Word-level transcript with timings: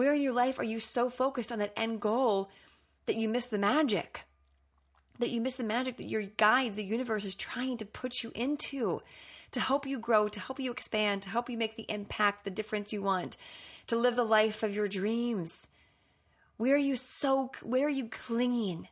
Where 0.00 0.14
in 0.14 0.22
your 0.22 0.32
life 0.32 0.58
are 0.58 0.64
you 0.64 0.80
so 0.80 1.10
focused 1.10 1.52
on 1.52 1.58
that 1.58 1.74
end 1.76 2.00
goal 2.00 2.48
that 3.04 3.16
you 3.16 3.28
miss 3.28 3.44
the 3.44 3.58
magic? 3.58 4.22
That 5.18 5.28
you 5.28 5.42
miss 5.42 5.56
the 5.56 5.62
magic 5.62 5.98
that 5.98 6.08
your 6.08 6.22
guide, 6.22 6.74
the 6.74 6.82
universe, 6.82 7.26
is 7.26 7.34
trying 7.34 7.76
to 7.76 7.84
put 7.84 8.22
you 8.22 8.32
into 8.34 9.02
to 9.50 9.60
help 9.60 9.84
you 9.84 9.98
grow, 9.98 10.26
to 10.28 10.40
help 10.40 10.58
you 10.58 10.70
expand, 10.70 11.20
to 11.20 11.28
help 11.28 11.50
you 11.50 11.58
make 11.58 11.76
the 11.76 11.84
impact, 11.90 12.44
the 12.44 12.50
difference 12.50 12.94
you 12.94 13.02
want, 13.02 13.36
to 13.88 13.96
live 13.96 14.16
the 14.16 14.24
life 14.24 14.62
of 14.62 14.74
your 14.74 14.88
dreams. 14.88 15.68
Where 16.56 16.76
are 16.76 16.78
you 16.78 16.96
so 16.96 17.50
where 17.62 17.86
are 17.86 17.90
you 17.90 18.08
clinging 18.08 18.88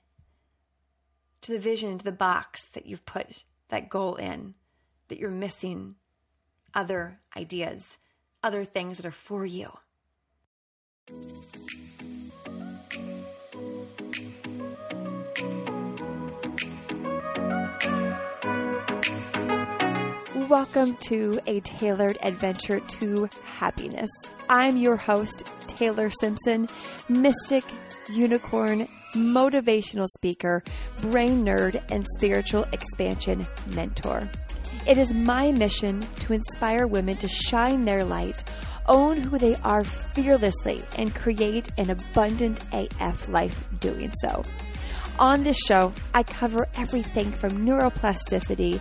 to 1.41 1.53
the 1.53 1.59
vision, 1.59 1.97
to 1.97 2.05
the 2.05 2.13
box 2.13 2.69
that 2.75 2.85
you've 2.85 3.07
put 3.07 3.45
that 3.71 3.89
goal 3.89 4.17
in, 4.17 4.57
that 5.09 5.19
you're 5.19 5.31
missing 5.31 5.95
other 6.75 7.19
ideas, 7.35 7.97
other 8.43 8.67
things 8.67 8.99
that 8.99 9.07
are 9.07 9.11
for 9.11 9.47
you? 9.47 9.71
Welcome 20.49 20.97
to 21.07 21.41
a 21.47 21.61
tailored 21.61 22.19
adventure 22.23 22.81
to 22.81 23.31
happiness. 23.43 24.11
I'm 24.51 24.77
your 24.77 24.97
host, 24.97 25.47
Taylor 25.67 26.11
Simpson, 26.11 26.69
mystic, 27.09 27.65
unicorn, 28.11 28.87
motivational 29.15 30.09
speaker, 30.09 30.63
brain 31.01 31.43
nerd, 31.43 31.83
and 31.91 32.05
spiritual 32.19 32.65
expansion 32.73 33.47
mentor. 33.69 34.29
It 34.87 34.99
is 34.99 35.15
my 35.15 35.53
mission 35.53 36.07
to 36.21 36.35
inspire 36.35 36.87
women 36.87 37.17
to 37.19 37.29
shine 37.29 37.87
their 37.87 38.05
light, 38.05 38.45
own 38.89 39.23
who 39.23 39.39
they 39.39 39.55
are 39.57 39.85
fearlessly, 39.85 40.83
and 40.97 41.15
create 41.15 41.71
an 41.79 41.91
abundant 41.91 42.61
AF 42.73 43.29
life 43.29 43.57
doing 43.81 44.13
so. 44.23 44.43
On 45.19 45.43
this 45.43 45.59
show, 45.59 45.93
I 46.15 46.23
cover 46.23 46.69
everything 46.77 47.33
from 47.33 47.67
neuroplasticity, 47.67 48.81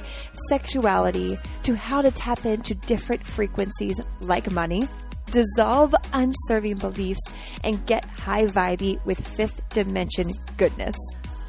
sexuality, 0.50 1.40
to 1.64 1.76
how 1.76 2.02
to 2.04 2.12
tap 2.12 2.46
into 2.46 2.76
different 2.76 3.26
frequencies 3.26 4.00
like 4.22 4.52
money, 4.52 4.88
dissolve 5.32 5.96
unserving 6.14 6.78
beliefs, 6.78 7.22
and 7.64 7.84
get 7.88 8.06
high 8.06 8.46
vibey 8.46 9.04
with 9.04 9.28
fifth 9.36 9.68
dimension 9.70 10.32
goodness. 10.58 10.96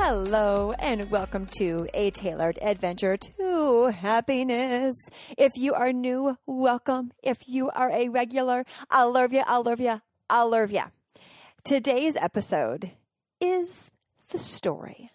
Hello, 0.00 0.70
and 0.78 1.10
welcome 1.10 1.46
to 1.58 1.88
a 1.92 2.12
tailored 2.12 2.56
adventure 2.62 3.16
to 3.16 3.86
happiness. 3.86 4.94
If 5.36 5.56
you 5.56 5.74
are 5.74 5.92
new, 5.92 6.38
welcome. 6.46 7.10
If 7.20 7.48
you 7.48 7.68
are 7.70 7.90
a 7.90 8.08
regular, 8.08 8.64
I 8.88 9.02
love 9.02 9.32
you, 9.32 9.42
I 9.44 9.56
love 9.56 9.80
you, 9.80 10.00
I 10.30 10.42
love 10.44 10.70
you. 10.70 10.84
Today's 11.64 12.14
episode 12.14 12.92
is 13.40 13.90
the 14.30 14.38
story. 14.38 15.10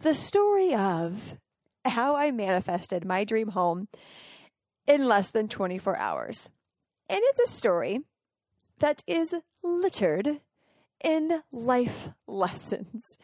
The 0.00 0.14
story 0.14 0.74
of 0.74 1.36
how 1.84 2.16
I 2.16 2.32
manifested 2.32 3.04
my 3.04 3.22
dream 3.22 3.50
home 3.50 3.86
in 4.84 5.06
less 5.06 5.30
than 5.30 5.46
24 5.46 5.96
hours. 5.96 6.50
And 7.08 7.20
it's 7.22 7.40
a 7.40 7.56
story 7.56 8.00
that 8.80 9.04
is 9.06 9.32
littered 9.62 10.40
in 11.04 11.44
life 11.52 12.08
lessons. 12.26 13.16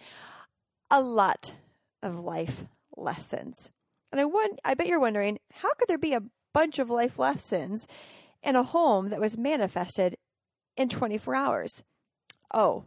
A 0.90 1.00
lot 1.00 1.54
of 2.02 2.18
life 2.18 2.64
lessons. 2.96 3.70
And 4.12 4.20
I 4.20 4.24
want 4.24 4.58
I 4.64 4.74
bet 4.74 4.88
you're 4.88 5.00
wondering, 5.00 5.38
how 5.52 5.72
could 5.74 5.88
there 5.88 5.98
be 5.98 6.14
a 6.14 6.22
bunch 6.52 6.78
of 6.78 6.90
life 6.90 7.18
lessons 7.18 7.86
in 8.42 8.56
a 8.56 8.62
home 8.62 9.10
that 9.10 9.20
was 9.20 9.38
manifested 9.38 10.16
in 10.76 10.88
24 10.88 11.34
hours? 11.34 11.82
Oh, 12.52 12.86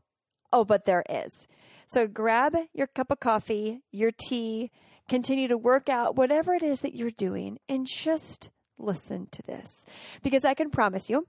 oh, 0.51 0.65
but 0.65 0.85
there 0.85 1.03
is. 1.09 1.47
So 1.87 2.07
grab 2.07 2.55
your 2.73 2.87
cup 2.87 3.11
of 3.11 3.19
coffee, 3.19 3.81
your 3.91 4.11
tea, 4.11 4.71
continue 5.07 5.47
to 5.47 5.57
work 5.57 5.89
out, 5.89 6.15
whatever 6.15 6.53
it 6.53 6.63
is 6.63 6.81
that 6.81 6.95
you're 6.95 7.11
doing, 7.11 7.59
and 7.69 7.87
just 7.87 8.49
listen 8.77 9.27
to 9.31 9.41
this. 9.43 9.85
Because 10.21 10.45
I 10.45 10.53
can 10.53 10.69
promise 10.69 11.09
you, 11.09 11.27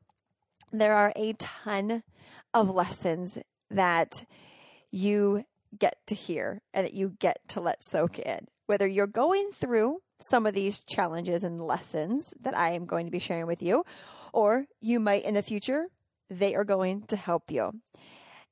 there 0.72 0.94
are 0.94 1.12
a 1.16 1.34
ton 1.34 2.02
of 2.52 2.70
lessons 2.70 3.38
that 3.70 4.24
you 4.91 5.44
get 5.78 5.96
to 6.06 6.14
hear 6.14 6.62
and 6.72 6.86
that 6.86 6.94
you 6.94 7.16
get 7.18 7.38
to 7.48 7.60
let 7.60 7.84
soak 7.84 8.18
in. 8.18 8.46
Whether 8.66 8.86
you're 8.86 9.06
going 9.06 9.50
through 9.52 9.98
some 10.20 10.46
of 10.46 10.54
these 10.54 10.82
challenges 10.84 11.44
and 11.44 11.60
lessons 11.60 12.32
that 12.40 12.56
I 12.56 12.72
am 12.72 12.86
going 12.86 13.06
to 13.06 13.12
be 13.12 13.18
sharing 13.18 13.46
with 13.46 13.62
you, 13.62 13.84
or 14.32 14.66
you 14.80 15.00
might 15.00 15.24
in 15.24 15.34
the 15.34 15.42
future, 15.42 15.88
they 16.30 16.54
are 16.54 16.64
going 16.64 17.02
to 17.08 17.16
help 17.16 17.50
you 17.50 17.72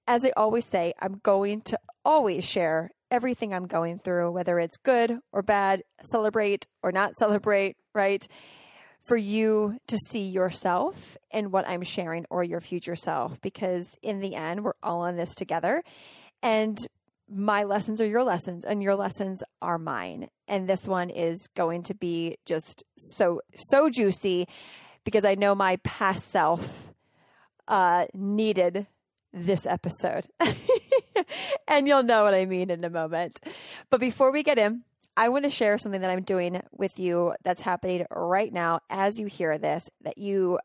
as 0.07 0.25
I 0.25 0.33
always 0.37 0.67
say, 0.67 0.95
I'm 1.01 1.21
going 1.23 1.63
to 1.63 1.79
always 2.05 2.45
share 2.45 2.91
everything 3.11 3.53
I'm 3.53 3.67
going 3.67 3.99
through, 3.99 4.33
whether 4.33 4.59
it's 4.59 4.77
good 4.77 5.19
or 5.33 5.43
bad, 5.43 5.83
celebrate 6.03 6.67
or 6.83 6.93
not 6.93 7.17
celebrate, 7.17 7.77
right? 7.95 8.27
For 9.03 9.17
you 9.17 9.79
to 9.89 9.99
see 9.99 10.29
yourself 10.29 11.17
in 11.31 11.51
what 11.51 11.69
I'm 11.69 11.83
sharing 11.83 12.25
or 12.31 12.45
your 12.45 12.61
future 12.61 12.97
self, 12.97 13.41
because 13.41 13.97
in 14.03 14.21
the 14.21 14.35
end, 14.35 14.65
we're 14.65 14.73
all 14.83 15.05
in 15.07 15.17
this 15.17 15.35
together. 15.35 15.83
And 16.43 16.79
my 17.35 17.65
lessons 17.65 18.01
are 18.01 18.07
your 18.07 18.25
lessons, 18.25 18.65
and 18.65 18.83
your 18.83 18.97
lessons 18.97 19.43
are 19.61 19.79
mine. 19.79 20.29
And 20.49 20.69
this 20.69 20.87
one 20.87 21.11
is 21.11 21.49
going 21.57 21.83
to 21.85 21.95
be 21.95 22.37
just 22.47 22.83
so, 22.97 23.41
so 23.55 23.89
juicy 23.89 24.47
because 25.05 25.25
I 25.25 25.35
know 25.35 25.55
my 25.55 25.77
past 25.77 26.31
self 26.31 26.93
uh, 27.69 28.07
needed 28.15 28.87
this 29.33 29.67
episode. 29.67 30.27
and 31.69 31.87
you'll 31.87 32.03
know 32.03 32.25
what 32.25 32.35
I 32.35 32.45
mean 32.45 32.71
in 32.71 32.85
a 32.85 32.91
moment. 32.91 33.41
But 33.91 34.01
before 34.01 34.31
we 34.31 34.43
get 34.43 34.59
in, 34.59 34.83
I 35.17 35.29
want 35.29 35.45
to 35.45 35.51
share 35.51 35.79
something 35.79 36.01
that 36.01 36.11
I'm 36.11 36.23
doing 36.23 36.63
with 36.73 36.99
you 36.99 37.35
that's 37.45 37.63
happening 37.63 38.07
right 38.11 38.53
now 38.53 38.81
as 38.89 39.19
you 39.19 39.27
hear 39.27 39.59
this 39.59 39.91
that 40.03 40.19
you 40.19 40.59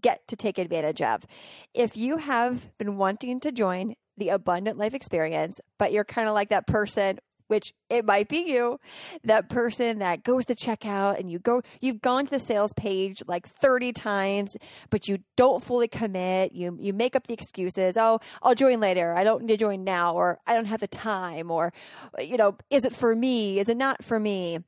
get 0.00 0.26
to 0.28 0.36
take 0.36 0.58
advantage 0.58 1.00
of. 1.00 1.24
If 1.72 1.96
you 1.96 2.18
have 2.18 2.76
been 2.78 2.96
wanting 2.96 3.40
to 3.40 3.52
join 3.52 3.94
the 4.16 4.30
Abundant 4.30 4.78
Life 4.78 4.94
Experience, 4.94 5.60
but 5.78 5.92
you're 5.92 6.04
kind 6.04 6.28
of 6.28 6.34
like 6.34 6.50
that 6.50 6.66
person 6.66 7.18
which 7.46 7.74
it 7.90 8.04
might 8.04 8.28
be 8.28 8.50
you, 8.52 8.80
that 9.22 9.48
person 9.48 9.98
that 9.98 10.24
goes 10.24 10.46
to 10.46 10.54
checkout 10.54 11.18
and 11.18 11.30
you 11.30 11.38
go, 11.38 11.62
you've 11.80 12.00
gone 12.00 12.24
to 12.24 12.30
the 12.30 12.38
sales 12.38 12.72
page 12.72 13.22
like 13.26 13.46
30 13.46 13.92
times, 13.92 14.56
but 14.90 15.08
you 15.08 15.18
don't 15.36 15.62
fully 15.62 15.88
commit. 15.88 16.52
You, 16.52 16.76
you 16.80 16.92
make 16.92 17.14
up 17.14 17.26
the 17.26 17.34
excuses. 17.34 17.96
Oh, 17.96 18.20
I'll 18.42 18.54
join 18.54 18.80
later. 18.80 19.14
I 19.14 19.24
don't 19.24 19.42
need 19.42 19.52
to 19.52 19.56
join 19.56 19.84
now, 19.84 20.14
or 20.14 20.40
I 20.46 20.54
don't 20.54 20.64
have 20.64 20.80
the 20.80 20.88
time, 20.88 21.50
or, 21.50 21.72
you 22.18 22.36
know, 22.36 22.56
is 22.70 22.84
it 22.84 22.94
for 22.94 23.14
me? 23.14 23.58
Is 23.58 23.68
it 23.68 23.76
not 23.76 24.02
for 24.02 24.18
me? 24.18 24.60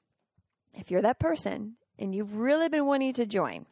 If 0.74 0.90
you're 0.90 1.02
that 1.02 1.18
person 1.18 1.76
and 1.98 2.14
you've 2.14 2.36
really 2.36 2.68
been 2.68 2.86
wanting 2.86 3.14
to 3.14 3.24
join, 3.24 3.64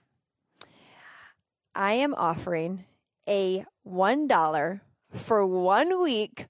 I 1.74 1.92
am 1.94 2.14
offering 2.14 2.84
a 3.28 3.64
$1 3.86 4.80
for 5.14 5.46
one 5.46 6.02
week 6.02 6.46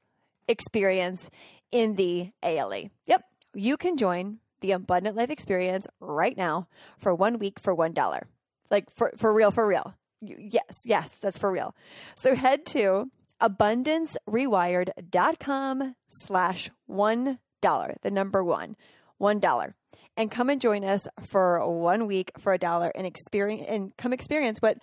experience 0.49 1.31
in 1.71 1.97
the 1.97 2.31
ALE. 2.43 2.89
Yep, 3.07 3.23
you 3.55 3.77
can 3.77 3.97
join 3.97 4.39
the 4.61 4.73
Abundant 4.73 5.17
Life 5.17 5.31
Experience 5.31 5.87
right 6.01 6.37
now 6.37 6.67
for 6.99 7.15
one 7.15 7.39
week 7.39 7.61
for 7.61 7.77
$1. 7.77 8.23
Like 8.71 8.87
for, 8.95 9.13
for 9.17 9.33
real, 9.33 9.51
for 9.51 9.67
real. 9.67 9.97
Yes, 10.21 10.83
yes, 10.85 11.19
that's 11.21 11.39
for 11.39 11.51
real. 11.51 11.75
So 12.17 12.35
head 12.35 12.67
to 12.67 13.11
abundancerewired.com 13.43 15.95
slash 16.09 16.71
one 16.87 17.39
dollar, 17.61 17.97
the 18.03 18.11
number 18.11 18.43
one, 18.43 18.77
one 19.19 19.39
dollar. 19.39 19.75
And 20.17 20.31
come 20.31 20.49
and 20.49 20.61
join 20.61 20.85
us 20.85 21.09
for 21.21 21.69
one 21.69 22.07
week 22.07 22.31
for 22.39 22.53
a 22.53 22.59
dollar 22.59 22.93
and 22.95 23.05
experience 23.07 23.67
and 23.69 23.97
come 23.97 24.13
experience 24.13 24.63
what, 24.63 24.79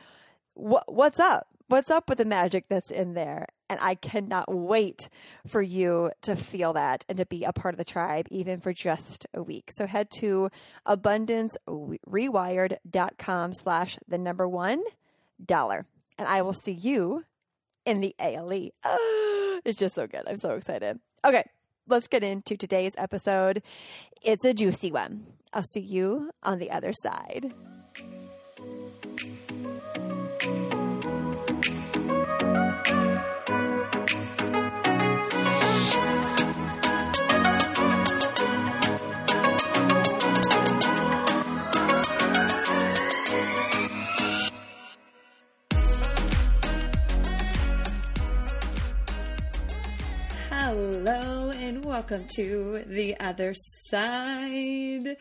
what 0.53 0.93
what's 0.93 1.21
up 1.21 1.47
what's 1.69 1.89
up 1.89 2.09
with 2.09 2.17
the 2.17 2.25
magic 2.25 2.65
that's 2.69 2.91
in 2.91 3.13
there. 3.13 3.47
And 3.71 3.79
I 3.81 3.95
cannot 3.95 4.53
wait 4.53 5.09
for 5.47 5.61
you 5.61 6.11
to 6.23 6.35
feel 6.35 6.73
that 6.73 7.05
and 7.07 7.17
to 7.17 7.25
be 7.25 7.45
a 7.45 7.53
part 7.53 7.73
of 7.73 7.77
the 7.77 7.85
tribe, 7.85 8.27
even 8.29 8.59
for 8.59 8.73
just 8.73 9.25
a 9.33 9.41
week. 9.41 9.71
So 9.71 9.87
head 9.87 10.11
to 10.15 10.51
abundancerewired.com 10.85 13.53
slash 13.53 13.97
the 14.09 14.17
number 14.17 14.45
one 14.45 14.83
dollar. 15.43 15.85
And 16.17 16.27
I 16.27 16.41
will 16.41 16.51
see 16.51 16.73
you 16.73 17.23
in 17.85 18.01
the 18.01 18.13
ALE. 18.19 18.51
it's 19.63 19.77
just 19.77 19.95
so 19.95 20.05
good. 20.05 20.23
I'm 20.27 20.35
so 20.35 20.55
excited. 20.55 20.99
Okay, 21.23 21.49
let's 21.87 22.09
get 22.09 22.25
into 22.25 22.57
today's 22.57 22.95
episode. 22.97 23.63
It's 24.21 24.43
a 24.43 24.53
juicy 24.53 24.91
one. 24.91 25.27
I'll 25.53 25.63
see 25.63 25.79
you 25.79 26.31
on 26.43 26.59
the 26.59 26.71
other 26.71 26.91
side. 26.91 27.53
Hello 50.73 51.49
and 51.49 51.83
welcome 51.83 52.27
to 52.35 52.85
the 52.87 53.19
other 53.19 53.53
side. 53.89 55.17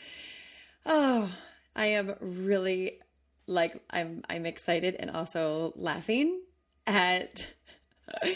Oh, 0.86 1.28
I 1.74 1.86
am 1.86 2.14
really 2.20 3.00
like 3.48 3.82
I'm 3.90 4.22
I'm 4.30 4.46
excited 4.46 4.94
and 4.94 5.10
also 5.10 5.72
laughing 5.74 6.40
at 6.86 7.52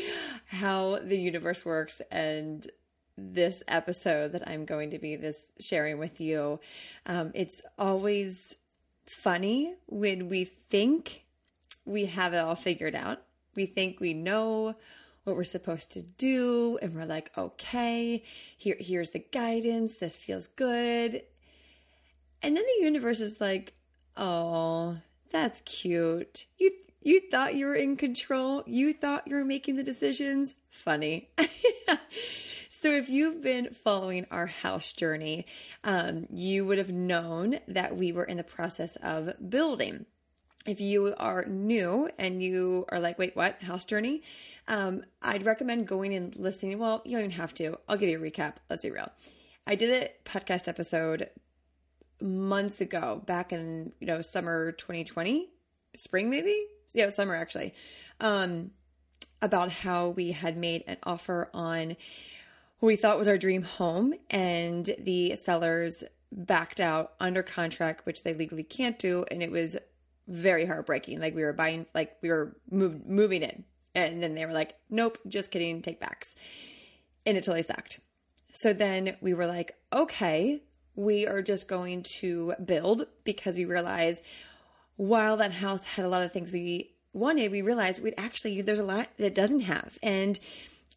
how 0.47 0.99
the 1.05 1.17
universe 1.17 1.65
works 1.65 2.03
and 2.11 2.69
this 3.17 3.63
episode 3.69 4.33
that 4.33 4.49
I'm 4.49 4.65
going 4.65 4.91
to 4.91 4.99
be 4.99 5.15
this 5.15 5.53
sharing 5.61 5.99
with 5.99 6.21
you. 6.21 6.59
Um, 7.07 7.31
it's 7.33 7.63
always 7.79 8.57
funny 9.07 9.77
when 9.87 10.29
we 10.29 10.47
think 10.47 11.27
we 11.85 12.07
have 12.07 12.35
it 12.35 12.39
all 12.39 12.57
figured 12.57 12.97
out. 12.97 13.23
We 13.55 13.67
think 13.67 14.01
we 14.01 14.15
know 14.15 14.75
what 15.25 15.37
we're 15.37 15.45
supposed 15.45 15.93
to 15.93 16.03
do 16.03 16.79
and 16.81 16.95
we're 16.95 17.07
like 17.07 17.31
okay 17.37 18.23
here 18.57 18.77
here's 18.79 19.11
the 19.11 19.25
guidance 19.33 19.97
this 19.97 20.17
feels 20.17 20.47
good. 20.47 21.23
And 22.43 22.57
then 22.57 22.65
the 22.65 22.85
universe 22.85 23.21
is 23.21 23.41
like 23.41 23.75
oh 24.17 24.99
that's 25.31 25.61
cute. 25.63 26.47
You 26.59 26.71
you 27.03 27.21
thought 27.31 27.55
you 27.55 27.67
were 27.67 27.75
in 27.75 27.97
control. 27.97 28.63
You 28.67 28.95
thought 28.95 29.27
you 29.27 29.37
were 29.37 29.45
making 29.45 29.77
the 29.77 29.83
decisions. 29.83 30.55
Funny. 30.71 31.31
So 32.77 32.91
if 32.91 33.09
you've 33.09 33.41
been 33.41 33.73
following 33.73 34.27
our 34.31 34.45
house 34.45 34.93
journey 34.93 35.47
um, 35.85 36.27
you 36.31 36.67
would 36.67 36.77
have 36.77 36.93
known 36.93 37.61
that 37.69 37.97
we 37.97 38.13
were 38.13 38.25
in 38.25 38.37
the 38.37 38.45
process 38.45 38.97
of 38.97 39.33
building. 39.49 40.05
If 40.67 40.83
you 40.83 41.15
are 41.17 41.47
new 41.47 42.11
and 42.19 42.43
you 42.43 42.85
are 42.91 43.01
like 43.01 43.19
wait 43.19 43.37
what? 43.37 43.63
House 43.63 43.87
journey 43.87 44.23
um, 44.69 45.05
I'd 45.23 45.45
recommend 45.45 45.87
going 45.87 46.15
and 46.15 46.35
listening. 46.37 46.79
Well, 46.79 47.03
you 47.05 47.13
don't 47.13 47.27
even 47.27 47.31
have 47.33 47.55
to. 47.55 47.79
I'll 47.89 47.97
give 47.97 48.09
you 48.09 48.19
a 48.19 48.31
recap. 48.31 48.55
Let's 48.71 48.83
be 48.83 48.91
real. 48.91 49.11
I 49.67 49.75
did 49.75 50.03
a 50.03 50.29
podcast 50.29 50.69
episode 50.69 51.31
months 52.21 52.81
ago, 52.81 53.23
back 53.27 53.53
in 53.53 53.93
you 54.01 54.07
know 54.07 54.21
summer 54.23 54.73
2020, 54.73 55.51
spring 55.97 56.31
maybe. 56.31 56.67
Yeah, 56.93 57.09
summer 57.09 57.35
actually. 57.35 57.75
Um, 58.21 58.71
about 59.43 59.71
how 59.71 60.11
we 60.11 60.33
had 60.33 60.57
made 60.57 60.85
an 60.87 60.97
offer 61.03 61.51
on 61.53 61.97
what 62.79 62.87
we 62.87 62.97
thought 62.97 63.19
was 63.19 63.29
our 63.29 63.39
dream 63.39 63.63
home, 63.63 64.15
and 64.31 64.91
the 64.99 65.37
sellers 65.37 66.05
backed 66.33 66.81
out 66.81 67.13
under 67.21 67.43
contract, 67.43 68.07
which 68.07 68.23
they 68.23 68.35
legally 68.35 68.65
can't 68.65 68.99
do, 68.99 69.25
and 69.31 69.43
it 69.43 69.51
was 69.51 69.77
very 70.27 70.67
heartbreaking. 70.67 71.21
Like 71.21 71.35
we 71.35 71.43
were 71.43 71.53
buying, 71.53 71.87
like 71.95 72.17
we 72.23 72.31
were 72.31 72.57
move, 72.71 73.07
moving 73.07 73.43
in, 73.43 73.65
and 73.95 74.23
then 74.23 74.35
they 74.35 74.47
were 74.47 74.53
like, 74.53 74.77
nope, 74.91 75.19
just 75.29 75.51
kidding, 75.51 75.83
take 75.83 76.01
backs. 76.01 76.35
And 77.27 77.37
it 77.37 77.45
totally 77.45 77.63
sucked. 77.63 78.01
So 78.53 78.73
then 78.73 79.17
we 79.21 79.35
were 79.35 79.47
like, 79.47 79.77
okay, 79.93 80.63
we 80.95 81.27
are 81.27 81.43
just 81.43 81.69
going 81.69 82.05
to 82.21 82.55
build 82.65 83.07
because 83.25 83.57
we 83.57 83.65
realized 83.65 84.23
while 84.97 85.37
that 85.39 85.53
house 85.53 85.85
had 85.85 86.05
a 86.05 86.09
lot 86.09 86.23
of 86.23 86.33
things 86.33 86.53
we 86.53 86.93
wanted, 87.13 87.51
we 87.51 87.63
realized 87.63 88.03
we'd 88.03 88.15
actually, 88.17 88.61
there's 88.61 88.79
a 88.79 88.85
lot 88.85 89.09
that 89.17 89.27
it 89.27 89.35
doesn't 89.35 89.61
have. 89.61 89.99
And 90.03 90.39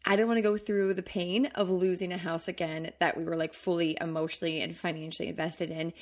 I 0.04 0.16
didn't 0.16 0.28
want 0.28 0.38
to 0.38 0.42
go 0.42 0.56
through 0.56 0.94
the 0.94 1.02
pain 1.02 1.46
of 1.54 1.68
losing 1.68 2.12
a 2.12 2.18
house 2.18 2.48
again 2.48 2.92
that 3.00 3.16
we 3.16 3.24
were 3.24 3.36
like 3.36 3.54
fully 3.54 3.96
emotionally 4.00 4.60
and 4.60 4.76
financially 4.76 5.28
invested 5.28 5.70
in. 5.70 5.92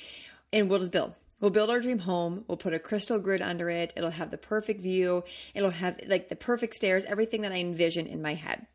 And 0.53 0.69
we'll 0.69 0.79
just 0.79 0.91
build. 0.91 1.15
We'll 1.39 1.51
build 1.51 1.69
our 1.69 1.79
dream 1.79 1.99
home. 1.99 2.45
We'll 2.47 2.57
put 2.57 2.73
a 2.73 2.79
crystal 2.79 3.19
grid 3.19 3.41
under 3.41 3.69
it. 3.69 3.93
It'll 3.95 4.09
have 4.09 4.31
the 4.31 4.37
perfect 4.37 4.81
view. 4.81 5.23
It'll 5.53 5.69
have 5.69 5.99
like 6.07 6.29
the 6.29 6.35
perfect 6.35 6.75
stairs, 6.75 7.05
everything 7.05 7.41
that 7.41 7.51
I 7.51 7.57
envision 7.57 8.07
in 8.07 8.21
my 8.21 8.33
head. 8.33 8.65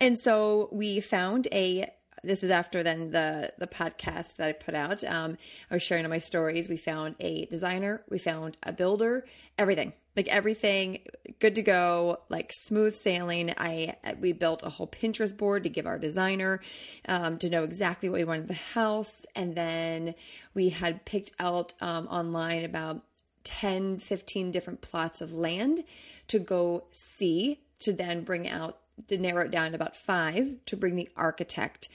And 0.00 0.18
so 0.18 0.68
we 0.72 1.00
found 1.00 1.48
a 1.52 1.86
this 2.22 2.42
is 2.42 2.50
after 2.50 2.82
then 2.82 3.10
the 3.10 3.52
the 3.58 3.66
podcast 3.66 4.36
that 4.36 4.48
I 4.48 4.52
put 4.52 4.74
out. 4.74 5.02
Um, 5.04 5.36
I 5.70 5.74
was 5.74 5.82
sharing 5.82 6.04
on 6.04 6.10
my 6.10 6.18
stories. 6.18 6.68
We 6.68 6.76
found 6.76 7.16
a 7.20 7.46
designer, 7.46 8.02
we 8.08 8.18
found 8.18 8.56
a 8.62 8.72
builder, 8.72 9.24
everything 9.58 9.92
like 10.16 10.28
everything 10.28 11.00
good 11.38 11.54
to 11.54 11.62
go 11.62 12.18
like 12.28 12.52
smooth 12.52 12.94
sailing 12.94 13.52
i 13.56 13.94
we 14.20 14.32
built 14.32 14.62
a 14.62 14.68
whole 14.68 14.86
pinterest 14.86 15.36
board 15.36 15.62
to 15.62 15.68
give 15.68 15.86
our 15.86 15.98
designer 15.98 16.60
um, 17.08 17.38
to 17.38 17.48
know 17.48 17.64
exactly 17.64 18.08
what 18.08 18.18
we 18.18 18.24
wanted 18.24 18.48
the 18.48 18.54
house 18.54 19.24
and 19.34 19.54
then 19.54 20.14
we 20.54 20.68
had 20.68 21.04
picked 21.04 21.32
out 21.38 21.72
um, 21.80 22.06
online 22.08 22.64
about 22.64 23.02
10 23.44 23.98
15 23.98 24.50
different 24.50 24.80
plots 24.80 25.20
of 25.20 25.32
land 25.32 25.80
to 26.28 26.38
go 26.38 26.84
see 26.92 27.58
to 27.78 27.92
then 27.92 28.22
bring 28.22 28.48
out 28.48 28.78
to 29.08 29.18
narrow 29.18 29.44
it 29.44 29.50
down 29.50 29.70
to 29.70 29.74
about 29.74 29.96
five 29.96 30.54
to 30.66 30.76
bring 30.76 30.96
the 30.96 31.08
architect 31.16 31.88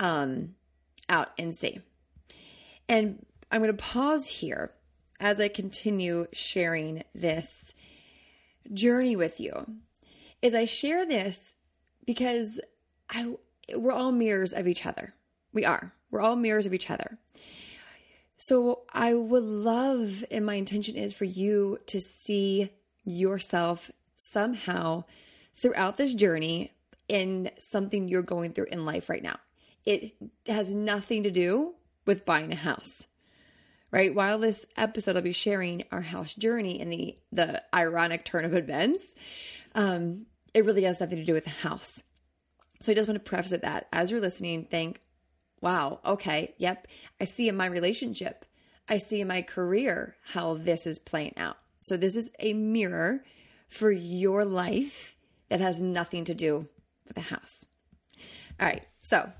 um, 0.00 0.54
out 1.08 1.30
and 1.38 1.54
see 1.54 1.80
and 2.88 3.24
i'm 3.50 3.60
going 3.60 3.74
to 3.74 3.82
pause 3.82 4.26
here 4.26 4.72
as 5.20 5.40
I 5.40 5.48
continue 5.48 6.26
sharing 6.32 7.02
this 7.14 7.74
journey 8.72 9.16
with 9.16 9.40
you 9.40 9.66
is 10.42 10.54
I 10.54 10.64
share 10.64 11.06
this 11.06 11.56
because 12.04 12.60
I 13.08 13.34
we're 13.74 13.92
all 13.92 14.12
mirrors 14.12 14.52
of 14.52 14.68
each 14.68 14.84
other. 14.84 15.14
We 15.52 15.64
are. 15.64 15.92
We're 16.10 16.20
all 16.20 16.36
mirrors 16.36 16.66
of 16.66 16.74
each 16.74 16.90
other. 16.90 17.18
So 18.36 18.82
I 18.92 19.14
would 19.14 19.44
love 19.44 20.24
and 20.30 20.44
my 20.44 20.54
intention 20.54 20.96
is 20.96 21.14
for 21.14 21.24
you 21.24 21.78
to 21.86 22.00
see 22.00 22.70
yourself 23.04 23.90
somehow 24.16 25.04
throughout 25.54 25.96
this 25.96 26.14
journey 26.14 26.72
in 27.08 27.50
something 27.58 28.08
you're 28.08 28.22
going 28.22 28.52
through 28.52 28.66
in 28.66 28.84
life 28.84 29.08
right 29.08 29.22
now. 29.22 29.38
It 29.86 30.14
has 30.46 30.74
nothing 30.74 31.24
to 31.24 31.30
do 31.30 31.74
with 32.06 32.24
buying 32.24 32.52
a 32.52 32.56
house 32.56 33.06
right? 33.94 34.12
While 34.12 34.38
this 34.38 34.66
episode, 34.76 35.14
I'll 35.14 35.22
be 35.22 35.30
sharing 35.30 35.84
our 35.92 36.00
house 36.00 36.34
journey 36.34 36.80
and 36.80 36.92
the 36.92 37.16
the 37.30 37.62
ironic 37.72 38.24
turn 38.24 38.44
of 38.44 38.52
events. 38.52 39.14
Um, 39.76 40.26
it 40.52 40.64
really 40.64 40.82
has 40.82 41.00
nothing 41.00 41.18
to 41.18 41.24
do 41.24 41.32
with 41.32 41.44
the 41.44 41.50
house. 41.50 42.02
So 42.80 42.90
I 42.90 42.96
just 42.96 43.06
want 43.06 43.24
to 43.24 43.30
preface 43.30 43.52
it 43.52 43.62
that 43.62 43.86
as 43.92 44.10
you're 44.10 44.20
listening, 44.20 44.64
think, 44.64 45.00
wow, 45.60 46.00
okay, 46.04 46.54
yep, 46.58 46.88
I 47.20 47.24
see 47.24 47.48
in 47.48 47.56
my 47.56 47.66
relationship, 47.66 48.44
I 48.88 48.98
see 48.98 49.20
in 49.20 49.28
my 49.28 49.42
career 49.42 50.16
how 50.24 50.54
this 50.54 50.88
is 50.88 50.98
playing 50.98 51.34
out. 51.36 51.56
So 51.78 51.96
this 51.96 52.16
is 52.16 52.30
a 52.40 52.52
mirror 52.52 53.24
for 53.68 53.92
your 53.92 54.44
life 54.44 55.16
that 55.48 55.60
has 55.60 55.82
nothing 55.82 56.24
to 56.24 56.34
do 56.34 56.68
with 57.06 57.14
the 57.14 57.20
house. 57.20 57.68
All 58.58 58.66
right, 58.66 58.82
so 59.00 59.30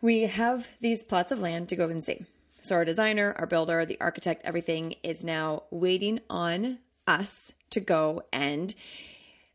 we 0.00 0.22
have 0.22 0.68
these 0.80 1.02
plots 1.02 1.32
of 1.32 1.40
land 1.40 1.68
to 1.68 1.76
go 1.76 1.88
and 1.88 2.02
see. 2.02 2.24
So 2.60 2.74
our 2.74 2.84
designer, 2.84 3.34
our 3.38 3.46
builder, 3.46 3.84
the 3.86 4.00
architect, 4.00 4.42
everything 4.44 4.94
is 5.02 5.24
now 5.24 5.64
waiting 5.70 6.20
on 6.28 6.78
us 7.06 7.54
to 7.70 7.80
go 7.80 8.22
and 8.32 8.74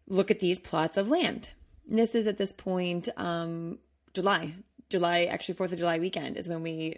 look 0.08 0.32
at 0.32 0.40
these 0.40 0.60
plots 0.60 0.98
of 0.98 1.10
land. 1.10 1.50
And 1.90 2.00
this 2.00 2.16
is 2.16 2.28
at 2.28 2.38
this 2.38 2.54
point, 2.54 3.10
um, 3.18 3.80
July, 4.14 4.54
July, 4.90 5.26
actually 5.26 5.56
4th 5.56 5.74
of 5.74 5.80
July 5.80 6.00
weekend 6.00 6.38
is 6.38 6.48
when 6.48 6.64
we 6.64 6.98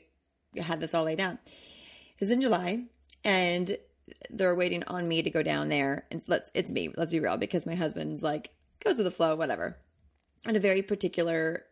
had 0.58 0.80
this 0.80 0.94
all 0.94 1.04
laid 1.04 1.20
out. 1.20 1.38
It's 2.20 2.32
in 2.32 2.42
July 2.42 2.84
and 3.24 3.78
they're 4.30 4.56
waiting 4.56 4.84
on 4.84 5.08
me 5.08 5.22
to 5.22 5.30
go 5.30 5.44
down 5.44 5.70
there 5.70 6.06
and 6.12 6.24
let's, 6.28 6.52
it's 6.54 6.72
me, 6.72 6.90
let's 6.96 7.12
be 7.12 7.20
real, 7.20 7.38
because 7.38 7.66
my 7.66 7.76
husband's 7.76 8.24
like, 8.24 8.52
goes 8.84 8.98
with 8.98 9.06
the 9.06 9.12
flow, 9.12 9.36
whatever. 9.36 9.78
And 10.46 10.56
a 10.56 10.60
very 10.60 10.82
particular 10.82 11.64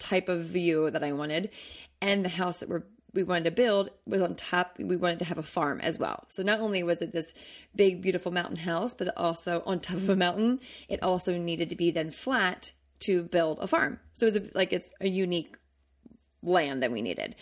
type 0.00 0.28
of 0.28 0.44
view 0.44 0.90
that 0.90 1.04
I 1.04 1.12
wanted. 1.12 1.50
And 2.00 2.24
the 2.24 2.30
house 2.30 2.58
that 2.58 2.68
we're 2.68 2.82
we 3.12 3.22
wanted 3.24 3.44
to 3.44 3.50
build 3.50 3.90
was 4.06 4.22
on 4.22 4.34
top 4.36 4.76
we 4.78 4.96
wanted 4.96 5.18
to 5.18 5.24
have 5.24 5.38
a 5.38 5.42
farm 5.42 5.80
as 5.80 5.98
well. 5.98 6.24
So 6.28 6.42
not 6.42 6.60
only 6.60 6.82
was 6.82 7.02
it 7.02 7.12
this 7.12 7.34
big 7.74 8.02
beautiful 8.02 8.32
mountain 8.32 8.56
house 8.56 8.94
but 8.94 9.16
also 9.16 9.62
on 9.66 9.80
top 9.80 9.96
of 9.96 10.08
a 10.08 10.16
mountain 10.16 10.60
it 10.88 11.02
also 11.02 11.36
needed 11.36 11.70
to 11.70 11.76
be 11.76 11.90
then 11.90 12.10
flat 12.10 12.72
to 13.00 13.24
build 13.24 13.58
a 13.58 13.66
farm. 13.66 13.98
So 14.12 14.26
it 14.26 14.34
was 14.34 14.42
a, 14.42 14.50
like 14.54 14.72
it's 14.72 14.92
a 15.00 15.08
unique 15.08 15.56
land 16.42 16.82
that 16.82 16.92
we 16.92 17.02
needed. 17.02 17.34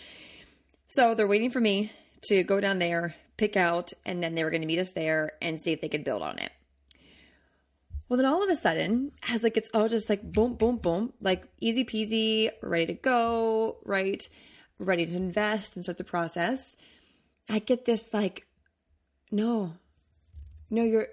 So 0.87 1.13
they're 1.13 1.27
waiting 1.27 1.51
for 1.51 1.61
me 1.61 1.91
to 2.23 2.43
go 2.43 2.59
down 2.59 2.79
there 2.79 3.15
pick 3.37 3.55
out 3.55 3.93
and 4.05 4.21
then 4.21 4.35
they 4.35 4.43
were 4.43 4.49
going 4.49 4.61
to 4.61 4.67
meet 4.67 4.79
us 4.79 4.91
there 4.91 5.31
and 5.41 5.59
see 5.59 5.71
if 5.71 5.81
they 5.81 5.87
could 5.87 6.03
build 6.03 6.21
on 6.21 6.39
it 6.39 6.51
Well, 8.09 8.17
then 8.17 8.25
all 8.25 8.43
of 8.43 8.49
a 8.49 8.55
sudden, 8.55 9.11
as 9.27 9.43
like 9.43 9.55
it's 9.55 9.69
all 9.71 9.87
just 9.87 10.09
like 10.09 10.23
boom, 10.23 10.55
boom, 10.55 10.77
boom, 10.77 11.13
like 11.21 11.43
easy 11.59 11.85
peasy, 11.85 12.49
ready 12.63 12.87
to 12.87 12.95
go, 12.95 13.77
right? 13.85 14.27
Ready 14.79 15.05
to 15.05 15.15
invest 15.15 15.75
and 15.75 15.85
start 15.85 15.99
the 15.99 16.03
process. 16.03 16.75
I 17.51 17.59
get 17.59 17.85
this 17.85 18.11
like, 18.11 18.47
no, 19.31 19.75
no, 20.71 20.83
you're 20.83 21.07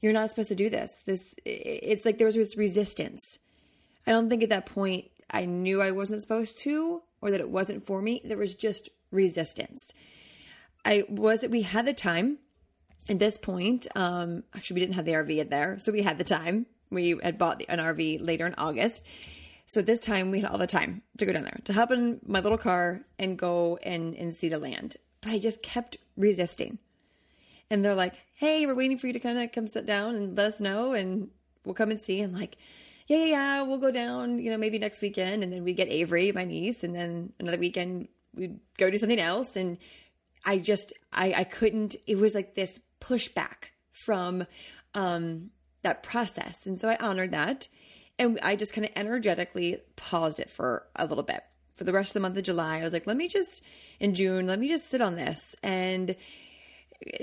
you're 0.00 0.14
not 0.14 0.30
supposed 0.30 0.48
to 0.48 0.54
do 0.54 0.70
this. 0.70 1.02
This 1.04 1.34
it's 1.44 2.06
like 2.06 2.16
there 2.16 2.26
was 2.26 2.36
this 2.36 2.56
resistance. 2.56 3.40
I 4.06 4.12
don't 4.12 4.30
think 4.30 4.42
at 4.42 4.48
that 4.48 4.64
point 4.64 5.10
I 5.30 5.44
knew 5.44 5.82
I 5.82 5.90
wasn't 5.90 6.22
supposed 6.22 6.58
to 6.60 7.02
or 7.20 7.30
that 7.30 7.40
it 7.40 7.50
wasn't 7.50 7.84
for 7.84 8.00
me. 8.00 8.22
There 8.24 8.38
was 8.38 8.54
just 8.54 8.88
resistance. 9.10 9.92
I 10.86 11.04
was 11.06 11.44
we 11.46 11.62
had 11.62 11.86
the 11.86 11.92
time 11.92 12.38
at 13.08 13.18
this 13.18 13.38
point, 13.38 13.86
um, 13.94 14.44
actually, 14.54 14.74
we 14.74 14.80
didn't 14.80 14.94
have 14.94 15.04
the 15.04 15.12
RV 15.12 15.50
there, 15.50 15.78
so 15.78 15.92
we 15.92 16.02
had 16.02 16.18
the 16.18 16.24
time. 16.24 16.66
We 16.90 17.18
had 17.22 17.38
bought 17.38 17.62
an 17.68 17.78
RV 17.78 18.24
later 18.24 18.46
in 18.46 18.54
August. 18.56 19.06
So 19.66 19.82
this 19.82 20.00
time 20.00 20.32
we 20.32 20.40
had 20.40 20.50
all 20.50 20.58
the 20.58 20.66
time 20.66 21.02
to 21.18 21.26
go 21.26 21.32
down 21.32 21.44
there, 21.44 21.60
to 21.64 21.72
hop 21.72 21.92
in 21.92 22.20
my 22.26 22.40
little 22.40 22.58
car 22.58 23.02
and 23.18 23.38
go 23.38 23.78
and, 23.82 24.16
and 24.16 24.34
see 24.34 24.48
the 24.48 24.58
land. 24.58 24.96
But 25.20 25.30
I 25.30 25.38
just 25.38 25.62
kept 25.62 25.96
resisting. 26.16 26.78
And 27.70 27.84
they're 27.84 27.94
like, 27.94 28.14
hey, 28.34 28.66
we're 28.66 28.74
waiting 28.74 28.98
for 28.98 29.06
you 29.06 29.12
to 29.12 29.20
kind 29.20 29.38
of 29.38 29.52
come 29.52 29.68
sit 29.68 29.86
down 29.86 30.16
and 30.16 30.36
let 30.36 30.46
us 30.46 30.60
know 30.60 30.92
and 30.92 31.30
we'll 31.64 31.76
come 31.76 31.92
and 31.92 32.00
see. 32.00 32.20
And 32.20 32.34
like, 32.34 32.56
yeah, 33.06 33.18
yeah, 33.18 33.24
yeah, 33.26 33.62
we'll 33.62 33.78
go 33.78 33.92
down, 33.92 34.40
you 34.40 34.50
know, 34.50 34.58
maybe 34.58 34.78
next 34.78 35.02
weekend. 35.02 35.44
And 35.44 35.52
then 35.52 35.62
we 35.62 35.72
get 35.72 35.88
Avery, 35.88 36.32
my 36.32 36.44
niece, 36.44 36.82
and 36.82 36.94
then 36.94 37.32
another 37.38 37.58
weekend 37.58 38.08
we'd 38.34 38.58
go 38.76 38.90
do 38.90 38.98
something 38.98 39.20
else. 39.20 39.54
And 39.54 39.78
I 40.44 40.58
just, 40.58 40.92
I, 41.12 41.32
I 41.32 41.44
couldn't, 41.44 41.94
it 42.08 42.18
was 42.18 42.34
like 42.34 42.56
this 42.56 42.80
pushback 43.00 43.70
from 43.92 44.46
um, 44.94 45.50
that 45.82 46.02
process. 46.02 46.66
And 46.66 46.78
so 46.78 46.88
I 46.88 46.96
honored 46.96 47.32
that. 47.32 47.68
And 48.18 48.38
I 48.42 48.56
just 48.56 48.74
kind 48.74 48.84
of 48.84 48.92
energetically 48.96 49.78
paused 49.96 50.40
it 50.40 50.50
for 50.50 50.86
a 50.96 51.06
little 51.06 51.24
bit. 51.24 51.42
For 51.76 51.84
the 51.84 51.92
rest 51.92 52.10
of 52.10 52.14
the 52.14 52.20
month 52.20 52.36
of 52.36 52.44
July, 52.44 52.78
I 52.78 52.82
was 52.82 52.92
like, 52.92 53.06
let 53.06 53.16
me 53.16 53.26
just, 53.26 53.64
in 53.98 54.12
June, 54.12 54.46
let 54.46 54.58
me 54.58 54.68
just 54.68 54.90
sit 54.90 55.00
on 55.00 55.16
this 55.16 55.54
and 55.62 56.14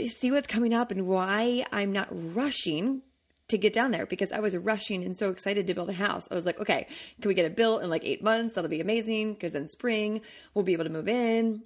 see 0.08 0.32
what's 0.32 0.48
coming 0.48 0.74
up 0.74 0.90
and 0.90 1.06
why 1.06 1.66
I'm 1.72 1.92
not 1.92 2.08
rushing 2.12 3.04
to 3.50 3.58
get 3.58 3.74
down 3.74 3.92
there 3.92 4.06
because 4.06 4.32
I 4.32 4.40
was 4.40 4.58
rushing 4.58 5.04
and 5.04 5.16
so 5.16 5.30
excited 5.30 5.68
to 5.68 5.74
build 5.74 5.90
a 5.90 5.94
house. 5.94 6.28
I 6.30 6.36
was 6.36 6.46
like, 6.46 6.60
okay, 6.60 6.88
can 7.22 7.30
we 7.30 7.36
get 7.36 7.46
it 7.46 7.56
built 7.56 7.82
in 7.82 7.90
like 7.90 8.04
eight 8.04 8.24
months? 8.24 8.56
That'll 8.56 8.70
be 8.70 8.82
amazing 8.82 9.34
because 9.34 9.52
then 9.52 9.70
spring 9.70 10.22
we'll 10.54 10.66
be 10.66 10.74
able 10.74 10.84
to 10.84 10.90
move 10.90 11.08
in. 11.08 11.62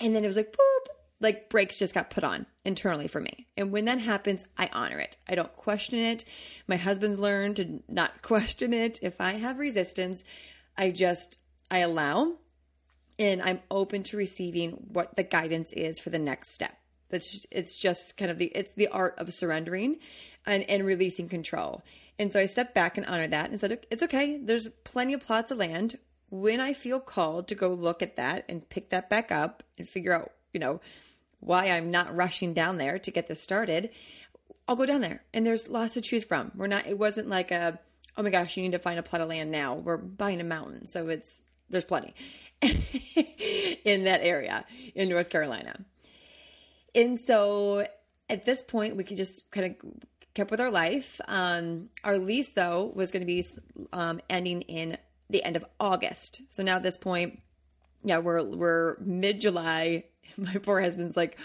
And 0.00 0.14
then 0.14 0.24
it 0.24 0.28
was 0.28 0.36
like, 0.36 0.52
boop, 0.52 0.77
like 1.20 1.50
brakes 1.50 1.78
just 1.78 1.94
got 1.94 2.10
put 2.10 2.24
on 2.24 2.46
internally 2.64 3.08
for 3.08 3.20
me. 3.20 3.46
And 3.56 3.72
when 3.72 3.86
that 3.86 3.98
happens, 3.98 4.46
I 4.56 4.70
honor 4.72 4.98
it. 4.98 5.16
I 5.28 5.34
don't 5.34 5.54
question 5.56 5.98
it. 5.98 6.24
My 6.66 6.76
husband's 6.76 7.18
learned 7.18 7.56
to 7.56 7.82
not 7.88 8.22
question 8.22 8.72
it. 8.72 9.00
If 9.02 9.20
I 9.20 9.32
have 9.32 9.58
resistance, 9.58 10.24
I 10.76 10.90
just 10.90 11.38
I 11.70 11.78
allow 11.78 12.38
and 13.18 13.42
I'm 13.42 13.60
open 13.70 14.04
to 14.04 14.16
receiving 14.16 14.72
what 14.92 15.16
the 15.16 15.24
guidance 15.24 15.72
is 15.72 15.98
for 15.98 16.10
the 16.10 16.18
next 16.18 16.54
step. 16.54 16.76
That's 17.10 17.30
just, 17.30 17.46
it's 17.50 17.78
just 17.78 18.16
kind 18.16 18.30
of 18.30 18.38
the 18.38 18.46
it's 18.46 18.72
the 18.72 18.88
art 18.88 19.14
of 19.18 19.32
surrendering 19.32 19.98
and 20.46 20.62
and 20.64 20.84
releasing 20.84 21.28
control. 21.28 21.82
And 22.18 22.32
so 22.32 22.40
I 22.40 22.46
stepped 22.46 22.74
back 22.74 22.96
and 22.96 23.06
honored 23.06 23.30
that 23.30 23.50
and 23.50 23.58
said 23.58 23.86
it's 23.90 24.02
okay. 24.02 24.38
There's 24.38 24.68
plenty 24.84 25.14
of 25.14 25.22
plots 25.22 25.50
of 25.50 25.58
land. 25.58 25.98
When 26.30 26.60
I 26.60 26.74
feel 26.74 27.00
called 27.00 27.48
to 27.48 27.54
go 27.54 27.72
look 27.72 28.02
at 28.02 28.16
that 28.16 28.44
and 28.48 28.68
pick 28.68 28.90
that 28.90 29.08
back 29.08 29.32
up 29.32 29.62
and 29.78 29.88
figure 29.88 30.12
out, 30.12 30.32
you 30.52 30.60
know, 30.60 30.80
why 31.40 31.70
I'm 31.70 31.90
not 31.90 32.14
rushing 32.14 32.54
down 32.54 32.78
there 32.78 32.98
to 32.98 33.10
get 33.10 33.28
this 33.28 33.40
started, 33.40 33.90
I'll 34.66 34.76
go 34.76 34.86
down 34.86 35.00
there. 35.00 35.22
And 35.32 35.46
there's 35.46 35.68
lots 35.68 35.94
to 35.94 36.00
choose 36.00 36.24
from. 36.24 36.52
We're 36.54 36.66
not, 36.66 36.86
it 36.86 36.98
wasn't 36.98 37.28
like 37.28 37.50
a, 37.50 37.78
oh 38.16 38.22
my 38.22 38.30
gosh, 38.30 38.56
you 38.56 38.62
need 38.62 38.72
to 38.72 38.78
find 38.78 38.98
a 38.98 39.02
plot 39.02 39.22
of 39.22 39.28
land 39.28 39.50
now. 39.50 39.74
We're 39.74 39.96
buying 39.96 40.40
a 40.40 40.44
mountain. 40.44 40.84
So 40.84 41.08
it's, 41.08 41.42
there's 41.70 41.84
plenty 41.84 42.14
in 42.62 44.04
that 44.04 44.20
area 44.22 44.64
in 44.94 45.08
North 45.08 45.30
Carolina. 45.30 45.84
And 46.94 47.18
so 47.18 47.86
at 48.28 48.44
this 48.44 48.62
point, 48.62 48.96
we 48.96 49.04
could 49.04 49.16
just 49.16 49.50
kind 49.50 49.66
of 49.66 49.92
kept 50.34 50.50
with 50.50 50.60
our 50.60 50.70
life. 50.70 51.20
Um, 51.28 51.88
our 52.04 52.18
lease, 52.18 52.50
though, 52.50 52.92
was 52.94 53.10
going 53.10 53.22
to 53.22 53.26
be 53.26 53.44
um, 53.92 54.20
ending 54.28 54.62
in 54.62 54.98
the 55.30 55.42
end 55.42 55.56
of 55.56 55.64
August. 55.80 56.42
So 56.48 56.62
now 56.62 56.76
at 56.76 56.82
this 56.82 56.96
point, 56.96 57.40
yeah, 58.04 58.18
we're 58.18 58.44
we're 58.44 58.96
mid 59.00 59.40
July 59.40 60.04
my 60.52 60.54
poor 60.54 60.80
husband's 60.80 61.16
like, 61.16 61.38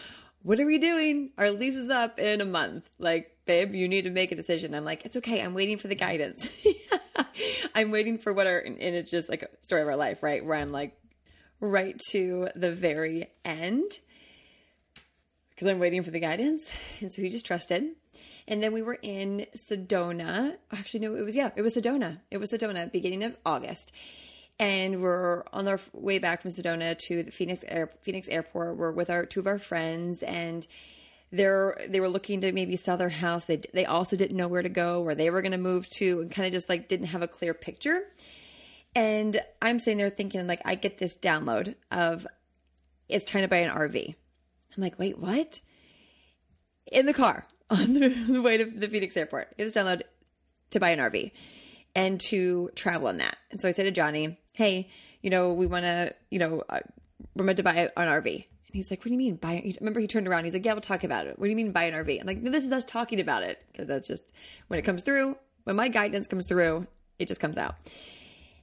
what 0.44 0.60
are 0.60 0.66
we 0.66 0.78
doing? 0.78 1.32
Our 1.38 1.52
lease 1.52 1.76
is 1.76 1.90
up 1.90 2.20
in 2.20 2.42
a 2.42 2.46
month. 2.46 2.90
Like, 3.00 3.38
babe, 3.46 3.74
you 3.74 3.88
need 3.88 4.04
to 4.04 4.10
make 4.10 4.32
a 4.32 4.36
decision. 4.36 4.76
I'm 4.76 4.86
like, 4.86 5.06
it's 5.06 5.18
okay. 5.18 5.42
I'm 5.42 5.54
waiting 5.54 5.78
for 5.78 5.88
the 5.88 5.96
guidance. 5.96 6.50
I'm 7.76 7.92
waiting 7.92 8.18
for 8.18 8.34
what 8.34 8.46
our, 8.46 8.60
and 8.60 8.80
it's 8.80 9.10
just 9.10 9.30
like 9.30 9.42
a 9.42 9.48
story 9.62 9.82
of 9.82 9.88
our 9.88 9.96
life, 9.96 10.22
right? 10.22 10.46
Where 10.46 10.58
I'm 10.58 10.72
like, 10.72 10.98
right 11.60 11.98
to 12.12 12.50
the 12.56 12.72
very 12.72 13.28
end 13.46 13.90
because 15.50 15.68
I'm 15.68 15.80
waiting 15.80 16.04
for 16.04 16.12
the 16.12 16.20
guidance. 16.20 16.74
And 17.00 17.14
so 17.14 17.22
he 17.22 17.30
just 17.30 17.46
trusted. 17.46 17.84
And 18.48 18.62
then 18.62 18.74
we 18.74 18.82
were 18.82 19.00
in 19.02 19.48
Sedona. 19.56 20.58
Actually, 20.72 21.00
no, 21.02 21.16
it 21.16 21.24
was, 21.24 21.36
yeah, 21.36 21.52
it 21.56 21.62
was 21.62 21.76
Sedona. 21.76 22.20
It 22.30 22.40
was 22.40 22.52
Sedona, 22.52 22.92
beginning 22.92 23.24
of 23.24 23.38
August 23.46 23.94
and 24.60 25.02
we're 25.02 25.44
on 25.52 25.68
our 25.68 25.80
way 25.94 26.20
back 26.20 26.42
from 26.42 26.52
Sedona 26.52 26.98
to 27.08 27.24
the 27.24 27.32
Phoenix 27.32 27.64
Air, 27.68 27.90
Phoenix 28.02 28.28
Airport. 28.30 28.78
We're 28.78 28.92
with 28.92 29.10
our 29.10 29.26
two 29.26 29.40
of 29.40 29.48
our 29.48 29.60
friends, 29.60 30.24
and 30.24 30.66
they're 31.32 31.78
they 31.88 32.00
were 32.00 32.10
looking 32.10 32.42
to 32.42 32.52
maybe 32.52 32.76
sell 32.76 32.98
their 32.98 33.10
house. 33.10 33.46
They 33.46 33.62
they 33.74 33.86
also 33.86 34.16
didn't 34.16 34.38
know 34.38 34.48
where 34.48 34.62
to 34.62 34.70
go, 34.70 35.02
where 35.02 35.16
they 35.16 35.30
were 35.30 35.42
going 35.42 35.54
to 35.54 35.58
move 35.58 35.90
to, 35.98 36.22
and 36.22 36.32
kind 36.32 36.46
of 36.46 36.54
just 36.54 36.70
like 36.70 36.88
didn't 36.88 37.08
have 37.08 37.22
a 37.22 37.28
clear 37.28 37.54
picture. 37.54 38.04
And 38.96 39.42
I'm 39.62 39.80
sitting 39.80 39.98
there 39.98 40.12
thinking, 40.12 40.46
like, 40.46 40.62
I 40.66 40.76
get 40.76 41.00
this 41.00 41.18
download 41.18 41.74
of 41.92 42.28
it's 43.10 43.26
time 43.26 43.42
to 43.42 43.48
buy 43.48 43.58
an 43.58 43.76
RV. 43.76 44.16
I'm 44.78 44.84
like, 44.84 45.00
wait, 45.00 45.18
what? 45.18 45.62
In 46.92 47.08
the 47.08 47.14
car 47.14 47.48
on 47.72 47.94
the 47.94 48.42
way 48.44 48.58
to 48.58 48.66
the 48.66 48.88
Phoenix 48.88 49.18
Airport, 49.18 49.56
it's 49.58 49.76
download 49.76 50.04
to 50.70 50.80
buy 50.80 50.92
an 50.92 51.00
RV 51.00 51.32
and 51.96 52.20
to 52.30 52.70
travel 52.76 53.08
on 53.08 53.18
that. 53.18 53.38
And 53.52 53.62
so 53.62 53.68
I 53.68 53.72
said 53.72 53.84
to 53.84 53.92
Johnny, 53.92 54.40
hey, 54.54 54.90
you 55.22 55.30
know, 55.30 55.54
we 55.54 55.68
want 55.68 55.86
to, 55.86 56.14
you 56.30 56.40
know, 56.40 56.64
uh, 56.70 56.80
we're 57.36 57.46
meant 57.46 57.58
to 57.58 57.64
buy 57.64 57.92
an 57.96 58.08
RV. 58.08 58.34
And 58.74 58.76
he's 58.80 58.90
like, 58.90 59.02
what 59.02 59.06
do 59.06 59.12
you 59.12 59.18
mean 59.18 59.36
buy? 59.36 59.74
Remember, 59.80 60.00
he 60.00 60.08
turned 60.08 60.28
around. 60.28 60.46
He's 60.46 60.54
like, 60.54 60.66
yeah, 60.66 60.74
we'll 60.74 60.82
talk 60.82 61.04
about 61.04 61.28
it. 61.28 61.38
What 61.38 61.46
do 61.46 61.50
you 61.50 61.56
mean 61.56 61.72
buy 61.72 61.84
an 61.84 61.94
RV? 61.94 62.20
I'm 62.20 62.28
like, 62.28 62.42
no, 62.42 62.52
this 62.52 62.66
is 62.66 62.72
us 62.72 62.86
talking 62.86 63.20
about 63.20 63.44
it 63.44 63.64
because 63.72 63.88
that's 63.88 64.08
just 64.08 64.34
when 64.68 64.80
it 64.80 64.84
comes 64.84 65.04
through. 65.04 65.38
When 65.64 65.76
my 65.76 65.88
guidance 65.88 66.28
comes 66.28 66.48
through, 66.48 66.88
it 67.20 67.28
just 67.28 67.40
comes 67.40 67.58
out. 67.58 67.76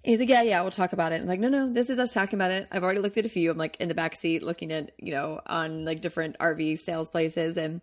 And 0.02 0.10
he's 0.10 0.20
like, 0.20 0.28
yeah, 0.28 0.42
yeah, 0.42 0.60
we'll 0.62 0.70
talk 0.70 0.92
about 0.92 1.12
it. 1.12 1.20
I'm 1.20 1.28
like, 1.28 1.40
no, 1.40 1.49
no, 1.49 1.72
this 1.72 1.90
is 1.90 1.99
us 1.99 2.12
talking 2.12 2.38
about 2.38 2.50
it. 2.50 2.68
I've 2.72 2.82
already 2.82 3.00
looked 3.00 3.18
at 3.18 3.26
a 3.26 3.28
few. 3.28 3.50
I'm 3.50 3.58
like 3.58 3.76
in 3.80 3.88
the 3.88 3.94
back 3.94 4.14
seat 4.14 4.42
looking 4.42 4.72
at, 4.72 4.92
you 4.99 5.12
know, 5.12 5.40
on 5.46 5.84
like 5.84 6.00
different 6.00 6.38
RV 6.38 6.80
sales 6.80 7.10
places 7.10 7.56
and 7.56 7.80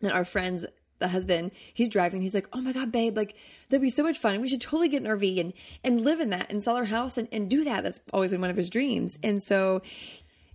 then 0.00 0.12
our 0.12 0.24
friends 0.24 0.64
the 0.98 1.08
husband, 1.08 1.52
he's 1.72 1.88
driving. 1.88 2.22
He's 2.22 2.34
like, 2.34 2.48
"Oh 2.52 2.60
my 2.60 2.72
god, 2.72 2.92
babe! 2.92 3.16
Like 3.16 3.36
that'd 3.68 3.82
be 3.82 3.90
so 3.90 4.02
much 4.02 4.18
fun. 4.18 4.40
We 4.40 4.48
should 4.48 4.60
totally 4.60 4.88
get 4.88 5.02
an 5.02 5.08
RV 5.08 5.40
and 5.40 5.52
and 5.84 6.02
live 6.02 6.20
in 6.20 6.30
that 6.30 6.50
and 6.50 6.62
sell 6.62 6.76
our 6.76 6.84
house 6.84 7.16
and 7.18 7.28
and 7.32 7.48
do 7.48 7.64
that. 7.64 7.84
That's 7.84 8.00
always 8.12 8.30
been 8.30 8.40
one 8.40 8.50
of 8.50 8.56
his 8.56 8.70
dreams." 8.70 9.18
And 9.22 9.42
so 9.42 9.82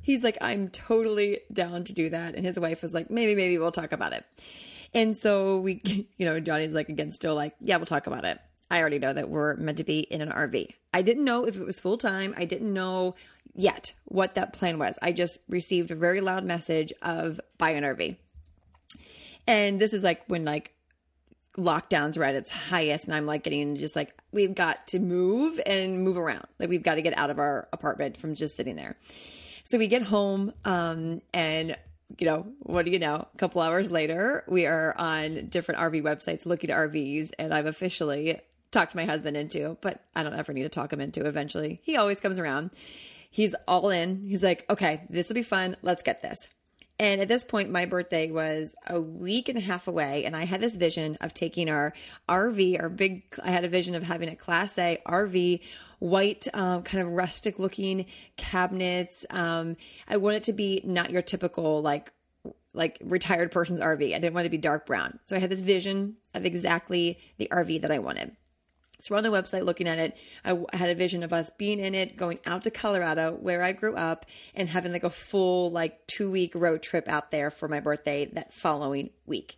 he's 0.02 0.24
like, 0.24 0.38
"I'm 0.42 0.70
totally 0.70 1.40
down 1.52 1.84
to 1.86 1.94
do 1.94 2.10
that." 2.10 2.36
And 2.36 2.46
his 2.46 2.60
wife 2.60 2.82
was 2.82 2.94
like, 2.94 3.10
"Maybe, 3.10 3.36
maybe 3.36 3.58
we'll 3.58 3.72
talk 3.72 3.92
about 3.92 4.14
it." 4.14 4.26
And 4.94 5.16
so 5.18 5.60
we, 5.60 5.82
you 6.18 6.26
know, 6.26 6.40
Johnny's 6.40 6.74
like 6.74 6.90
again, 6.90 7.12
still 7.12 7.36
like, 7.36 7.56
"Yeah, 7.60 7.78
we'll 7.78 7.86
talk 7.86 8.08
about 8.08 8.26
it." 8.26 8.40
I 8.70 8.80
already 8.80 9.00
know 9.00 9.14
that 9.14 9.30
we're 9.30 9.56
meant 9.58 9.78
to 9.78 9.84
be 9.84 10.00
in 10.00 10.22
an 10.22 10.30
RV. 10.30 10.68
I 10.94 11.02
didn't 11.04 11.26
know 11.26 11.46
if 11.46 11.60
it 11.60 11.66
was 11.66 11.80
full 11.80 11.98
time. 11.98 12.34
I 12.38 12.46
didn't 12.46 12.74
know 12.74 13.16
yet 13.54 13.94
what 14.06 14.36
that 14.36 14.54
plan 14.54 14.80
was. 14.80 14.98
I 15.02 15.12
just 15.12 15.40
received 15.48 15.92
a 15.92 15.96
very 15.96 16.22
loud 16.22 16.44
message 16.44 16.92
of 17.02 17.40
buy 17.58 17.72
an 17.72 17.84
RV. 17.84 18.18
And 19.48 19.80
this 19.80 19.94
is 19.94 20.04
like 20.04 20.24
when 20.28 20.46
like 20.46 20.74
lockdowns 21.58 22.18
are 22.18 22.24
at 22.24 22.36
its 22.36 22.50
highest 22.50 23.06
and 23.06 23.16
I'm 23.16 23.26
like 23.26 23.44
getting 23.44 23.78
just 23.78 23.96
like 23.96 24.16
we've 24.32 24.56
got 24.56 24.88
to 24.88 25.00
move 25.00 25.60
and 25.66 26.02
move 26.02 26.18
around. 26.18 26.48
Like 26.60 26.70
we've 26.70 26.84
got 26.84 26.96
to 26.96 27.02
get 27.02 27.18
out 27.18 27.30
of 27.30 27.40
our 27.40 27.68
apartment 27.72 28.18
from 28.18 28.34
just 28.34 28.56
sitting 28.56 28.76
there. 28.76 28.96
So 29.64 29.78
we 29.78 29.88
get 29.88 30.02
home 30.02 30.54
um 30.66 31.22
and 31.34 31.78
you 32.20 32.28
know, 32.28 32.46
what 32.60 32.86
do 32.86 32.92
you 32.92 33.00
know? 33.00 33.28
A 33.34 33.38
couple 33.38 33.62
hours 33.62 33.90
later, 33.90 34.44
we 34.48 34.68
are 34.68 34.96
on 34.98 35.48
different 35.48 35.82
RV 35.82 36.04
websites 36.04 36.46
looking 36.46 36.70
at 36.70 36.78
RVs 36.78 37.32
and 37.40 37.54
I've 37.54 37.66
officially 37.66 38.40
talked 38.72 38.94
my 38.94 39.06
husband 39.06 39.38
into, 39.38 39.78
but 39.82 40.04
I 40.16 40.24
don't 40.24 40.34
ever 40.34 40.54
need 40.54 40.64
to 40.64 40.70
talk 40.70 40.92
him 40.92 41.02
into 41.02 41.26
eventually. 41.26 41.80
He 41.84 41.98
always 41.98 42.20
comes 42.20 42.40
around. 42.40 42.72
He's 43.30 43.56
all 43.68 43.90
in. 43.90 44.28
He's 44.28 44.44
like, 44.44 44.66
"Okay, 44.70 45.06
this 45.10 45.28
will 45.28 45.36
be 45.36 45.44
fun. 45.44 45.76
Let's 45.82 46.04
get 46.04 46.22
this." 46.22 46.48
And 47.04 47.20
at 47.20 47.28
this 47.28 47.44
point, 47.44 47.70
my 47.70 47.84
birthday 47.84 48.32
was 48.32 48.78
a 48.88 48.98
week 48.98 49.50
and 49.50 49.58
a 49.58 49.62
half 49.62 49.90
away, 49.90 50.24
and 50.24 50.38
I 50.38 50.46
had 50.46 50.62
this 50.62 50.78
vision 50.78 51.18
of 51.20 51.34
taking 51.34 51.70
our 51.70 51.92
RV, 52.30 52.82
our 52.82 52.88
big, 52.88 53.24
I 53.44 53.50
had 53.50 53.66
a 53.66 53.68
vision 53.68 53.96
of 53.96 54.04
having 54.04 54.30
a 54.30 54.38
Class 54.38 54.78
A 54.78 55.02
RV, 55.06 55.60
white, 56.00 56.48
um, 56.54 56.82
kind 56.84 57.06
of 57.06 57.10
rustic 57.10 57.60
looking 57.60 58.06
cabinets. 58.38 59.26
Um, 59.32 59.76
I 60.08 60.16
want 60.16 60.38
it 60.38 60.44
to 60.44 60.54
be 60.54 60.82
not 60.86 61.12
your 61.12 61.22
typical, 61.22 61.82
like, 61.82 62.14
like 62.74 63.00
retired 63.04 63.52
person's 63.52 63.82
RV. 63.82 64.16
I 64.16 64.20
didn't 64.20 64.34
want 64.34 64.46
it 64.46 64.48
to 64.48 64.52
be 64.52 64.58
dark 64.58 64.86
brown. 64.86 65.20
So 65.26 65.36
I 65.36 65.40
had 65.40 65.50
this 65.50 65.60
vision 65.60 66.16
of 66.34 66.46
exactly 66.46 67.20
the 67.38 67.50
RV 67.52 67.82
that 67.82 67.92
I 67.92 68.00
wanted. 68.00 68.34
So 69.04 69.14
we're 69.14 69.18
on 69.18 69.24
the 69.24 69.30
website 69.32 69.66
looking 69.66 69.90
at 69.90 70.00
it. 70.00 70.16
I 70.46 70.58
had 70.72 70.90
a 70.90 70.96
vision 70.96 71.24
of 71.24 71.34
us 71.34 71.50
being 71.50 71.82
in 71.82 71.94
it, 71.94 72.16
going 72.16 72.40
out 72.46 72.64
to 72.64 72.72
Colorado, 72.72 73.34
where 73.34 73.62
I 73.62 73.74
grew 73.74 73.98
up, 73.98 74.26
and 74.56 74.70
having 74.70 74.94
like 74.94 75.04
a 75.04 75.10
full 75.10 75.72
like 75.72 76.08
two 76.08 76.32
week 76.32 76.56
road 76.56 76.82
trip 76.82 77.10
out 77.10 77.30
there 77.30 77.52
for 77.52 77.68
my 77.68 77.82
birthday 77.82 78.24
that 78.32 78.54
following 78.54 79.10
week. 79.26 79.58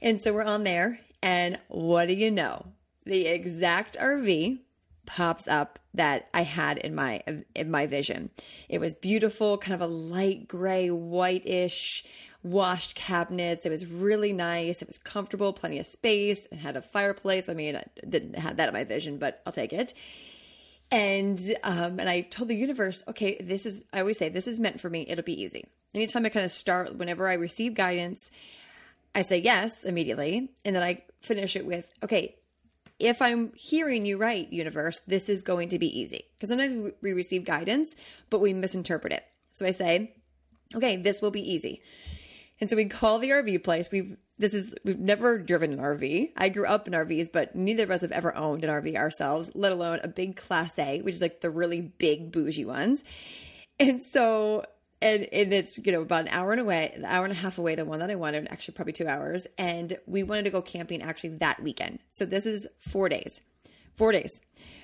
And 0.00 0.22
so 0.22 0.32
we're 0.32 0.44
on 0.44 0.64
there, 0.64 1.00
and 1.22 1.58
what 1.68 2.08
do 2.08 2.14
you 2.14 2.30
know? 2.30 2.64
The 3.04 3.26
exact 3.26 3.98
RV 3.98 4.60
pops 5.06 5.48
up 5.48 5.78
that 5.94 6.28
I 6.32 6.42
had 6.42 6.78
in 6.78 6.94
my 6.94 7.22
in 7.54 7.70
my 7.70 7.86
vision. 7.86 8.30
It 8.68 8.80
was 8.80 8.94
beautiful, 8.94 9.58
kind 9.58 9.74
of 9.74 9.80
a 9.80 9.92
light 9.92 10.48
gray, 10.48 10.88
whitish 10.88 12.04
washed 12.42 12.96
cabinets. 12.96 13.66
It 13.66 13.70
was 13.70 13.86
really 13.86 14.32
nice. 14.32 14.82
It 14.82 14.88
was 14.88 14.98
comfortable, 14.98 15.52
plenty 15.52 15.78
of 15.78 15.86
space, 15.86 16.46
and 16.46 16.60
had 16.60 16.76
a 16.76 16.82
fireplace. 16.82 17.48
I 17.48 17.54
mean, 17.54 17.76
I 17.76 17.84
didn't 18.08 18.36
have 18.36 18.56
that 18.56 18.68
in 18.68 18.74
my 18.74 18.84
vision, 18.84 19.18
but 19.18 19.40
I'll 19.46 19.52
take 19.52 19.72
it. 19.72 19.94
And 20.90 21.40
um, 21.62 22.00
and 22.00 22.08
I 22.08 22.22
told 22.22 22.48
the 22.48 22.56
universe, 22.56 23.02
okay, 23.08 23.36
this 23.40 23.66
is. 23.66 23.84
I 23.92 24.00
always 24.00 24.18
say 24.18 24.28
this 24.28 24.46
is 24.46 24.60
meant 24.60 24.80
for 24.80 24.90
me. 24.90 25.06
It'll 25.08 25.24
be 25.24 25.40
easy. 25.40 25.64
Anytime 25.94 26.26
I 26.26 26.30
kind 26.30 26.44
of 26.44 26.52
start, 26.52 26.96
whenever 26.96 27.28
I 27.28 27.34
receive 27.34 27.74
guidance, 27.74 28.30
I 29.14 29.22
say 29.22 29.38
yes 29.38 29.84
immediately, 29.84 30.50
and 30.64 30.74
then 30.74 30.82
I 30.82 31.02
finish 31.20 31.56
it 31.56 31.66
with, 31.66 31.90
okay, 32.02 32.36
if 33.02 33.20
I'm 33.20 33.52
hearing 33.54 34.06
you 34.06 34.16
right, 34.16 34.50
universe, 34.52 35.00
this 35.00 35.28
is 35.28 35.42
going 35.42 35.70
to 35.70 35.78
be 35.78 36.00
easy. 36.00 36.26
Because 36.34 36.50
sometimes 36.50 36.92
we 37.02 37.12
receive 37.12 37.44
guidance, 37.44 37.96
but 38.30 38.40
we 38.40 38.52
misinterpret 38.52 39.12
it. 39.12 39.26
So 39.50 39.66
I 39.66 39.72
say, 39.72 40.14
okay, 40.74 40.96
this 40.96 41.20
will 41.20 41.32
be 41.32 41.52
easy. 41.52 41.82
And 42.60 42.70
so 42.70 42.76
we 42.76 42.84
call 42.84 43.18
the 43.18 43.30
RV 43.30 43.64
place. 43.64 43.90
We've 43.90 44.16
this 44.38 44.54
is 44.54 44.74
we've 44.84 44.98
never 44.98 45.38
driven 45.38 45.72
an 45.72 45.78
RV. 45.78 46.30
I 46.36 46.48
grew 46.48 46.66
up 46.66 46.86
in 46.86 46.94
RVs, 46.94 47.30
but 47.32 47.56
neither 47.56 47.82
of 47.84 47.90
us 47.90 48.02
have 48.02 48.12
ever 48.12 48.34
owned 48.36 48.64
an 48.64 48.70
RV 48.70 48.96
ourselves, 48.96 49.50
let 49.54 49.72
alone 49.72 50.00
a 50.02 50.08
big 50.08 50.36
class 50.36 50.78
A, 50.78 51.02
which 51.02 51.16
is 51.16 51.20
like 51.20 51.40
the 51.40 51.50
really 51.50 51.80
big 51.80 52.30
bougie 52.30 52.64
ones. 52.64 53.04
And 53.80 54.02
so 54.02 54.64
and, 55.02 55.28
and 55.32 55.52
it's 55.52 55.78
you 55.78 55.92
know 55.92 56.02
about 56.02 56.22
an 56.22 56.28
hour 56.28 56.52
and 56.52 56.60
away, 56.60 56.92
an 56.94 57.04
hour 57.04 57.24
and 57.24 57.32
a 57.32 57.36
half 57.36 57.58
away, 57.58 57.74
the 57.74 57.84
one 57.84 57.98
that 57.98 58.10
I 58.10 58.14
wanted, 58.14 58.48
actually 58.50 58.74
probably 58.74 58.92
two 58.92 59.08
hours. 59.08 59.46
And 59.58 59.98
we 60.06 60.22
wanted 60.22 60.44
to 60.44 60.50
go 60.50 60.62
camping 60.62 61.02
actually 61.02 61.36
that 61.38 61.62
weekend. 61.62 61.98
So 62.10 62.24
this 62.24 62.46
is 62.46 62.66
four 62.78 63.08
days, 63.08 63.42
four 63.96 64.12
days. 64.12 64.40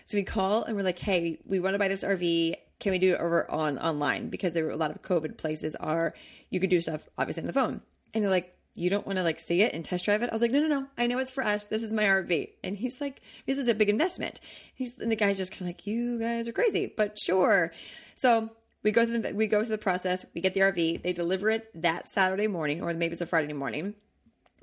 So 0.07 0.17
we 0.17 0.25
call 0.25 0.65
and 0.65 0.77
we're 0.77 0.83
like, 0.83 0.99
hey, 0.99 1.39
we 1.47 1.61
want 1.61 1.75
to 1.75 1.79
buy 1.79 1.89
this 1.89 2.05
RV. 2.05 2.55
Can 2.81 2.93
we 2.93 2.99
do 2.99 3.15
it 3.15 3.21
over 3.21 3.51
on 3.51 3.79
online? 3.79 4.29
Because 4.29 4.55
there 4.55 4.65
were 4.65 4.71
a 4.71 4.77
lot 4.77 4.91
of 4.91 5.03
COVID 5.03 5.39
places 5.39 5.77
are 5.77 6.15
you 6.51 6.61
could 6.61 6.71
do 6.71 6.81
stuff 6.81 7.09
obviously 7.17 7.43
on 7.43 7.47
the 7.47 7.53
phone. 7.53 7.83
And 8.15 8.25
they're 8.25 8.31
like, 8.31 8.55
you 8.75 8.91
don't 8.91 9.07
want 9.07 9.19
to 9.19 9.25
like 9.25 9.41
see 9.41 9.63
it 9.63 9.75
and 9.75 9.85
test 9.85 10.05
drive 10.05 10.23
it? 10.23 10.31
I 10.31 10.33
was 10.33 10.41
like, 10.41 10.53
no, 10.53 10.61
no, 10.61 10.69
no. 10.69 10.87
I 10.97 11.09
know 11.09 11.19
it's 11.19 11.31
for 11.31 11.45
us. 11.45 11.65
This 11.67 11.83
is 11.83 11.93
my 11.93 12.05
RV. 12.05 12.51
And 12.63 12.77
he's 12.77 13.01
like, 13.01 13.21
this 13.45 13.59
is 13.59 13.69
a 13.69 13.75
big 13.75 13.89
investment. 13.89 14.41
He's 14.75 14.99
and 14.99 15.11
the 15.11 15.17
guy's 15.17 15.37
just 15.37 15.53
kind 15.53 15.63
of 15.63 15.69
like, 15.69 15.87
you 15.87 16.19
guys 16.19 16.49
are 16.49 16.53
crazy, 16.53 16.93
but 16.97 17.19
sure. 17.19 17.73
So 18.15 18.51
we 18.89 18.93
go 18.93 19.05
through 19.05 19.21
the, 19.21 19.35
we 19.35 19.47
go 19.47 19.63
through 19.63 19.77
the 19.77 19.79
process. 19.79 20.25
We 20.35 20.41
get 20.41 20.55
the 20.55 20.61
RV. 20.61 21.03
They 21.03 21.13
deliver 21.13 21.51
it 21.51 21.69
that 21.83 22.09
Saturday 22.09 22.47
morning, 22.47 22.83
or 22.83 22.93
maybe 22.95 23.13
it's 23.13 23.21
a 23.21 23.27
Friday 23.27 23.53
morning. 23.53 23.95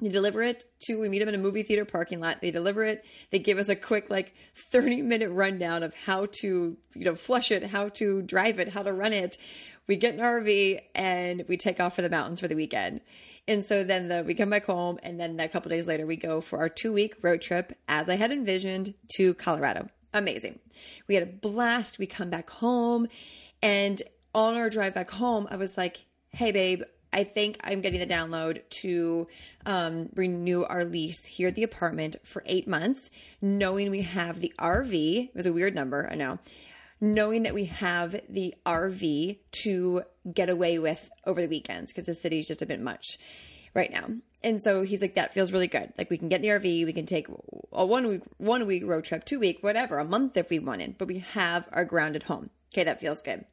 They 0.01 0.09
deliver 0.09 0.41
it 0.41 0.65
to, 0.87 0.99
we 0.99 1.07
meet 1.07 1.19
them 1.19 1.29
in 1.29 1.35
a 1.35 1.37
movie 1.37 1.63
theater 1.63 1.85
parking 1.85 2.19
lot. 2.19 2.41
They 2.41 2.51
deliver 2.51 2.83
it. 2.83 3.05
They 3.31 3.39
give 3.39 3.57
us 3.57 3.69
a 3.69 3.77
quick, 3.77 4.09
like, 4.09 4.33
30 4.55 5.01
minute 5.03 5.29
rundown 5.29 5.83
of 5.83 5.93
how 5.93 6.27
to, 6.41 6.77
you 6.95 7.05
know, 7.05 7.15
flush 7.15 7.49
it, 7.49 7.63
how 7.63 7.87
to 7.89 8.21
drive 8.21 8.59
it, 8.59 8.73
how 8.73 8.83
to 8.83 8.91
run 8.91 9.13
it 9.13 9.37
we 9.87 9.95
get 9.95 10.15
an 10.15 10.19
RV 10.19 10.81
and 10.93 11.45
we 11.47 11.57
take 11.57 11.79
off 11.79 11.95
for 11.95 12.01
the 12.01 12.09
mountains 12.09 12.39
for 12.39 12.47
the 12.47 12.55
weekend. 12.55 13.01
And 13.47 13.63
so 13.63 13.83
then 13.83 14.07
the, 14.07 14.23
we 14.23 14.33
come 14.33 14.49
back 14.49 14.65
home, 14.65 14.97
and 15.03 15.19
then 15.19 15.39
a 15.39 15.47
couple 15.47 15.69
days 15.69 15.85
later, 15.85 16.07
we 16.07 16.15
go 16.15 16.41
for 16.41 16.57
our 16.57 16.69
two 16.69 16.91
week 16.91 17.15
road 17.21 17.41
trip, 17.41 17.73
as 17.87 18.09
I 18.09 18.15
had 18.15 18.31
envisioned, 18.31 18.95
to 19.17 19.35
Colorado. 19.35 19.87
Amazing. 20.15 20.59
We 21.07 21.13
had 21.13 21.23
a 21.23 21.31
blast. 21.31 21.99
We 21.99 22.07
come 22.07 22.31
back 22.31 22.49
home, 22.49 23.07
and 23.61 24.01
on 24.35 24.55
our 24.55 24.69
drive 24.69 24.93
back 24.93 25.09
home, 25.09 25.47
I 25.49 25.55
was 25.55 25.77
like, 25.77 26.05
hey, 26.29 26.51
babe, 26.51 26.83
I 27.11 27.23
think 27.23 27.59
I'm 27.63 27.81
getting 27.81 27.99
the 27.99 28.05
download 28.05 28.61
to 28.81 29.27
um, 29.65 30.09
renew 30.15 30.63
our 30.63 30.85
lease 30.85 31.25
here 31.25 31.47
at 31.47 31.55
the 31.55 31.63
apartment 31.63 32.17
for 32.23 32.43
eight 32.45 32.67
months, 32.67 33.09
knowing 33.41 33.89
we 33.89 34.01
have 34.01 34.41
the 34.41 34.53
RV. 34.59 35.29
It 35.29 35.35
was 35.35 35.45
a 35.47 35.53
weird 35.53 35.73
number, 35.73 36.07
I 36.11 36.15
know 36.15 36.39
knowing 37.01 37.43
that 37.43 37.53
we 37.53 37.65
have 37.65 38.15
the 38.29 38.53
RV 38.65 39.37
to 39.51 40.01
get 40.33 40.49
away 40.49 40.79
with 40.79 41.09
over 41.25 41.41
the 41.41 41.47
weekends 41.47 41.91
because 41.91 42.05
the 42.05 42.15
city's 42.15 42.47
just 42.47 42.61
a 42.61 42.65
bit 42.65 42.79
much 42.79 43.17
right 43.73 43.91
now. 43.91 44.07
And 44.43 44.61
so 44.61 44.83
he's 44.83 45.01
like, 45.01 45.15
that 45.15 45.33
feels 45.33 45.51
really 45.51 45.67
good. 45.67 45.91
Like 45.97 46.09
we 46.09 46.17
can 46.17 46.29
get 46.29 46.41
the 46.41 46.49
RV, 46.49 46.85
we 46.85 46.93
can 46.93 47.05
take 47.05 47.27
a 47.71 47.85
one 47.85 48.07
week, 48.07 48.21
one 48.37 48.65
week 48.65 48.85
road 48.85 49.03
trip, 49.03 49.25
two 49.25 49.39
week, 49.39 49.61
whatever, 49.61 49.99
a 49.99 50.05
month 50.05 50.37
if 50.37 50.49
we 50.49 50.59
wanted, 50.59 50.97
but 50.97 51.07
we 51.07 51.19
have 51.19 51.67
our 51.71 51.85
grounded 51.85 52.23
home. 52.23 52.49
Okay, 52.73 52.83
that 52.83 53.01
feels 53.01 53.21
good. 53.21 53.45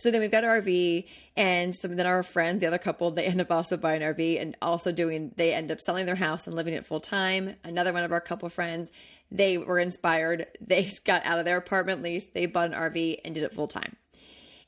So 0.00 0.10
then 0.10 0.22
we've 0.22 0.30
got 0.30 0.44
our 0.44 0.62
RV, 0.62 1.06
and 1.36 1.76
some 1.76 1.94
then 1.94 2.06
our 2.06 2.22
friends, 2.22 2.62
the 2.62 2.68
other 2.68 2.78
couple, 2.78 3.10
they 3.10 3.26
end 3.26 3.38
up 3.38 3.50
also 3.50 3.76
buying 3.76 4.02
an 4.02 4.14
RV 4.14 4.40
and 4.40 4.56
also 4.62 4.92
doing. 4.92 5.32
They 5.36 5.52
end 5.52 5.70
up 5.70 5.78
selling 5.78 6.06
their 6.06 6.14
house 6.14 6.46
and 6.46 6.56
living 6.56 6.72
it 6.72 6.86
full 6.86 7.00
time. 7.00 7.54
Another 7.64 7.92
one 7.92 8.02
of 8.02 8.10
our 8.10 8.20
couple 8.22 8.48
friends, 8.48 8.92
they 9.30 9.58
were 9.58 9.78
inspired. 9.78 10.46
They 10.66 10.90
got 11.04 11.26
out 11.26 11.38
of 11.38 11.44
their 11.44 11.58
apartment 11.58 12.02
lease, 12.02 12.24
they 12.24 12.46
bought 12.46 12.72
an 12.72 12.78
RV 12.78 13.18
and 13.26 13.34
did 13.34 13.44
it 13.44 13.52
full 13.52 13.68
time. 13.68 13.96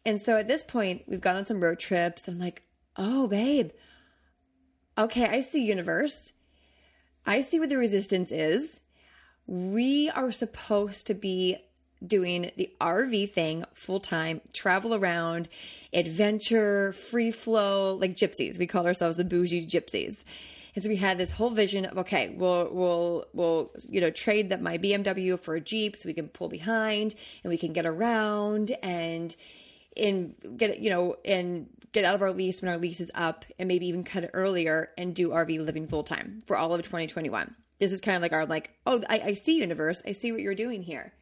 And 0.05 0.21
so 0.21 0.37
at 0.37 0.49
this 0.49 0.65
point, 0.65 1.05
we've 1.07 1.21
gone 1.23 1.37
on 1.37 1.47
some 1.47 1.63
road 1.63 1.79
trips. 1.79 2.29
I'm 2.29 2.39
like, 2.39 2.63
oh, 2.99 3.27
babe, 3.27 3.71
okay, 4.99 5.25
I 5.25 5.41
see 5.41 5.65
universe. 5.65 6.35
I 7.25 7.41
see 7.41 7.59
what 7.59 7.71
the 7.71 7.79
resistance 7.79 8.33
is. 8.33 8.83
We 9.47 10.11
are 10.11 10.31
supposed 10.31 11.07
to 11.07 11.15
be 11.15 11.57
doing 12.07 12.51
the 12.57 12.71
RV 12.81 13.31
thing 13.31 13.65
full 13.75 14.01
time, 14.01 14.41
travel 14.53 14.95
around, 14.95 15.49
adventure, 15.93 16.93
free 16.93 17.31
flow, 17.31 17.95
like 17.95 18.17
gypsies. 18.17 18.59
We 18.59 18.67
call 18.67 18.87
ourselves 18.87 19.17
the 19.17 19.25
bougie 19.25 19.67
gypsies. 19.67 20.25
And 20.75 20.83
so 20.83 20.89
we 20.89 20.97
had 20.97 21.19
this 21.19 21.33
whole 21.33 21.51
vision 21.51 21.85
of 21.85 21.99
okay, 21.99 22.35
we'll 22.37 22.69
we'll 22.73 23.27
we'll 23.33 23.71
you 23.89 24.01
know 24.01 24.11
trade 24.11 24.51
that 24.51 24.63
my 24.63 24.79
BMW 24.79 25.39
for 25.39 25.55
a 25.55 25.61
Jeep 25.61 25.97
so 25.97 26.07
we 26.07 26.15
can 26.15 26.29
pull 26.29 26.49
behind 26.49 27.15
and 27.45 27.51
we 27.51 27.59
can 27.59 27.73
get 27.73 27.85
around 27.85 28.73
and 28.83 29.35
and 29.97 30.35
get 30.57 30.79
you 30.79 30.91
know 30.91 31.17
and 31.25 31.69
get 31.93 32.07
out 32.07 32.15
of 32.15 32.23
our 32.23 32.33
lease 32.33 32.63
when 32.63 32.71
our 32.71 32.79
lease 32.79 33.01
is 33.01 33.11
up 33.15 33.45
and 33.59 33.69
maybe 33.69 33.87
even 33.87 34.03
cut 34.03 34.25
it 34.25 34.31
earlier 34.33 34.91
and 34.97 35.15
do 35.15 35.29
RV 35.29 35.65
living 35.65 35.87
full 35.87 36.05
time 36.05 36.43
for 36.47 36.57
all 36.57 36.73
of 36.73 36.81
2021. 36.83 37.55
This 37.79 37.93
is 37.93 38.01
kind 38.01 38.17
of 38.17 38.23
like 38.23 38.33
our 38.33 38.47
like 38.47 38.71
oh 38.87 39.03
I, 39.11 39.21
I 39.21 39.33
see 39.35 39.59
universe 39.59 40.03
I 40.07 40.13
see 40.13 40.33
what 40.33 40.41
you're 40.41 40.55
doing 40.55 40.83
here. 40.83 41.13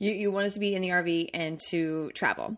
You 0.00 0.12
you 0.12 0.32
want 0.32 0.46
us 0.46 0.54
to 0.54 0.60
be 0.60 0.74
in 0.74 0.82
the 0.82 0.88
RV 0.88 1.30
and 1.32 1.60
to 1.68 2.10
travel. 2.14 2.56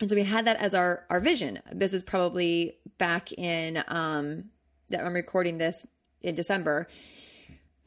And 0.00 0.10
so 0.10 0.14
we 0.14 0.22
had 0.22 0.46
that 0.46 0.60
as 0.60 0.74
our 0.74 1.04
our 1.10 1.18
vision. 1.18 1.60
This 1.72 1.92
is 1.92 2.02
probably 2.04 2.76
back 2.98 3.32
in 3.32 3.82
um 3.88 4.50
that 4.90 5.04
I'm 5.04 5.14
recording 5.14 5.58
this 5.58 5.86
in 6.20 6.36
December. 6.36 6.86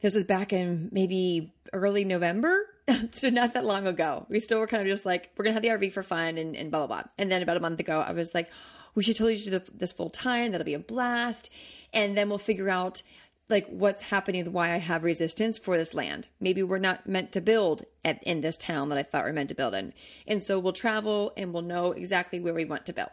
This 0.02 0.14
was 0.14 0.24
back 0.24 0.52
in 0.52 0.88
maybe 0.92 1.54
early 1.72 2.04
November, 2.04 2.66
so 3.12 3.30
not 3.30 3.54
that 3.54 3.64
long 3.64 3.86
ago. 3.86 4.26
We 4.28 4.40
still 4.40 4.58
were 4.58 4.66
kind 4.66 4.82
of 4.82 4.88
just 4.88 5.06
like, 5.06 5.30
we're 5.36 5.44
gonna 5.44 5.54
have 5.54 5.62
the 5.62 5.68
RV 5.68 5.92
for 5.92 6.02
fun 6.02 6.36
and, 6.36 6.56
and 6.56 6.70
blah 6.70 6.86
blah 6.86 7.02
blah. 7.02 7.10
And 7.16 7.30
then 7.30 7.42
about 7.42 7.56
a 7.56 7.60
month 7.60 7.80
ago, 7.80 8.00
I 8.00 8.12
was 8.12 8.34
like, 8.34 8.50
we 8.94 9.02
should 9.04 9.16
totally 9.16 9.36
do 9.36 9.60
this 9.72 9.92
full 9.92 10.10
time. 10.10 10.50
That'll 10.50 10.64
be 10.64 10.74
a 10.74 10.80
blast. 10.80 11.52
And 11.92 12.18
then 12.18 12.28
we'll 12.28 12.38
figure 12.38 12.68
out 12.68 13.02
like 13.50 13.66
what's 13.68 14.02
happening, 14.02 14.52
why 14.52 14.72
I 14.72 14.78
have 14.78 15.02
resistance 15.02 15.58
for 15.58 15.76
this 15.76 15.94
land. 15.94 16.28
Maybe 16.40 16.62
we're 16.62 16.78
not 16.78 17.06
meant 17.06 17.32
to 17.32 17.40
build 17.40 17.84
at, 18.04 18.22
in 18.22 18.40
this 18.40 18.56
town 18.56 18.88
that 18.88 18.98
I 18.98 19.02
thought 19.02 19.24
we 19.24 19.30
are 19.30 19.34
meant 19.34 19.48
to 19.50 19.54
build 19.54 19.74
in. 19.74 19.92
And 20.26 20.42
so 20.42 20.58
we'll 20.58 20.72
travel 20.72 21.32
and 21.36 21.52
we'll 21.52 21.62
know 21.62 21.92
exactly 21.92 22.40
where 22.40 22.54
we 22.54 22.64
want 22.64 22.86
to 22.86 22.92
build. 22.92 23.10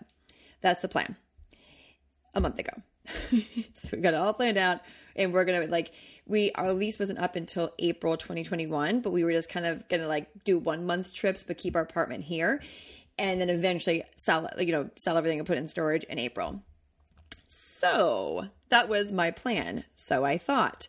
That's 0.62 0.82
the 0.82 0.88
plan. 0.88 1.16
A 2.34 2.40
month 2.40 2.60
ago. 2.60 2.72
so 3.74 3.90
we 3.94 4.00
got 4.00 4.14
it 4.14 4.18
all 4.18 4.34
planned 4.34 4.58
out 4.58 4.82
and 5.16 5.34
we're 5.34 5.46
gonna 5.46 5.66
like 5.68 5.94
we 6.26 6.52
our 6.56 6.74
lease 6.74 7.00
wasn't 7.00 7.20
up 7.20 7.36
until 7.36 7.74
april 7.80 8.18
2021 8.18 9.02
but 9.02 9.12
we 9.12 9.24
were 9.24 9.32
just 9.32 9.50
kind 9.50 9.66
of 9.66 9.88
gonna 9.88 10.08
like 10.08 10.28
do 10.44 10.60
one 10.60 10.86
month 10.86 11.14
trips 11.14 11.44
but 11.44 11.58
keep 11.58 11.76
our 11.76 11.82
apartment 11.82 12.24
here 12.24 12.62
and 13.18 13.42
then 13.42 13.50
eventually 13.50 14.04
sell 14.16 14.50
you 14.60 14.72
know 14.72 14.90
sell 14.98 15.18
everything 15.18 15.40
and 15.40 15.48
put 15.48 15.58
it 15.58 15.62
in 15.62 15.68
storage 15.68 16.04
in 16.06 16.20
april 16.20 16.62
so 17.48 18.48
that 18.70 18.90
was 18.90 19.12
my 19.12 19.32
plan. 19.32 19.84
So 19.96 20.24
i 20.24 20.38
thought 20.38 20.88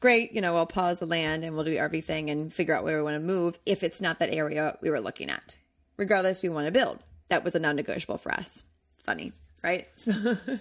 great 0.00 0.32
you 0.32 0.40
know 0.42 0.56
i'll 0.56 0.66
pause 0.66 0.98
the 0.98 1.06
land 1.06 1.44
and 1.44 1.54
we'll 1.54 1.64
do 1.64 1.76
everything 1.76 2.28
and 2.28 2.52
figure 2.52 2.74
out 2.74 2.84
where 2.84 2.98
we 2.98 3.02
want 3.02 3.14
to 3.14 3.20
move 3.20 3.58
if 3.64 3.82
it's 3.82 4.02
not 4.02 4.18
that 4.18 4.34
area 4.34 4.76
we 4.82 4.90
were 4.90 5.00
looking 5.00 5.30
at. 5.30 5.56
Regardless 5.96 6.42
we 6.42 6.48
want 6.48 6.66
to 6.66 6.72
build. 6.72 6.98
That 7.28 7.44
was 7.44 7.54
a 7.54 7.58
non-negotiable 7.60 8.18
for 8.18 8.32
us. 8.32 8.64
Funny 8.98 9.32
right? 9.64 9.88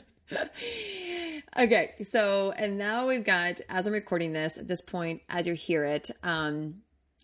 Okay, 1.55 1.93
so 2.03 2.51
and 2.51 2.79
now 2.79 3.07
we've 3.07 3.23
got 3.23 3.61
as 3.69 3.85
I'm 3.85 3.93
recording 3.93 4.33
this 4.33 4.57
at 4.57 4.67
this 4.67 4.81
point, 4.81 5.21
as 5.29 5.45
you 5.45 5.53
hear 5.53 5.83
it, 5.83 6.09
um, 6.23 6.81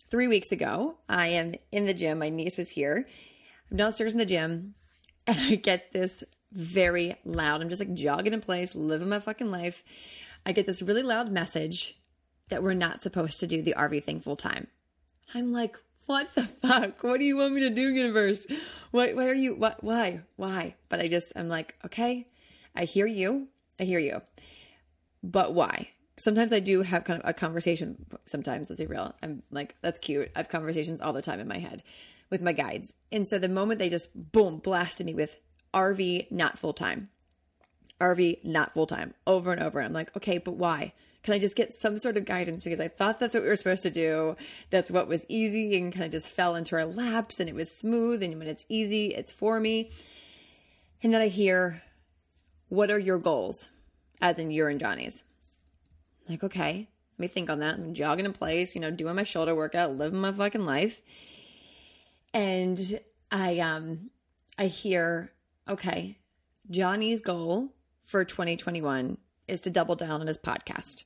three 0.08 0.28
weeks 0.28 0.52
ago, 0.52 0.98
I 1.08 1.28
am 1.28 1.56
in 1.72 1.86
the 1.86 1.94
gym. 1.94 2.20
My 2.20 2.28
niece 2.28 2.56
was 2.56 2.70
here. 2.70 3.08
I'm 3.70 3.76
downstairs 3.76 4.12
in 4.12 4.18
the 4.18 4.26
gym, 4.26 4.74
and 5.26 5.40
I 5.40 5.56
get 5.56 5.90
this 5.90 6.22
very 6.52 7.16
loud. 7.24 7.62
I'm 7.62 7.68
just 7.68 7.80
like 7.80 7.94
jogging 7.94 8.32
in 8.32 8.40
place, 8.40 8.74
living 8.74 9.08
my 9.08 9.20
fucking 9.20 9.50
life. 9.50 9.84
I 10.44 10.52
get 10.52 10.66
this 10.66 10.82
really 10.82 11.02
loud 11.02 11.30
message 11.30 11.98
that 12.48 12.62
we're 12.62 12.74
not 12.74 13.02
supposed 13.02 13.40
to 13.40 13.46
do 13.46 13.62
the 13.62 13.74
RV 13.76 14.04
thing 14.04 14.20
full 14.20 14.36
time. 14.36 14.66
I'm 15.34 15.52
like, 15.52 15.76
what 16.06 16.34
the 16.34 16.42
fuck? 16.42 17.02
What 17.04 17.20
do 17.20 17.24
you 17.24 17.36
want 17.36 17.54
me 17.54 17.60
to 17.60 17.70
do, 17.70 17.94
universe? 17.94 18.46
Why, 18.90 19.12
why 19.12 19.28
are 19.28 19.34
you, 19.34 19.54
what, 19.54 19.82
why, 19.84 20.22
why? 20.36 20.74
But 20.88 21.00
I 21.00 21.08
just, 21.08 21.32
I'm 21.36 21.48
like, 21.48 21.76
okay, 21.84 22.26
I 22.74 22.84
hear 22.84 23.06
you. 23.06 23.48
I 23.78 23.84
hear 23.84 24.00
you. 24.00 24.20
But 25.22 25.54
why? 25.54 25.90
Sometimes 26.16 26.52
I 26.52 26.60
do 26.60 26.82
have 26.82 27.04
kind 27.04 27.22
of 27.22 27.28
a 27.28 27.32
conversation. 27.32 28.04
Sometimes, 28.26 28.68
let's 28.68 28.80
be 28.80 28.86
real. 28.86 29.14
I'm 29.22 29.42
like, 29.50 29.76
that's 29.82 29.98
cute. 29.98 30.30
I 30.34 30.40
have 30.40 30.48
conversations 30.48 31.00
all 31.00 31.12
the 31.12 31.22
time 31.22 31.40
in 31.40 31.48
my 31.48 31.58
head 31.58 31.82
with 32.28 32.42
my 32.42 32.52
guides. 32.52 32.96
And 33.12 33.26
so 33.26 33.38
the 33.38 33.48
moment 33.48 33.78
they 33.78 33.88
just 33.88 34.10
boom 34.32 34.58
blasted 34.58 35.06
me 35.06 35.14
with 35.14 35.38
RV 35.74 36.30
not 36.30 36.58
full 36.58 36.72
time, 36.72 37.08
RV 38.00 38.44
not 38.44 38.74
full 38.74 38.86
time 38.86 39.14
over 39.26 39.52
and 39.52 39.62
over, 39.62 39.80
I'm 39.80 39.92
like, 39.92 40.14
okay, 40.16 40.38
but 40.38 40.56
why? 40.56 40.92
Can 41.22 41.34
I 41.34 41.38
just 41.38 41.56
get 41.56 41.72
some 41.72 41.98
sort 41.98 42.16
of 42.16 42.24
guidance? 42.24 42.64
Because 42.64 42.80
I 42.80 42.88
thought 42.88 43.20
that's 43.20 43.34
what 43.34 43.42
we 43.42 43.48
were 43.50 43.56
supposed 43.56 43.82
to 43.82 43.90
do. 43.90 44.36
That's 44.70 44.90
what 44.90 45.06
was 45.06 45.26
easy 45.28 45.76
and 45.76 45.92
kind 45.92 46.06
of 46.06 46.12
just 46.12 46.32
fell 46.32 46.56
into 46.56 46.76
our 46.76 46.86
laps 46.86 47.40
and 47.40 47.48
it 47.48 47.54
was 47.54 47.70
smooth. 47.70 48.22
And 48.22 48.38
when 48.38 48.48
it's 48.48 48.64
easy, 48.70 49.08
it's 49.08 49.30
for 49.30 49.60
me. 49.60 49.90
And 51.02 51.12
then 51.12 51.20
I 51.20 51.28
hear, 51.28 51.82
what 52.68 52.90
are 52.90 52.98
your 52.98 53.18
goals? 53.18 53.68
As 54.22 54.38
in 54.38 54.50
your 54.50 54.70
and 54.70 54.80
Johnny's. 54.80 55.24
Like, 56.28 56.42
okay, 56.44 56.88
let 57.18 57.18
me 57.18 57.26
think 57.26 57.50
on 57.50 57.58
that. 57.58 57.74
I'm 57.74 57.92
jogging 57.92 58.24
in 58.24 58.32
place, 58.32 58.74
you 58.74 58.80
know, 58.80 58.90
doing 58.90 59.16
my 59.16 59.24
shoulder 59.24 59.54
workout, 59.54 59.96
living 59.96 60.20
my 60.20 60.32
fucking 60.32 60.64
life. 60.64 61.02
And 62.32 62.78
I 63.30 63.58
um 63.58 64.10
I 64.56 64.66
hear, 64.66 65.32
okay, 65.70 66.18
Johnny's 66.68 67.22
goal 67.22 67.72
for 68.04 68.24
2021 68.24 69.16
is 69.46 69.60
to 69.62 69.70
double 69.70 69.94
down 69.94 70.20
on 70.20 70.26
his 70.26 70.36
podcast. 70.36 71.04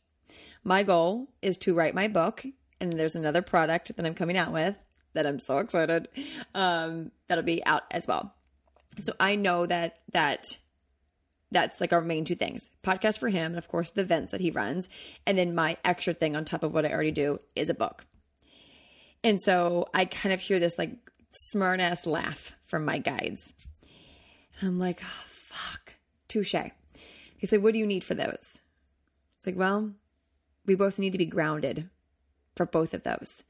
My 0.65 0.83
goal 0.83 1.29
is 1.43 1.59
to 1.59 1.75
write 1.75 1.95
my 1.95 2.09
book, 2.09 2.45
and 2.81 2.93
there's 2.93 3.15
another 3.15 3.43
product 3.43 3.95
that 3.95 4.07
I'm 4.07 4.15
coming 4.15 4.39
out 4.39 4.53
with 4.53 4.77
that 5.13 5.27
I'm 5.27 5.39
so 5.39 5.59
excited. 5.59 6.09
Um, 6.55 7.13
that'll 7.29 7.45
be 7.45 7.65
out 7.65 7.83
as 7.91 8.09
well. 8.09 8.35
So 9.01 9.13
I 9.21 9.37
know 9.37 9.67
that 9.67 10.01
that 10.13 10.59
that's 11.51 11.81
like 11.81 11.93
our 11.93 12.01
main 12.01 12.25
two 12.25 12.35
things 12.35 12.71
podcast 12.83 13.19
for 13.19 13.29
him 13.29 13.53
and 13.53 13.59
of 13.59 13.69
course 13.69 13.91
the 13.91 14.01
events 14.01 14.33
that 14.33 14.41
he 14.41 14.51
runs 14.51 14.89
and 15.25 15.39
then 15.39 15.55
my 15.55 15.77
extra 15.85 16.13
thing 16.13 16.35
on 16.35 16.45
top 16.45 16.65
of 16.65 16.75
what 16.75 16.85
i 16.85 16.91
already 16.91 17.13
do 17.13 17.39
is 17.55 17.69
a 17.69 17.75
book 17.75 18.05
and 19.23 19.41
so 19.41 19.87
i 19.95 20.05
kind 20.05 20.33
of 20.33 20.41
hear 20.41 20.59
this 20.59 20.79
like 20.79 20.91
smart 21.33 21.79
ass 21.79 22.07
laugh 22.07 22.57
from 22.65 22.85
my 22.85 22.99
guides 22.99 23.53
and 24.61 24.69
i'm 24.69 24.79
like 24.79 25.01
oh 25.03 25.25
fuck. 25.27 25.95
Touche. 26.29 26.55
He 27.37 27.47
said 27.47 27.63
what 27.63 27.73
do 27.73 27.79
you 27.79 27.87
need 27.87 28.05
for 28.05 28.15
those? 28.15 28.61
It's 29.37 29.47
like 29.47 29.57
well 29.57 29.93
we 30.67 30.75
both 30.75 30.99
need 30.99 31.13
to 31.13 31.19
be 31.19 31.27
grounded 31.27 31.89
for 32.57 32.67
both 32.67 32.95
of 32.95 33.03
those. 33.03 33.45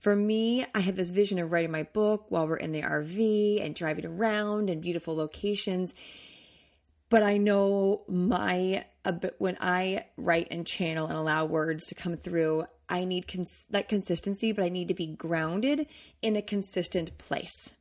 For 0.00 0.14
me, 0.14 0.66
I 0.74 0.80
had 0.80 0.96
this 0.96 1.10
vision 1.10 1.38
of 1.38 1.50
writing 1.50 1.70
my 1.70 1.84
book 1.84 2.26
while 2.28 2.46
we're 2.46 2.56
in 2.56 2.72
the 2.72 2.82
RV 2.82 3.64
and 3.64 3.74
driving 3.74 4.04
around 4.04 4.68
in 4.68 4.80
beautiful 4.80 5.16
locations. 5.16 5.94
But 7.08 7.22
I 7.22 7.38
know 7.38 8.02
my 8.08 8.84
when 9.38 9.56
I 9.60 10.06
write 10.16 10.48
and 10.50 10.66
channel 10.66 11.06
and 11.06 11.16
allow 11.16 11.44
words 11.44 11.86
to 11.86 11.94
come 11.94 12.16
through, 12.16 12.66
I 12.88 13.04
need 13.04 13.28
cons- 13.28 13.66
that 13.70 13.88
consistency, 13.88 14.52
but 14.52 14.64
I 14.64 14.68
need 14.68 14.88
to 14.88 14.94
be 14.94 15.06
grounded 15.06 15.86
in 16.22 16.36
a 16.36 16.42
consistent 16.42 17.16
place. 17.18 17.76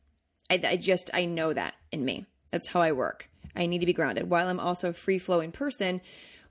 I, 0.49 0.61
I 0.65 0.75
just 0.77 1.09
I 1.13 1.25
know 1.25 1.53
that 1.53 1.73
in 1.91 2.05
me. 2.05 2.25
That's 2.53 2.67
how 2.67 2.81
I 2.81 2.91
work. 2.91 3.31
I 3.55 3.65
need 3.65 3.79
to 3.79 3.87
be 3.87 3.93
grounded. 3.93 4.29
While 4.29 4.47
I'm 4.47 4.59
also 4.59 4.89
a 4.89 4.93
free 4.93 5.17
flowing 5.17 5.51
person, 5.51 6.01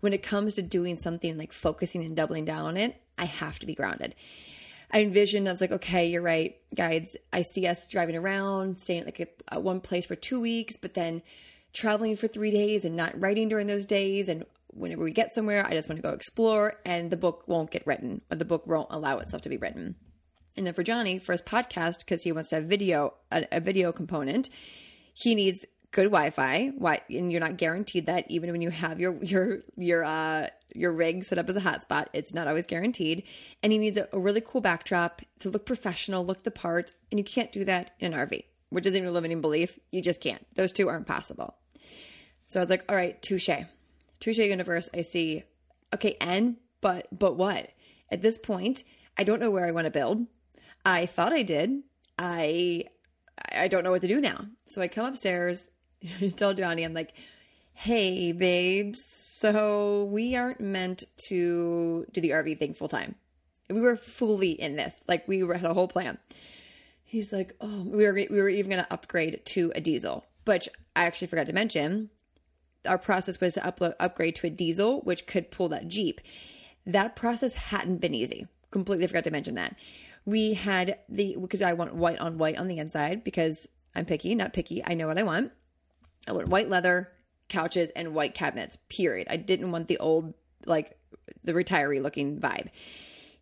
when 0.01 0.13
it 0.13 0.25
comes 0.25 0.57
to 0.57 0.63
doing 0.63 0.97
something 0.97 1.39
like 1.39 1.53
focusing 1.53 2.05
and 2.05 2.17
doubling 2.17 2.45
down 2.45 2.67
on 2.67 2.77
it, 2.77 3.01
I 3.17 3.27
have 3.27 3.61
to 3.61 3.67
be 3.67 3.77
grounded. 3.77 4.17
I 4.91 5.03
envisioned, 5.03 5.47
I 5.47 5.53
was 5.53 5.61
like, 5.61 5.71
okay, 5.71 6.09
you're 6.09 6.21
right, 6.21 6.57
guides. 6.75 7.17
I 7.33 7.43
see 7.43 7.69
us 7.69 7.87
driving 7.87 8.17
around, 8.17 8.79
staying 8.79 9.03
at 9.03 9.07
like 9.07 9.21
a, 9.21 9.57
a 9.57 9.61
one 9.61 9.81
place 9.81 10.05
for 10.05 10.17
two 10.17 10.41
weeks, 10.41 10.77
but 10.77 10.95
then 10.95 11.23
traveling 11.73 12.17
for 12.17 12.27
three 12.27 12.51
days 12.51 12.85
and 12.85 12.97
not 12.97 13.19
writing 13.21 13.49
during 13.49 13.69
those 13.69 13.87
days. 13.87 14.29
And 14.29 14.45
whenever 14.75 15.05
we 15.05 15.13
get 15.13 15.33
somewhere, 15.33 15.65
I 15.65 15.71
just 15.71 15.89
want 15.89 15.99
to 15.99 16.09
go 16.09 16.15
explore, 16.15 16.81
and 16.85 17.13
the 17.13 17.17
book 17.17 17.45
won't 17.47 17.71
get 17.71 17.87
written, 17.87 18.23
or 18.29 18.37
the 18.37 18.45
book 18.45 18.67
won't 18.67 18.89
allow 18.91 19.19
itself 19.19 19.43
to 19.43 19.49
be 19.49 19.57
written. 19.57 19.95
And 20.57 20.67
then 20.67 20.75
for 20.75 20.83
Johnny, 20.83 21.21
for 21.21 21.31
his 21.31 21.43
podcast, 21.43 22.01
because 22.01 22.25
he 22.25 22.33
wants 22.33 22.51
to 22.51 22.57
have 22.57 22.65
video, 22.65 23.15
a, 23.31 23.47
a 23.53 23.61
video 23.61 23.93
component, 23.93 24.51
he 25.15 25.35
needs 25.35 25.65
good 25.93 26.07
Wi-Fi. 26.07 26.73
Why? 26.77 27.03
And 27.09 27.31
you're 27.31 27.41
not 27.41 27.59
guaranteed 27.59 28.07
that 28.07 28.29
even 28.31 28.51
when 28.51 28.63
you 28.63 28.71
have 28.71 28.99
your 28.99 29.23
your 29.23 29.61
your 29.77 30.05
uh 30.05 30.49
your 30.75 30.93
rig 30.93 31.23
set 31.23 31.39
up 31.39 31.49
as 31.49 31.57
a 31.57 31.61
hotspot, 31.61 32.07
it's 32.13 32.35
not 32.35 32.49
always 32.49 32.67
guaranteed. 32.67 33.25
And 33.63 33.73
he 33.73 33.79
needs 33.79 33.99
a, 33.99 34.09
a 34.13 34.19
really 34.19 34.41
cool 34.41 34.61
backdrop 34.61 35.23
to 35.41 35.51
look 35.51 35.67
professional, 35.67 36.25
look 36.25 36.43
the 36.43 36.51
part, 36.51 36.93
and 37.11 37.19
you 37.19 37.25
can't 37.25 37.53
do 37.53 37.65
that 37.65 37.93
in 38.01 38.13
an 38.13 38.19
RV, 38.19 38.45
which 38.71 38.87
isn't 38.87 39.03
your 39.03 39.13
limiting 39.13 39.43
belief. 39.43 39.79
You 39.91 40.03
just 40.03 40.21
can't. 40.21 40.45
Those 40.55 40.73
two 40.73 40.89
aren't 40.89 41.07
possible. 41.07 41.57
So 42.47 42.59
I 42.59 42.63
was 42.63 42.71
like, 42.71 42.85
all 42.89 42.97
right, 42.97 43.21
touche. 43.23 43.51
Touche 44.19 44.39
universe, 44.39 44.89
I 44.95 45.03
see. 45.03 45.45
Okay, 45.95 46.17
and 46.21 46.57
but 46.81 47.07
but 47.17 47.37
what? 47.37 47.71
At 48.11 48.23
this 48.23 48.39
point, 48.39 48.85
I 49.17 49.25
don't 49.25 49.41
know 49.41 49.51
where 49.51 49.67
I 49.67 49.73
want 49.73 49.85
to 49.87 49.91
build. 49.91 50.27
I 50.85 51.07
thought 51.07 51.33
I 51.33 51.43
did. 51.43 51.83
I 52.19 52.85
I 53.51 53.69
don't 53.69 53.85
know 53.85 53.91
what 53.91 54.03
to 54.03 54.09
do 54.09 54.21
now. 54.21 54.47
So 54.67 54.81
I 54.81 54.89
come 54.89 55.07
upstairs, 55.07 55.69
tell 56.37 56.55
Johnny, 56.55 56.85
I'm 56.85 56.95
like, 56.95 57.15
hey 57.75 58.33
babes, 58.33 59.01
so 59.39 60.05
we 60.05 60.37
aren't 60.37 60.61
meant 60.61 61.05
to 61.29 62.07
do 62.13 62.21
the 62.21 62.31
RV 62.31 62.59
thing 62.59 62.75
full 62.75 62.89
time. 62.89 63.15
We 63.69 63.81
were 63.81 63.97
fully 63.97 64.53
in 64.53 64.77
this. 64.77 65.03
Like 65.09 65.27
we 65.27 65.41
had 65.41 65.65
a 65.65 65.75
whole 65.75 65.89
plan. 65.89 66.19
He's 67.05 67.33
like, 67.33 67.55
oh, 67.61 67.85
we 67.85 68.05
were 68.05 68.13
we 68.13 68.27
were 68.29 68.49
even 68.49 68.71
gonna 68.71 68.87
upgrade 68.91 69.41
to 69.55 69.73
a 69.75 69.81
diesel, 69.81 70.25
which 70.45 70.69
I 70.95 71.05
actually 71.05 71.29
forgot 71.29 71.47
to 71.47 71.53
mention 71.53 72.11
our 72.87 72.99
process 72.99 73.41
was 73.41 73.55
to 73.55 73.61
upload, 73.61 73.95
upgrade 74.01 74.37
to 74.37 74.47
a 74.47 74.51
diesel, 74.51 75.01
which 75.01 75.27
could 75.27 75.51
pull 75.51 75.69
that 75.69 75.89
Jeep. 75.89 76.21
That 76.87 77.17
process 77.17 77.55
hadn't 77.55 78.01
been 78.01 78.15
easy. 78.15 78.47
Completely 78.71 79.07
forgot 79.07 79.25
to 79.25 79.31
mention 79.31 79.55
that. 79.55 79.77
We 80.25 80.55
had 80.55 80.99
the, 81.09 81.37
because 81.41 81.63
I 81.63 81.73
want 81.73 81.95
white 81.95 82.19
on 82.19 82.39
white 82.39 82.59
on 82.59 82.69
the 82.69 82.79
inside 82.79 83.25
because 83.25 83.69
I'm 83.95 84.05
picky, 84.05 84.35
not 84.35 84.53
picky. 84.53 84.83
I 84.85 84.95
know 84.95 85.07
what 85.07 85.19
I 85.19 85.23
want. 85.23 85.53
I 86.27 86.33
want 86.33 86.49
white 86.49 86.71
leather, 86.71 87.11
couches, 87.49 87.91
and 87.91 88.15
white 88.15 88.35
cabinets, 88.35 88.77
period. 88.89 89.27
I 89.31 89.37
didn't 89.37 89.71
want 89.71 89.89
the 89.89 89.99
old, 89.99 90.35
like 90.67 90.97
the 91.45 91.53
retiree 91.53 92.03
looking 92.03 92.41
vibe. 92.41 92.69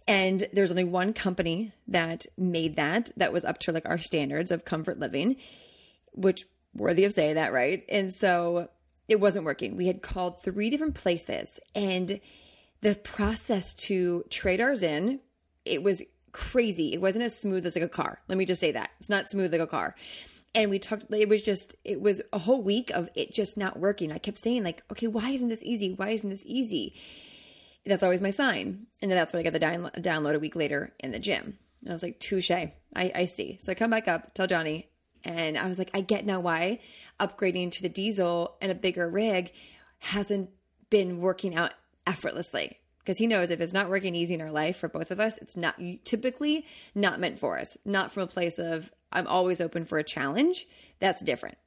And 0.08 0.44
there's 0.52 0.70
only 0.70 0.84
one 0.84 1.12
company 1.12 1.72
that 1.88 2.26
made 2.36 2.76
that, 2.76 3.10
that 3.16 3.32
was 3.32 3.44
up 3.44 3.58
to 3.58 3.72
like 3.72 3.88
our 3.88 3.98
standards 3.98 4.50
of 4.50 4.64
comfort 4.64 4.98
living, 4.98 5.36
which 6.12 6.44
worthy 6.74 7.04
of 7.04 7.12
saying 7.12 7.36
that, 7.36 7.52
right? 7.52 7.84
And 7.88 8.12
so 8.12 8.68
it 9.08 9.20
wasn't 9.20 9.44
working. 9.44 9.76
We 9.76 9.86
had 9.86 10.02
called 10.02 10.42
three 10.42 10.70
different 10.70 10.94
places 10.94 11.60
and 11.74 12.20
the 12.80 12.94
process 12.94 13.74
to 13.74 14.24
trade 14.30 14.60
ours 14.60 14.82
in, 14.82 15.20
it 15.64 15.82
was 15.82 16.02
crazy. 16.32 16.92
It 16.92 17.00
wasn't 17.00 17.24
as 17.24 17.38
smooth 17.38 17.66
as 17.66 17.76
like 17.76 17.84
a 17.84 17.88
car. 17.88 18.20
Let 18.28 18.38
me 18.38 18.44
just 18.44 18.60
say 18.60 18.72
that. 18.72 18.90
It's 19.00 19.10
not 19.10 19.28
smooth 19.28 19.52
like 19.52 19.60
a 19.60 19.66
car. 19.66 19.94
And 20.54 20.70
we 20.70 20.78
talked, 20.80 21.04
it 21.12 21.28
was 21.28 21.42
just, 21.42 21.76
it 21.84 22.00
was 22.00 22.20
a 22.32 22.38
whole 22.38 22.62
week 22.62 22.90
of 22.90 23.08
it 23.14 23.32
just 23.32 23.56
not 23.56 23.78
working. 23.78 24.10
I 24.10 24.18
kept 24.18 24.38
saying, 24.38 24.64
like, 24.64 24.82
okay, 24.90 25.06
why 25.06 25.30
isn't 25.30 25.48
this 25.48 25.62
easy? 25.62 25.92
Why 25.92 26.10
isn't 26.10 26.28
this 26.28 26.44
easy? 26.44 26.94
That's 27.86 28.02
always 28.02 28.20
my 28.20 28.30
sign. 28.30 28.86
And 29.00 29.10
then 29.10 29.16
that's 29.16 29.32
when 29.32 29.40
I 29.40 29.44
got 29.44 29.52
the 29.52 29.58
down, 29.58 29.90
download 29.98 30.34
a 30.34 30.40
week 30.40 30.56
later 30.56 30.92
in 30.98 31.12
the 31.12 31.18
gym. 31.18 31.56
And 31.80 31.90
I 31.90 31.92
was 31.92 32.02
like, 32.02 32.18
touche. 32.18 32.50
I, 32.50 32.72
I 32.94 33.26
see. 33.26 33.58
So 33.58 33.72
I 33.72 33.74
come 33.74 33.90
back 33.90 34.08
up, 34.08 34.34
tell 34.34 34.46
Johnny, 34.46 34.90
and 35.24 35.56
I 35.56 35.68
was 35.68 35.78
like, 35.78 35.90
I 35.94 36.00
get 36.00 36.26
now 36.26 36.40
why 36.40 36.80
upgrading 37.18 37.72
to 37.72 37.82
the 37.82 37.88
diesel 37.88 38.56
and 38.60 38.72
a 38.72 38.74
bigger 38.74 39.08
rig 39.08 39.52
hasn't 39.98 40.50
been 40.88 41.20
working 41.20 41.54
out 41.54 41.72
effortlessly. 42.06 42.78
Because 42.98 43.18
he 43.18 43.26
knows 43.26 43.50
if 43.50 43.60
it's 43.60 43.72
not 43.72 43.88
working 43.88 44.14
easy 44.14 44.34
in 44.34 44.40
our 44.40 44.50
life 44.50 44.76
for 44.76 44.88
both 44.88 45.10
of 45.10 45.20
us, 45.20 45.38
it's 45.38 45.56
not 45.56 45.80
typically 46.04 46.66
not 46.94 47.20
meant 47.20 47.38
for 47.38 47.58
us. 47.58 47.78
Not 47.84 48.12
from 48.12 48.24
a 48.24 48.26
place 48.26 48.58
of, 48.58 48.92
I'm 49.12 49.26
always 49.26 49.60
open 49.60 49.84
for 49.84 49.98
a 49.98 50.04
challenge. 50.04 50.66
That's 50.98 51.22
different. 51.22 51.58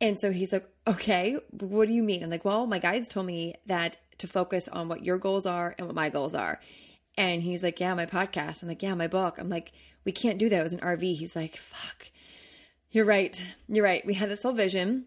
And 0.00 0.18
so 0.18 0.30
he's 0.30 0.52
like, 0.52 0.68
okay, 0.86 1.38
what 1.50 1.88
do 1.88 1.94
you 1.94 2.02
mean? 2.02 2.22
I'm 2.22 2.30
like, 2.30 2.44
well, 2.44 2.66
my 2.66 2.78
guides 2.78 3.08
told 3.08 3.26
me 3.26 3.54
that 3.66 3.96
to 4.18 4.26
focus 4.26 4.68
on 4.68 4.88
what 4.88 5.04
your 5.04 5.18
goals 5.18 5.46
are 5.46 5.74
and 5.76 5.86
what 5.86 5.96
my 5.96 6.08
goals 6.08 6.34
are. 6.34 6.60
And 7.16 7.42
he's 7.42 7.64
like, 7.64 7.80
yeah, 7.80 7.94
my 7.94 8.06
podcast. 8.06 8.62
I'm 8.62 8.68
like, 8.68 8.82
yeah, 8.82 8.94
my 8.94 9.08
book. 9.08 9.38
I'm 9.38 9.48
like, 9.48 9.72
we 10.04 10.12
can't 10.12 10.38
do 10.38 10.48
that. 10.48 10.60
It 10.60 10.62
was 10.62 10.72
an 10.72 10.80
RV. 10.80 11.16
He's 11.16 11.34
like, 11.34 11.56
fuck. 11.56 12.10
You're 12.90 13.04
right. 13.04 13.42
You're 13.68 13.84
right. 13.84 14.06
We 14.06 14.14
had 14.14 14.30
this 14.30 14.44
whole 14.44 14.52
vision 14.52 15.06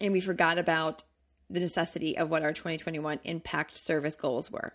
and 0.00 0.12
we 0.12 0.20
forgot 0.20 0.58
about 0.58 1.02
the 1.50 1.60
necessity 1.60 2.16
of 2.16 2.30
what 2.30 2.44
our 2.44 2.52
2021 2.52 3.18
impact 3.24 3.72
service 3.76 4.14
goals 4.14 4.50
were. 4.50 4.72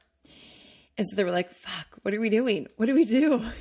And 0.98 1.08
so 1.08 1.16
they 1.16 1.24
were 1.24 1.32
like, 1.32 1.52
fuck, 1.52 1.98
what 2.02 2.14
are 2.14 2.20
we 2.20 2.30
doing? 2.30 2.68
What 2.76 2.86
do 2.88 2.96
we 2.96 3.06
do? 3.06 3.44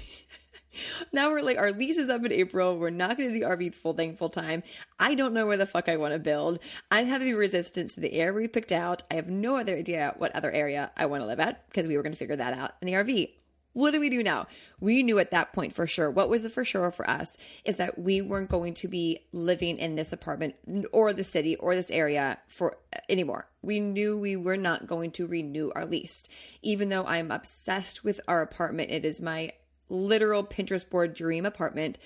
now 1.12 1.30
we're 1.30 1.42
like 1.42 1.58
our 1.58 1.72
lease 1.72 1.98
is 1.98 2.08
up 2.08 2.24
in 2.24 2.32
April. 2.32 2.78
We're 2.78 2.90
not 2.90 3.16
going 3.16 3.28
to 3.28 3.34
do 3.34 3.40
the 3.40 3.46
RV 3.46 3.74
full 3.74 3.92
thing 3.92 4.16
full 4.16 4.30
time. 4.30 4.62
I 4.98 5.14
don't 5.14 5.34
know 5.34 5.46
where 5.46 5.56
the 5.56 5.66
fuck 5.66 5.88
I 5.88 5.96
want 5.96 6.14
to 6.14 6.18
build. 6.18 6.58
I'm 6.90 7.06
having 7.06 7.34
resistance 7.34 7.94
to 7.94 8.00
the 8.00 8.12
area 8.12 8.32
we 8.32 8.48
picked 8.48 8.72
out. 8.72 9.02
I 9.10 9.14
have 9.14 9.28
no 9.28 9.56
other 9.56 9.76
idea 9.76 10.14
what 10.18 10.34
other 10.34 10.50
area 10.50 10.90
I 10.96 11.06
want 11.06 11.22
to 11.22 11.26
live 11.26 11.40
at 11.40 11.68
because 11.68 11.86
we 11.86 11.96
were 11.96 12.02
going 12.02 12.12
to 12.12 12.18
figure 12.18 12.36
that 12.36 12.54
out 12.54 12.72
in 12.80 12.86
the 12.86 12.94
RV. 12.94 13.30
What 13.74 13.90
do 13.90 13.98
we 13.98 14.08
do 14.08 14.22
now? 14.22 14.46
We 14.78 15.02
knew 15.02 15.18
at 15.18 15.32
that 15.32 15.52
point 15.52 15.74
for 15.74 15.88
sure. 15.88 16.08
What 16.08 16.28
was 16.28 16.44
the 16.44 16.50
for 16.50 16.64
sure 16.64 16.92
for 16.92 17.10
us 17.10 17.36
is 17.64 17.74
that 17.76 17.98
we 17.98 18.22
weren't 18.22 18.48
going 18.48 18.74
to 18.74 18.88
be 18.88 19.26
living 19.32 19.78
in 19.78 19.96
this 19.96 20.12
apartment 20.12 20.54
or 20.92 21.12
the 21.12 21.24
city 21.24 21.56
or 21.56 21.74
this 21.74 21.90
area 21.90 22.38
for 22.46 22.76
uh, 22.94 23.00
anymore. 23.08 23.48
We 23.62 23.80
knew 23.80 24.16
we 24.16 24.36
were 24.36 24.56
not 24.56 24.86
going 24.86 25.10
to 25.12 25.26
renew 25.26 25.72
our 25.74 25.86
lease. 25.86 26.28
Even 26.62 26.88
though 26.88 27.04
I'm 27.04 27.32
obsessed 27.32 28.04
with 28.04 28.20
our 28.28 28.42
apartment, 28.42 28.92
it 28.92 29.04
is 29.04 29.20
my 29.20 29.50
literal 29.94 30.44
Pinterest 30.44 30.88
board 30.88 31.14
dream 31.14 31.46
apartment. 31.46 31.98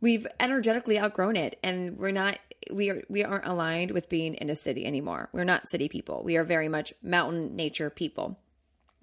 We've 0.00 0.26
energetically 0.40 0.98
outgrown 0.98 1.36
it 1.36 1.58
and 1.62 1.98
we're 1.98 2.10
not 2.10 2.38
we 2.70 2.90
are 2.90 3.02
we 3.08 3.24
aren't 3.24 3.46
aligned 3.46 3.90
with 3.90 4.08
being 4.08 4.34
in 4.34 4.50
a 4.50 4.56
city 4.56 4.86
anymore. 4.86 5.28
We're 5.32 5.44
not 5.44 5.68
city 5.68 5.88
people. 5.88 6.22
We 6.24 6.36
are 6.36 6.44
very 6.44 6.68
much 6.68 6.92
mountain 7.02 7.56
nature 7.56 7.90
people. 7.90 8.38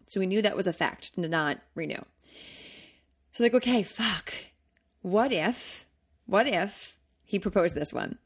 So 0.08 0.20
we 0.20 0.28
knew 0.28 0.42
that 0.42 0.58
was 0.58 0.68
a 0.68 0.74
fact 0.74 1.14
to 1.16 1.28
not 1.28 1.60
renew. 1.76 2.02
So 3.32 3.44
like, 3.44 3.54
okay, 3.54 3.84
fuck. 3.84 4.34
What 5.02 5.32
if, 5.32 5.86
what 6.26 6.48
if 6.48 6.98
he 7.24 7.40
proposed 7.40 7.76
this 7.76 7.94
one? 7.94 8.18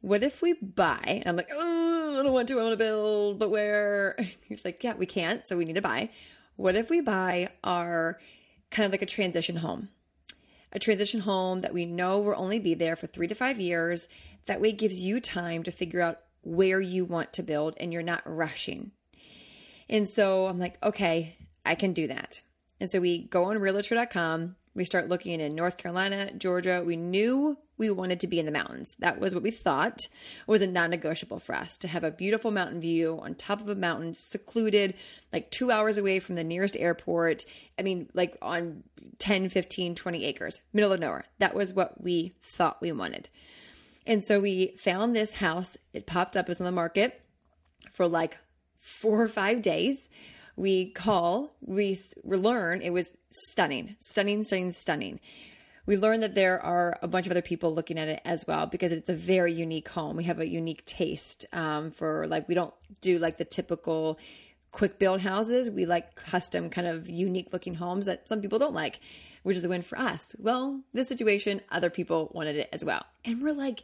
What 0.00 0.24
if 0.24 0.42
we 0.42 0.54
buy? 0.54 1.00
And 1.04 1.28
I'm 1.28 1.36
like, 1.36 1.50
oh, 1.54 2.18
I 2.18 2.22
don't 2.22 2.32
want 2.32 2.48
to, 2.48 2.58
I 2.58 2.62
want 2.64 2.72
to 2.72 2.76
build, 2.76 3.38
but 3.38 3.50
where? 3.50 4.16
He's 4.48 4.64
like, 4.64 4.82
yeah, 4.82 4.94
we 4.94 5.06
can't, 5.06 5.46
so 5.46 5.56
we 5.56 5.64
need 5.64 5.74
to 5.74 5.82
buy. 5.82 6.10
What 6.56 6.74
if 6.74 6.90
we 6.90 7.00
buy 7.00 7.50
our 7.62 8.18
kind 8.72 8.86
of 8.86 8.92
like 8.92 9.02
a 9.02 9.06
transition 9.06 9.56
home? 9.56 9.88
A 10.72 10.78
transition 10.78 11.20
home 11.20 11.60
that 11.60 11.74
we 11.74 11.86
know 11.86 12.18
will 12.18 12.34
only 12.36 12.58
be 12.58 12.74
there 12.74 12.96
for 12.96 13.06
three 13.06 13.28
to 13.28 13.34
five 13.34 13.60
years. 13.60 14.08
That 14.46 14.60
way 14.60 14.72
gives 14.72 15.00
you 15.00 15.20
time 15.20 15.62
to 15.62 15.70
figure 15.70 16.00
out 16.00 16.18
where 16.42 16.80
you 16.80 17.04
want 17.04 17.32
to 17.34 17.42
build 17.42 17.74
and 17.78 17.92
you're 17.92 18.02
not 18.02 18.22
rushing. 18.24 18.90
And 19.88 20.08
so 20.08 20.46
I'm 20.46 20.58
like, 20.58 20.82
okay, 20.82 21.36
I 21.64 21.74
can 21.74 21.92
do 21.92 22.08
that. 22.08 22.40
And 22.80 22.90
so 22.90 23.00
we 23.00 23.24
go 23.24 23.44
on 23.44 23.58
realtor.com. 23.58 24.56
We 24.74 24.84
start 24.86 25.08
looking 25.08 25.40
in 25.40 25.54
North 25.54 25.76
Carolina, 25.76 26.32
Georgia. 26.32 26.82
We 26.84 26.96
knew 26.96 27.58
we 27.76 27.90
wanted 27.90 28.20
to 28.20 28.26
be 28.26 28.38
in 28.38 28.46
the 28.46 28.52
mountains. 28.52 28.96
That 29.00 29.20
was 29.20 29.34
what 29.34 29.42
we 29.42 29.50
thought 29.50 30.00
was 30.46 30.62
a 30.62 30.66
non 30.66 30.90
negotiable 30.90 31.40
for 31.40 31.54
us 31.54 31.76
to 31.78 31.88
have 31.88 32.04
a 32.04 32.10
beautiful 32.10 32.50
mountain 32.50 32.80
view 32.80 33.20
on 33.22 33.34
top 33.34 33.60
of 33.60 33.68
a 33.68 33.74
mountain, 33.74 34.14
secluded, 34.14 34.94
like 35.30 35.50
two 35.50 35.70
hours 35.70 35.98
away 35.98 36.20
from 36.20 36.36
the 36.36 36.44
nearest 36.44 36.76
airport. 36.78 37.44
I 37.78 37.82
mean, 37.82 38.08
like 38.14 38.38
on 38.40 38.84
10, 39.18 39.50
15, 39.50 39.94
20 39.94 40.24
acres, 40.24 40.62
middle 40.72 40.92
of 40.92 41.00
nowhere. 41.00 41.24
That 41.38 41.54
was 41.54 41.74
what 41.74 42.02
we 42.02 42.32
thought 42.40 42.80
we 42.80 42.92
wanted. 42.92 43.28
And 44.06 44.24
so 44.24 44.40
we 44.40 44.74
found 44.78 45.14
this 45.14 45.34
house. 45.34 45.76
It 45.92 46.06
popped 46.06 46.36
up, 46.36 46.48
was 46.48 46.60
on 46.60 46.64
the 46.64 46.72
market 46.72 47.20
for 47.90 48.08
like 48.08 48.38
four 48.78 49.22
or 49.22 49.28
five 49.28 49.60
days. 49.60 50.08
We 50.62 50.92
call, 50.92 51.56
we 51.60 51.98
learn 52.22 52.82
it 52.82 52.90
was 52.90 53.10
stunning, 53.32 53.96
stunning, 53.98 54.44
stunning, 54.44 54.70
stunning. 54.70 55.18
We 55.86 55.96
learned 55.96 56.22
that 56.22 56.36
there 56.36 56.60
are 56.60 57.00
a 57.02 57.08
bunch 57.08 57.26
of 57.26 57.32
other 57.32 57.42
people 57.42 57.74
looking 57.74 57.98
at 57.98 58.06
it 58.06 58.20
as 58.24 58.46
well 58.46 58.66
because 58.66 58.92
it's 58.92 59.08
a 59.08 59.12
very 59.14 59.52
unique 59.52 59.88
home. 59.88 60.14
We 60.14 60.22
have 60.22 60.38
a 60.38 60.46
unique 60.46 60.86
taste 60.86 61.46
um, 61.52 61.90
for 61.90 62.28
like, 62.28 62.48
we 62.48 62.54
don't 62.54 62.72
do 63.00 63.18
like 63.18 63.38
the 63.38 63.44
typical 63.44 64.20
quick 64.70 65.00
build 65.00 65.20
houses. 65.20 65.68
We 65.68 65.84
like 65.84 66.14
custom, 66.14 66.70
kind 66.70 66.86
of 66.86 67.10
unique 67.10 67.52
looking 67.52 67.74
homes 67.74 68.06
that 68.06 68.28
some 68.28 68.40
people 68.40 68.60
don't 68.60 68.72
like, 68.72 69.00
which 69.42 69.56
is 69.56 69.64
a 69.64 69.68
win 69.68 69.82
for 69.82 69.98
us. 69.98 70.36
Well, 70.38 70.80
this 70.92 71.08
situation, 71.08 71.60
other 71.72 71.90
people 71.90 72.30
wanted 72.34 72.54
it 72.54 72.68
as 72.72 72.84
well. 72.84 73.04
And 73.24 73.42
we're 73.42 73.52
like, 73.52 73.82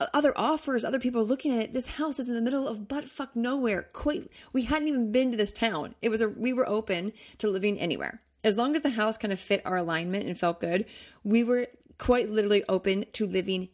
other 0.00 0.32
offers, 0.36 0.84
other 0.84 0.98
people 0.98 1.24
looking 1.24 1.52
at 1.52 1.60
it. 1.60 1.72
This 1.72 1.88
house 1.88 2.18
is 2.18 2.28
in 2.28 2.34
the 2.34 2.40
middle 2.40 2.66
of 2.66 2.88
butt 2.88 3.04
fuck 3.04 3.34
nowhere. 3.36 3.88
Quite, 3.92 4.30
we 4.52 4.62
hadn't 4.62 4.88
even 4.88 5.12
been 5.12 5.30
to 5.30 5.36
this 5.36 5.52
town. 5.52 5.94
It 6.02 6.08
was 6.08 6.20
a, 6.20 6.28
we 6.28 6.52
were 6.52 6.68
open 6.68 7.12
to 7.38 7.48
living 7.48 7.78
anywhere. 7.78 8.20
As 8.42 8.56
long 8.56 8.74
as 8.76 8.82
the 8.82 8.90
house 8.90 9.16
kind 9.16 9.32
of 9.32 9.40
fit 9.40 9.62
our 9.64 9.76
alignment 9.76 10.26
and 10.26 10.38
felt 10.38 10.60
good, 10.60 10.86
we 11.22 11.44
were 11.44 11.68
quite 11.98 12.28
literally 12.28 12.64
open 12.68 13.06
to 13.12 13.26
living 13.26 13.68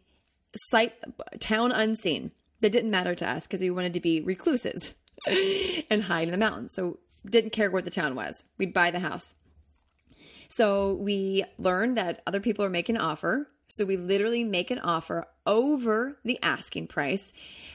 sight, 0.54 0.94
town 1.40 1.72
unseen. 1.72 2.32
That 2.60 2.72
didn't 2.72 2.90
matter 2.90 3.14
to 3.14 3.26
us 3.26 3.46
because 3.46 3.62
we 3.62 3.70
wanted 3.70 3.94
to 3.94 4.00
be 4.00 4.20
recluses 4.20 4.92
and 5.90 6.02
hide 6.02 6.28
in 6.28 6.32
the 6.32 6.36
mountains. 6.36 6.74
So 6.74 6.98
didn't 7.28 7.52
care 7.52 7.70
where 7.70 7.80
the 7.80 7.90
town 7.90 8.14
was. 8.14 8.44
We'd 8.58 8.74
buy 8.74 8.90
the 8.90 9.00
house. 9.00 9.34
So 10.50 10.94
we 10.94 11.44
learned 11.58 11.96
that 11.96 12.22
other 12.26 12.40
people 12.40 12.64
are 12.64 12.70
making 12.70 12.96
an 12.96 13.02
offer. 13.02 13.48
So 13.70 13.84
we 13.84 13.96
literally 13.96 14.44
make 14.44 14.70
an 14.70 14.80
offer 14.80 15.26
over 15.46 16.18
the 16.24 16.38
asking 16.42 16.88
price, 16.88 17.32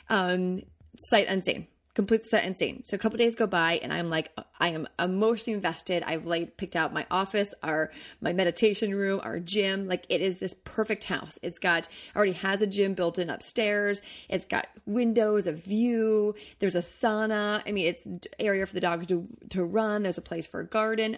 um, 0.10 0.62
sight 0.96 1.28
unseen, 1.28 1.68
complete 1.94 2.26
sight 2.26 2.44
unseen. 2.44 2.84
So 2.84 2.96
a 2.96 2.98
couple 2.98 3.18
days 3.18 3.34
go 3.34 3.48
by, 3.48 3.80
and 3.82 3.94
I'm 3.94 4.10
like, 4.10 4.30
I 4.60 4.70
am 4.70 4.88
emotionally 5.00 5.56
invested. 5.56 6.04
I've 6.04 6.26
like 6.26 6.58
picked 6.58 6.76
out 6.76 6.94
my 6.94 7.06
office, 7.10 7.56
our 7.64 7.92
my 8.20 8.34
meditation 8.34 8.94
room, 8.94 9.22
our 9.24 9.40
gym. 9.40 9.88
Like 9.88 10.06
it 10.10 10.22
is 10.22 10.38
this 10.38 10.54
perfect 10.66 11.06
house. 11.06 11.40
It's 11.42 11.60
got 11.60 11.88
already 12.16 12.34
has 12.34 12.62
a 12.62 12.68
gym 12.68 12.94
built 12.94 13.18
in 13.18 13.30
upstairs. 13.30 14.02
It's 14.30 14.46
got 14.46 14.68
windows, 14.86 15.48
a 15.48 15.54
view. 15.54 16.36
There's 16.60 16.76
a 16.76 16.80
sauna. 16.80 17.64
I 17.66 17.72
mean, 17.72 17.88
it's 17.88 18.06
area 18.38 18.66
for 18.66 18.74
the 18.74 18.82
dogs 18.82 19.08
to 19.08 19.28
to 19.52 19.64
run. 19.64 20.04
There's 20.04 20.18
a 20.18 20.22
place 20.22 20.46
for 20.46 20.60
a 20.60 20.66
garden. 20.68 21.18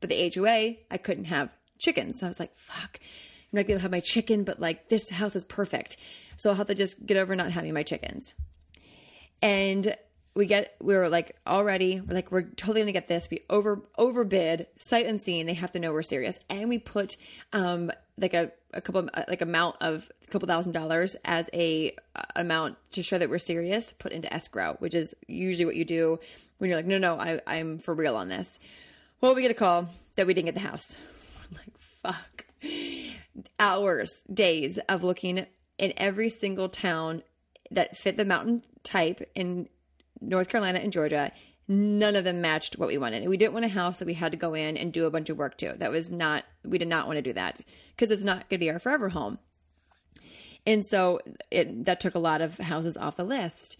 But 0.00 0.10
the 0.10 0.32
HOA, 0.32 0.76
I 0.90 0.96
couldn't 0.98 1.24
have 1.24 1.50
chickens. 1.78 2.20
So 2.20 2.26
I 2.26 2.28
was 2.28 2.38
like, 2.38 2.56
fuck. 2.56 3.00
I'm 3.52 3.58
not 3.58 3.66
gonna 3.66 3.80
have 3.80 3.90
my 3.90 4.00
chicken, 4.00 4.44
but 4.44 4.60
like 4.60 4.88
this 4.88 5.08
house 5.08 5.34
is 5.34 5.44
perfect. 5.44 5.96
So 6.36 6.50
I'll 6.50 6.56
have 6.56 6.66
to 6.66 6.74
just 6.74 7.04
get 7.06 7.16
over 7.16 7.34
not 7.34 7.50
having 7.50 7.72
my 7.72 7.82
chickens. 7.82 8.34
And 9.40 9.96
we 10.34 10.46
get 10.46 10.76
we 10.80 10.94
were 10.94 11.08
like 11.08 11.34
already 11.46 12.00
we're 12.00 12.14
like 12.14 12.30
we're 12.30 12.42
totally 12.42 12.82
gonna 12.82 12.92
get 12.92 13.08
this. 13.08 13.28
We 13.30 13.40
over 13.50 13.82
overbid, 13.96 14.66
sight 14.78 15.06
unseen. 15.06 15.46
They 15.46 15.54
have 15.54 15.72
to 15.72 15.80
know 15.80 15.92
we're 15.92 16.02
serious, 16.02 16.38
and 16.48 16.68
we 16.68 16.78
put 16.78 17.16
um 17.52 17.90
like 18.18 18.34
a 18.34 18.52
a 18.74 18.80
couple 18.80 19.08
like 19.28 19.40
amount 19.40 19.76
of 19.80 20.10
a 20.26 20.30
couple 20.30 20.46
thousand 20.46 20.72
dollars 20.72 21.16
as 21.24 21.48
a 21.54 21.96
uh, 22.14 22.22
amount 22.36 22.76
to 22.92 23.02
show 23.02 23.18
that 23.18 23.30
we're 23.30 23.38
serious. 23.38 23.92
Put 23.92 24.12
into 24.12 24.32
escrow, 24.32 24.76
which 24.78 24.94
is 24.94 25.14
usually 25.26 25.64
what 25.64 25.76
you 25.76 25.84
do 25.84 26.20
when 26.58 26.68
you're 26.68 26.78
like, 26.78 26.86
no, 26.86 26.98
no, 26.98 27.18
I 27.18 27.40
I'm 27.46 27.78
for 27.78 27.94
real 27.94 28.14
on 28.14 28.28
this. 28.28 28.60
Well, 29.20 29.34
we 29.34 29.42
get 29.42 29.50
a 29.50 29.54
call 29.54 29.88
that 30.16 30.26
we 30.26 30.34
didn't 30.34 30.46
get 30.46 30.54
the 30.54 30.68
house. 30.68 30.96
I'm 31.50 31.56
like, 31.56 31.78
fuck 31.78 32.37
hours, 33.58 34.24
days 34.32 34.78
of 34.88 35.04
looking 35.04 35.46
in 35.78 35.92
every 35.96 36.28
single 36.28 36.68
town 36.68 37.22
that 37.70 37.96
fit 37.96 38.16
the 38.16 38.24
mountain 38.24 38.62
type 38.82 39.28
in 39.34 39.68
North 40.20 40.48
Carolina 40.48 40.78
and 40.78 40.92
Georgia. 40.92 41.32
None 41.68 42.16
of 42.16 42.24
them 42.24 42.40
matched 42.40 42.78
what 42.78 42.88
we 42.88 42.96
wanted. 42.98 43.22
And 43.22 43.30
we 43.30 43.36
didn't 43.36 43.52
want 43.52 43.66
a 43.66 43.68
house 43.68 43.98
that 43.98 44.06
we 44.06 44.14
had 44.14 44.32
to 44.32 44.38
go 44.38 44.54
in 44.54 44.76
and 44.76 44.92
do 44.92 45.04
a 45.04 45.10
bunch 45.10 45.28
of 45.28 45.36
work 45.36 45.58
to. 45.58 45.74
That 45.76 45.90
was 45.90 46.10
not, 46.10 46.44
we 46.64 46.78
did 46.78 46.88
not 46.88 47.06
want 47.06 47.18
to 47.18 47.22
do 47.22 47.34
that 47.34 47.60
because 47.90 48.10
it's 48.10 48.24
not 48.24 48.48
going 48.48 48.58
to 48.58 48.64
be 48.64 48.70
our 48.70 48.78
forever 48.78 49.10
home. 49.10 49.38
And 50.66 50.84
so 50.84 51.20
it, 51.50 51.84
that 51.84 52.00
took 52.00 52.14
a 52.14 52.18
lot 52.18 52.40
of 52.40 52.58
houses 52.58 52.96
off 52.96 53.16
the 53.16 53.24
list. 53.24 53.78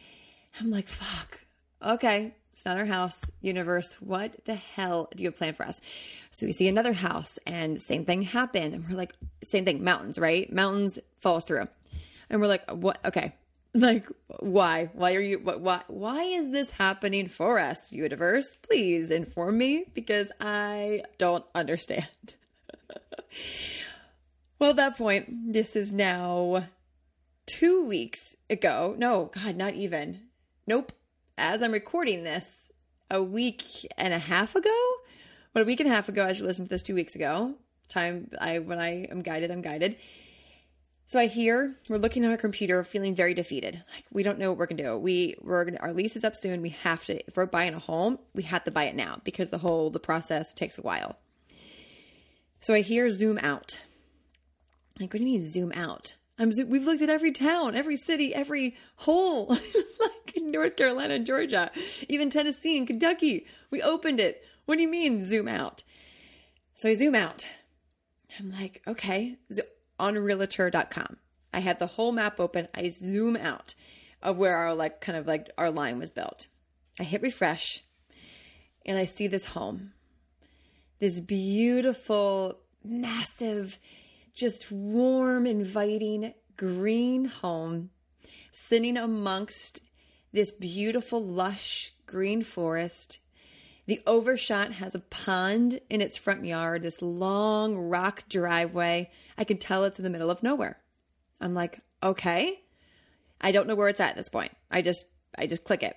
I'm 0.61 0.71
like, 0.71 0.89
fuck. 0.89 1.41
Okay, 1.83 2.35
it's 2.59 2.65
not 2.65 2.77
our 2.77 2.87
house, 2.87 3.31
universe. 3.41 3.95
What 4.01 4.45
the 4.45 4.57
hell 4.57 5.09
do 5.15 5.23
you 5.23 5.29
have 5.29 5.37
planned 5.37 5.57
for 5.57 5.65
us? 5.65 5.81
So 6.33 6.45
we 6.45 6.51
see 6.51 6.67
another 6.67 6.93
house 6.93 7.39
and 7.47 7.81
same 7.81 8.05
thing 8.05 8.23
happened. 8.23 8.75
And 8.75 8.89
we're 8.89 8.97
like, 8.97 9.15
same 9.45 9.65
thing, 9.65 9.85
mountains, 9.85 10.19
right? 10.19 10.53
Mountains 10.53 10.99
falls 11.21 11.45
through. 11.45 11.69
And 12.29 12.41
we're 12.41 12.49
like, 12.49 12.69
what? 12.69 12.99
Okay. 13.05 13.33
Like, 13.75 14.07
why? 14.41 14.89
Why 14.95 15.15
are 15.15 15.21
you, 15.21 15.41
what, 15.41 15.61
why, 15.61 15.83
why 15.89 16.23
is 16.23 16.51
this 16.51 16.73
happening 16.73 17.29
for 17.29 17.59
us, 17.59 17.93
universe? 17.93 18.57
Please 18.57 19.11
inform 19.11 19.59
me 19.59 19.85
because 19.93 20.33
I 20.41 21.03
don't 21.19 21.45
understand. 21.55 22.09
well, 24.59 24.71
at 24.71 24.77
that 24.77 24.97
point, 24.97 25.53
this 25.53 25.77
is 25.77 25.93
now 25.93 26.65
two 27.45 27.87
weeks 27.87 28.37
ago. 28.49 28.95
No, 28.97 29.27
God, 29.27 29.55
not 29.55 29.75
even. 29.75 30.23
Nope 30.67 30.93
as 31.39 31.63
I'm 31.63 31.73
recording 31.73 32.25
this, 32.25 32.71
a 33.11 33.23
week 33.23 33.87
and 33.97 34.13
a 34.13 34.19
half 34.19 34.55
ago, 34.55 34.95
what 35.53 35.63
a 35.63 35.65
week 35.65 35.81
and 35.81 35.89
a 35.89 35.93
half 35.93 36.09
ago, 36.09 36.25
as 36.25 36.41
you 36.41 36.47
listened 36.47 36.69
to 36.69 36.75
this 36.75 36.83
two 36.83 36.95
weeks 36.95 37.15
ago, 37.15 37.55
time 37.89 38.31
I 38.39 38.59
when 38.59 38.79
I 38.79 39.05
am 39.05 39.23
guided, 39.23 39.51
I'm 39.51 39.63
guided. 39.63 39.97
So 41.07 41.19
I 41.19 41.27
hear 41.27 41.75
we're 41.89 41.97
looking 41.97 42.25
at 42.25 42.31
our 42.31 42.37
computer, 42.37 42.85
feeling 42.85 43.15
very 43.15 43.33
defeated. 43.33 43.83
Like 43.95 44.05
we 44.13 44.23
don't 44.23 44.39
know 44.39 44.51
what 44.51 44.59
we're 44.59 44.67
gonna 44.67 44.83
do. 44.83 44.99
We 44.99 45.37
we're 45.41 45.65
gonna 45.65 45.79
our 45.79 45.95
lease 45.95 46.17
is 46.17 46.25
up 46.25 46.37
soon. 46.37 46.61
We 46.61 46.71
have 46.71 47.05
to 47.07 47.27
if 47.27 47.37
we're 47.37 47.47
buying 47.47 47.73
a 47.73 47.79
home, 47.79 48.19
we 48.35 48.43
have 48.43 48.65
to 48.65 48.71
buy 48.71 48.85
it 48.85 48.95
now 48.95 49.21
because 49.25 49.49
the 49.49 49.59
whole 49.59 49.91
the 49.91 50.01
process 50.01 50.53
takes 50.53 50.77
a 50.77 50.83
while. 50.83 51.17
So 52.61 52.75
I 52.75 52.81
hear 52.81 53.09
zoom 53.09 53.39
out. 53.39 53.81
Like, 55.01 55.13
what 55.13 55.21
do 55.21 55.25
you 55.25 55.33
mean 55.33 55.43
zoom 55.43 55.73
out? 55.73 56.15
I'm 56.39 56.53
we've 56.69 56.85
looked 56.85 57.03
at 57.03 57.11
every 57.11 57.33
town, 57.33 57.75
every 57.75 57.97
city, 57.97 58.35
every 58.35 58.77
hole, 58.97 59.49
like 60.01 60.37
in 60.37 60.51
North 60.51 60.77
Carolina 60.77 61.15
and 61.15 61.27
Georgia, 61.27 61.71
even 62.09 62.31
Tennessee 62.31 62.79
and 62.79 62.87
Kentucky. 62.87 63.47
We 63.71 63.83
opened 63.83 64.21
it. 64.21 64.45
What 64.67 64.77
do 64.77 64.83
you 64.83 64.89
mean 64.89 65.25
zoom 65.25 65.49
out? 65.49 65.83
So 66.75 66.89
I 66.89 66.95
zoom 66.95 67.15
out. 67.15 67.49
I'm 68.39 68.53
like, 68.53 68.83
okay. 68.87 69.37
On 69.99 70.17
realtor.com, 70.17 71.17
I 71.53 71.59
had 71.59 71.81
the 71.81 71.89
whole 71.89 72.13
map 72.13 72.39
open. 72.39 72.69
I 72.73 72.89
zoom 72.89 73.37
out 73.37 73.75
of 74.23 74.37
where 74.37 74.57
our 74.57 74.75
like 74.75 75.01
kind 75.01 75.19
of 75.19 75.27
like 75.27 75.51
our 75.59 75.71
line 75.71 75.99
was 75.99 76.11
built. 76.11 76.47
I 77.01 77.03
hit 77.03 77.23
refresh 77.23 77.85
and 78.87 78.97
I 78.97 79.07
see 79.07 79.27
this 79.27 79.47
home. 79.47 79.93
This 81.01 81.21
beautiful, 81.21 82.59
massive, 82.85 83.79
just 84.39 84.71
warm, 84.71 85.47
inviting 85.47 86.33
green 86.57 87.25
home 87.25 87.91
sitting 88.53 88.97
amongst 88.97 89.81
this 90.33 90.53
beautiful, 90.53 91.25
lush 91.25 91.93
green 92.07 92.43
forest. 92.43 93.19
The 93.87 94.01
overshot 94.07 94.73
has 94.75 94.95
a 94.95 95.01
pond 95.01 95.81
in 95.91 96.01
its 96.01 96.17
front 96.17 96.45
yard, 96.45 96.83
this 96.83 97.03
long 97.03 97.77
rock 97.77 98.25
driveway. 98.29 99.11
I 99.37 99.43
can 99.43 99.59
tell 99.59 99.85
it's 99.85 99.99
in 99.99 100.05
the 100.05 100.11
middle 100.11 100.31
of 100.31 100.43
nowhere. 100.43 100.79
I'm 101.41 101.55
like, 101.55 101.81
okay. 102.03 102.61
I 103.41 103.51
don't 103.51 103.67
know 103.67 103.75
where 103.75 103.89
it's 103.89 104.01
at 104.01 104.11
at 104.11 104.17
this 104.17 104.29
point. 104.29 104.53
I 104.71 104.83
just 104.83 105.07
I 105.37 105.47
just 105.47 105.65
click 105.65 105.83
it. 105.83 105.97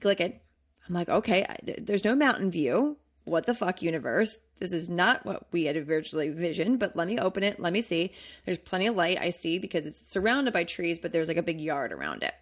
Click 0.00 0.20
it. 0.20 0.42
I'm 0.86 0.94
like, 0.94 1.08
okay, 1.08 1.46
there's 1.78 2.04
no 2.04 2.14
mountain 2.14 2.50
view. 2.50 2.98
What 3.30 3.46
the 3.46 3.54
fuck, 3.54 3.80
universe? 3.80 4.40
This 4.58 4.72
is 4.72 4.90
not 4.90 5.24
what 5.24 5.46
we 5.52 5.66
had 5.66 5.76
originally 5.76 6.30
visioned, 6.30 6.80
but 6.80 6.96
let 6.96 7.06
me 7.06 7.16
open 7.16 7.44
it. 7.44 7.60
Let 7.60 7.72
me 7.72 7.80
see. 7.80 8.12
There's 8.44 8.58
plenty 8.58 8.88
of 8.88 8.96
light 8.96 9.20
I 9.20 9.30
see 9.30 9.60
because 9.60 9.86
it's 9.86 10.00
surrounded 10.00 10.52
by 10.52 10.64
trees, 10.64 10.98
but 10.98 11.12
there's 11.12 11.28
like 11.28 11.36
a 11.36 11.42
big 11.42 11.60
yard 11.60 11.92
around 11.92 12.24
it. 12.24 12.34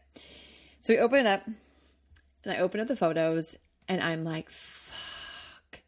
So 0.81 0.95
we 0.95 0.99
open 0.99 1.21
it 1.21 1.27
up 1.27 1.45
and 1.45 2.55
I 2.55 2.61
open 2.61 2.81
up 2.81 2.89
the 2.89 2.97
photos 2.97 3.55
and 3.87 4.03
I'm 4.03 4.25
like, 4.25 4.49
fuck, 4.49 5.81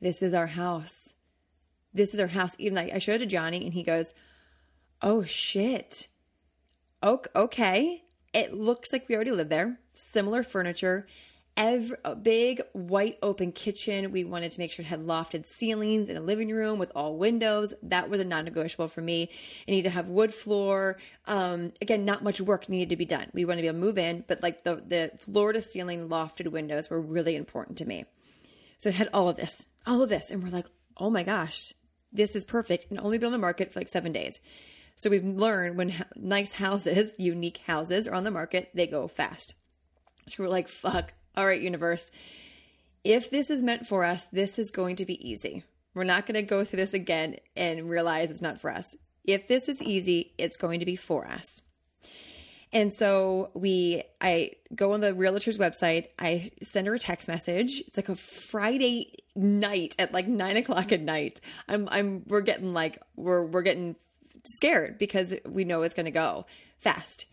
this 0.00 0.22
is 0.22 0.32
our 0.32 0.46
house. 0.46 1.16
This 1.92 2.14
is 2.14 2.20
our 2.20 2.26
house. 2.26 2.56
Even 2.58 2.76
like 2.76 2.94
I 2.94 2.98
showed 2.98 3.16
it 3.16 3.18
to 3.18 3.26
Johnny 3.26 3.62
and 3.62 3.74
he 3.74 3.82
goes, 3.82 4.14
oh 5.02 5.22
shit. 5.22 6.08
Okay. 7.04 8.04
It 8.32 8.54
looks 8.54 8.90
like 8.90 9.06
we 9.06 9.16
already 9.16 9.32
live 9.32 9.50
there. 9.50 9.80
Similar 9.92 10.44
furniture 10.44 11.06
every 11.60 11.96
a 12.06 12.16
big 12.16 12.62
white 12.72 13.18
open 13.22 13.52
kitchen. 13.52 14.10
We 14.12 14.24
wanted 14.24 14.50
to 14.52 14.58
make 14.58 14.72
sure 14.72 14.82
it 14.82 14.88
had 14.88 15.06
lofted 15.06 15.46
ceilings 15.46 16.08
in 16.08 16.16
a 16.16 16.20
living 16.20 16.48
room 16.50 16.78
with 16.78 16.90
all 16.96 17.18
windows. 17.18 17.74
That 17.82 18.08
was 18.08 18.18
a 18.18 18.24
non-negotiable 18.24 18.88
for 18.88 19.02
me. 19.02 19.24
It 19.66 19.70
needed 19.70 19.90
to 19.90 19.94
have 19.94 20.08
wood 20.08 20.32
floor. 20.32 20.96
Um, 21.26 21.72
again, 21.82 22.06
not 22.06 22.24
much 22.24 22.40
work 22.40 22.70
needed 22.70 22.88
to 22.88 22.96
be 22.96 23.04
done. 23.04 23.30
We 23.34 23.44
wanted 23.44 23.58
to 23.58 23.62
be 23.64 23.68
able 23.68 23.78
to 23.78 23.86
move 23.86 23.98
in, 23.98 24.24
but 24.26 24.42
like 24.42 24.64
the 24.64 24.76
the 24.76 25.12
floor 25.18 25.52
to 25.52 25.60
ceiling 25.60 26.08
lofted 26.08 26.48
windows 26.48 26.88
were 26.88 27.00
really 27.00 27.36
important 27.36 27.76
to 27.78 27.84
me. 27.84 28.06
So 28.78 28.88
it 28.88 28.94
had 28.94 29.10
all 29.12 29.28
of 29.28 29.36
this, 29.36 29.68
all 29.86 30.02
of 30.02 30.08
this, 30.08 30.30
and 30.30 30.42
we're 30.42 30.48
like, 30.48 30.66
oh 30.96 31.10
my 31.10 31.22
gosh, 31.22 31.74
this 32.10 32.34
is 32.34 32.44
perfect, 32.46 32.86
and 32.88 32.98
only 32.98 33.18
been 33.18 33.26
on 33.26 33.32
the 33.32 33.38
market 33.38 33.70
for 33.70 33.80
like 33.80 33.88
seven 33.88 34.12
days. 34.12 34.40
So 34.96 35.10
we've 35.10 35.24
learned 35.24 35.76
when 35.76 36.06
nice 36.16 36.54
houses, 36.54 37.14
unique 37.18 37.58
houses 37.66 38.08
are 38.08 38.14
on 38.14 38.24
the 38.24 38.30
market, 38.30 38.70
they 38.72 38.86
go 38.86 39.06
fast. 39.08 39.54
So 40.28 40.42
we're 40.42 40.48
like, 40.48 40.68
fuck, 40.68 41.12
all 41.36 41.46
right, 41.46 41.60
universe, 41.60 42.10
if 43.04 43.30
this 43.30 43.50
is 43.50 43.62
meant 43.62 43.86
for 43.86 44.04
us, 44.04 44.24
this 44.26 44.58
is 44.58 44.70
going 44.70 44.96
to 44.96 45.06
be 45.06 45.28
easy. 45.28 45.64
We're 45.94 46.04
not 46.04 46.26
going 46.26 46.34
to 46.34 46.42
go 46.42 46.64
through 46.64 46.78
this 46.78 46.94
again 46.94 47.36
and 47.56 47.88
realize 47.88 48.30
it's 48.30 48.42
not 48.42 48.60
for 48.60 48.70
us. 48.70 48.96
If 49.24 49.48
this 49.48 49.68
is 49.68 49.82
easy, 49.82 50.32
it's 50.38 50.56
going 50.56 50.80
to 50.80 50.86
be 50.86 50.96
for 50.96 51.26
us. 51.26 51.62
And 52.72 52.94
so 52.94 53.50
we, 53.54 54.04
I 54.20 54.52
go 54.74 54.92
on 54.92 55.00
the 55.00 55.12
realtor's 55.12 55.58
website. 55.58 56.06
I 56.18 56.50
send 56.62 56.86
her 56.86 56.94
a 56.94 56.98
text 56.98 57.26
message. 57.26 57.82
It's 57.88 57.96
like 57.96 58.08
a 58.08 58.14
Friday 58.14 59.24
night 59.34 59.96
at 59.98 60.12
like 60.12 60.28
nine 60.28 60.56
o'clock 60.56 60.92
at 60.92 61.00
night. 61.00 61.40
I'm, 61.68 61.88
I'm, 61.90 62.22
we're 62.28 62.42
getting 62.42 62.72
like, 62.72 63.02
we're, 63.16 63.44
we're 63.44 63.62
getting 63.62 63.96
scared 64.44 64.98
because 64.98 65.34
we 65.44 65.64
know 65.64 65.82
it's 65.82 65.94
going 65.94 66.04
to 66.04 66.12
go 66.12 66.46
fast. 66.78 67.26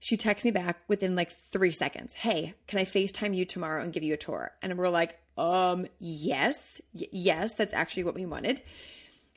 She 0.00 0.16
texts 0.16 0.44
me 0.44 0.50
back 0.52 0.78
within 0.86 1.16
like 1.16 1.30
three 1.30 1.72
seconds. 1.72 2.14
Hey, 2.14 2.54
can 2.66 2.78
I 2.78 2.84
FaceTime 2.84 3.34
you 3.34 3.44
tomorrow 3.44 3.82
and 3.82 3.92
give 3.92 4.02
you 4.02 4.14
a 4.14 4.18
tour? 4.18 4.52
And 4.62 4.76
we're 4.78 4.88
like, 4.88 5.18
um, 5.36 5.86
yes, 5.98 6.80
y- 6.94 7.08
yes, 7.10 7.54
that's 7.54 7.74
actually 7.74 8.04
what 8.04 8.14
we 8.14 8.26
wanted. 8.26 8.62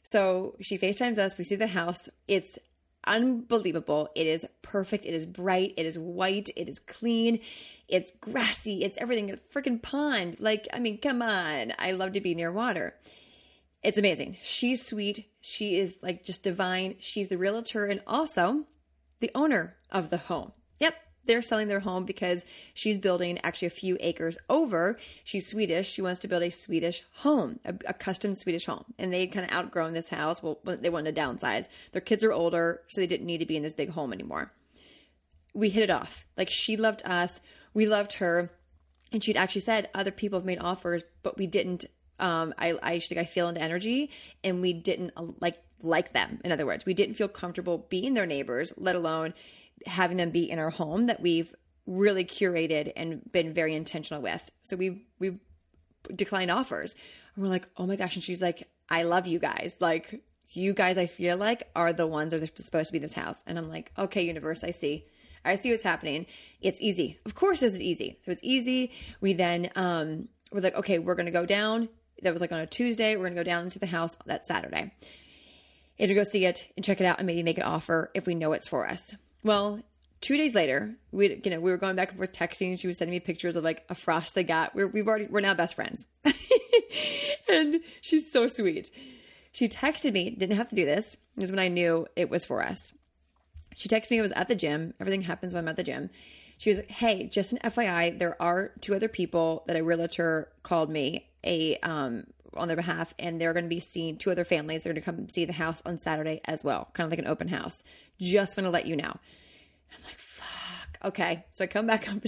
So 0.04 0.56
she 0.62 0.78
FaceTimes 0.78 1.18
us. 1.18 1.38
We 1.38 1.44
see 1.44 1.56
the 1.56 1.68
house. 1.68 2.10
It's 2.28 2.60
unbelievable. 3.06 4.10
It 4.16 4.28
is 4.28 4.46
perfect. 4.62 5.06
It 5.06 5.14
is 5.14 5.26
bright. 5.26 5.74
It 5.78 5.86
is 5.86 5.98
white. 5.98 6.50
It 6.56 6.70
is 6.70 6.80
clean. 6.80 7.40
It's 7.88 8.12
grassy. 8.12 8.84
It's 8.84 8.98
everything. 8.98 9.30
It's 9.30 9.42
freaking 9.54 9.82
pond. 9.82 10.40
Like, 10.40 10.68
I 10.74 10.80
mean, 10.80 11.00
come 11.00 11.22
on. 11.22 11.74
I 11.80 11.92
love 11.92 12.14
to 12.14 12.22
be 12.22 12.36
near 12.36 12.52
water. 12.52 12.96
It's 13.84 13.98
amazing. 13.98 14.38
She's 14.44 14.86
sweet. 14.86 15.28
She 15.42 15.78
is 15.78 15.98
like 16.02 16.24
just 16.24 16.44
divine. 16.44 16.96
She's 17.00 17.30
the 17.30 17.38
realtor 17.38 17.86
and 17.86 18.02
also 18.06 18.66
the 19.20 19.32
owner 19.34 19.76
of 19.92 20.10
the 20.10 20.18
home. 20.18 20.52
Yep, 20.80 20.96
they're 21.26 21.42
selling 21.42 21.68
their 21.68 21.80
home 21.80 22.06
because 22.06 22.46
she's 22.74 22.98
building 22.98 23.40
actually 23.44 23.68
a 23.68 23.72
few 23.72 23.98
acres 24.00 24.38
over. 24.50 24.98
She's 25.24 25.48
Swedish. 25.48 25.90
She 25.90 26.02
wants 26.02 26.20
to 26.22 26.28
build 26.28 26.44
a 26.44 26.50
Swedish 26.50 27.04
home, 27.18 27.60
a, 27.64 27.76
a 27.88 27.94
custom 27.94 28.36
Swedish 28.36 28.66
home. 28.66 28.86
And 28.98 29.14
they 29.14 29.28
kind 29.28 29.46
of 29.46 29.52
outgrown 29.52 29.94
this 29.94 30.10
house. 30.10 30.42
Well, 30.42 30.60
they 30.64 30.90
wanted 30.90 31.16
to 31.16 31.22
downsize. 31.22 31.68
Their 31.92 32.02
kids 32.02 32.24
are 32.24 32.34
older, 32.34 32.82
so 32.88 33.02
they 33.02 33.08
didn't 33.08 33.28
need 33.28 33.40
to 33.40 33.46
be 33.46 33.58
in 33.58 33.64
this 33.64 33.74
big 33.74 33.92
home 33.92 34.14
anymore. 34.14 34.52
We 35.54 35.70
hit 35.70 35.84
it 35.84 35.90
off. 35.90 36.26
Like 36.38 36.50
she 36.50 36.78
loved 36.78 37.04
us, 37.06 37.42
we 37.74 37.88
loved 37.88 38.14
her. 38.14 38.52
And 39.12 39.24
she'd 39.24 39.38
actually 39.38 39.62
said 39.62 39.90
other 39.94 40.12
people 40.12 40.40
have 40.40 40.46
made 40.46 40.60
offers, 40.60 41.04
but 41.22 41.38
we 41.38 41.46
didn't. 41.46 41.86
Um, 42.18 42.54
I, 42.58 42.78
I 42.82 42.94
like 42.94 43.18
I 43.18 43.26
feel 43.26 43.50
into 43.50 43.62
energy, 43.62 44.10
and 44.44 44.62
we 44.62 44.74
didn't 44.74 45.12
uh, 45.18 45.26
like 45.42 45.58
like 45.82 46.14
them. 46.14 46.40
In 46.46 46.52
other 46.52 46.66
words, 46.66 46.86
we 46.86 46.94
didn't 46.94 47.16
feel 47.16 47.28
comfortable 47.28 47.88
being 47.90 48.14
their 48.14 48.26
neighbors, 48.26 48.72
let 48.78 48.96
alone 48.96 49.34
having 49.86 50.18
them 50.18 50.32
be 50.32 50.50
in 50.50 50.60
our 50.60 50.70
home 50.70 51.08
that 51.08 51.22
we've 51.22 51.54
really 51.86 52.24
curated 52.24 52.92
and 52.96 53.22
been 53.32 53.54
very 53.54 53.76
intentional 53.76 54.22
with. 54.22 54.50
So 54.62 54.76
we 54.76 55.06
we 55.20 55.40
declined 56.16 56.52
offers. 56.52 56.96
And 57.36 57.44
we're 57.44 57.50
like, 57.50 57.68
"Oh 57.78 57.86
my 57.86 57.96
gosh." 57.96 58.16
And 58.16 58.24
she's 58.24 58.42
like, 58.42 58.68
"I 58.90 59.04
love 59.04 59.28
you 59.28 59.40
guys. 59.40 59.76
Like 59.80 60.22
you 60.50 60.74
guys 60.74 60.98
I 60.98 61.06
feel 61.06 61.38
like 61.38 61.70
are 61.76 61.94
the 61.94 62.08
ones 62.08 62.32
that 62.34 62.42
are 62.42 62.62
supposed 62.62 62.90
to 62.90 62.94
be 62.94 62.98
in 62.98 63.04
this 63.04 63.14
house." 63.14 63.44
And 63.48 63.58
I'm 63.58 63.70
like, 63.70 63.92
"Okay, 63.98 64.24
universe, 64.24 64.64
I 64.64 64.72
see." 64.72 65.06
I 65.44 65.56
see 65.56 65.72
what's 65.72 65.84
happening. 65.84 66.28
It's 66.62 66.80
easy. 66.82 67.20
Of 67.26 67.34
course, 67.34 67.62
this 67.62 67.74
is 67.74 67.82
easy. 67.82 68.20
So 68.24 68.32
it's 68.32 68.44
easy. 68.44 68.92
We 69.22 69.34
then 69.34 69.72
um, 69.76 70.28
we're 70.52 70.62
like, 70.62 70.76
okay, 70.76 71.00
we're 71.00 71.16
gonna 71.16 71.32
go 71.32 71.48
down. 71.48 71.90
That 72.22 72.32
was 72.32 72.42
like 72.42 72.52
on 72.52 72.60
a 72.60 72.68
Tuesday. 72.68 73.16
We're 73.16 73.24
gonna 73.24 73.36
go 73.36 73.44
down 73.44 73.68
see 73.72 73.80
the 73.80 73.88
house 73.88 74.18
that 74.28 74.46
Saturday 74.46 74.94
and 76.02 76.16
go 76.16 76.24
see 76.24 76.46
it 76.46 76.72
and 76.76 76.84
check 76.84 77.00
it 77.00 77.06
out 77.06 77.20
and 77.20 77.28
maybe 77.28 77.44
make 77.44 77.58
an 77.58 77.64
offer 77.64 78.12
if 78.14 78.26
we 78.26 78.36
know 78.36 78.54
it's 78.54 78.68
for 78.68 78.88
us. 78.88 79.16
Well, 79.44 79.82
two 80.22 80.38
days 80.38 80.56
later, 80.56 80.94
we 81.12 81.42
you 81.44 81.52
know 81.52 81.60
we 81.60 81.72
were 81.72 81.78
going 81.78 81.96
back 81.96 82.10
and 82.10 82.18
forth 82.18 82.32
texting. 82.32 82.80
She 82.80 82.88
was 82.88 82.98
sending 82.98 83.12
me 83.12 83.20
pictures 83.20 83.56
of 83.56 83.64
like 83.64 83.84
a 83.90 83.96
frost 83.96 84.36
they 84.36 84.44
got. 84.44 84.76
We're 84.76 84.88
we've 84.88 85.08
already 85.08 85.28
we're 85.28 85.42
now 85.42 85.54
best 85.54 85.76
friends, 85.76 86.08
and 87.50 87.82
she's 88.02 88.32
so 88.32 88.48
sweet. 88.48 88.90
She 89.52 89.68
texted 89.68 90.14
me. 90.14 90.30
Didn't 90.30 90.58
have 90.58 90.70
to 90.70 90.76
do 90.76 90.86
this. 90.86 91.18
This 91.36 91.46
is 91.46 91.52
when 91.52 91.60
I 91.60 91.68
knew 91.68 92.08
it 92.16 92.30
was 92.30 92.46
for 92.46 92.64
us. 92.64 92.94
She 93.76 93.90
texted 93.90 94.12
me. 94.12 94.20
I 94.20 94.22
was 94.22 94.32
at 94.32 94.48
the 94.48 94.56
gym. 94.56 94.94
Everything 95.00 95.24
happens 95.24 95.54
when 95.54 95.64
I'm 95.64 95.68
at 95.68 95.76
the 95.76 95.84
gym. 95.84 96.10
She 96.58 96.70
was 96.70 96.78
like, 96.78 96.92
"Hey, 96.92 97.28
just 97.28 97.54
an 97.54 97.60
FYI, 97.60 98.18
there 98.18 98.40
are 98.42 98.72
two 98.82 98.96
other 98.96 99.08
people 99.08 99.64
that 99.68 99.76
a 99.76 99.84
realtor 99.84 100.50
called 100.64 100.90
me. 100.90 101.28
A 101.44 101.78
um, 101.78 102.28
on 102.56 102.68
their 102.68 102.78
behalf, 102.78 103.14
and 103.18 103.40
they're 103.40 103.54
going 103.54 103.66
to 103.66 103.70
be 103.70 103.80
seeing 103.80 104.18
two 104.18 104.32
other 104.32 104.44
families. 104.44 104.84
They're 104.84 104.94
going 104.94 105.02
to 105.02 105.06
come 105.06 105.30
see 105.30 105.46
the 105.46 105.54
house 105.54 105.82
on 105.86 105.98
Saturday 105.98 106.42
as 106.46 106.64
well, 106.64 106.90
kind 106.94 107.06
of 107.06 107.12
like 107.12 107.20
an 107.20 107.28
open 107.28 107.48
house. 107.48 107.84
Just 108.20 108.58
want 108.58 108.66
to 108.66 108.72
let 108.72 108.86
you 108.86 108.96
know. 108.96 109.12
I'm 109.94 110.04
like, 110.04 110.18
fuck. 110.18 110.98
Okay. 111.06 111.46
So 111.52 111.64
I 111.64 111.68
come 111.68 111.88
back 111.88 112.10
up 112.12 112.24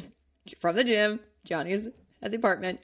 from 0.60 0.76
the 0.76 0.84
gym. 0.84 1.20
Johnny's 1.46 1.90
at 2.22 2.32
the 2.32 2.38
apartment. 2.38 2.80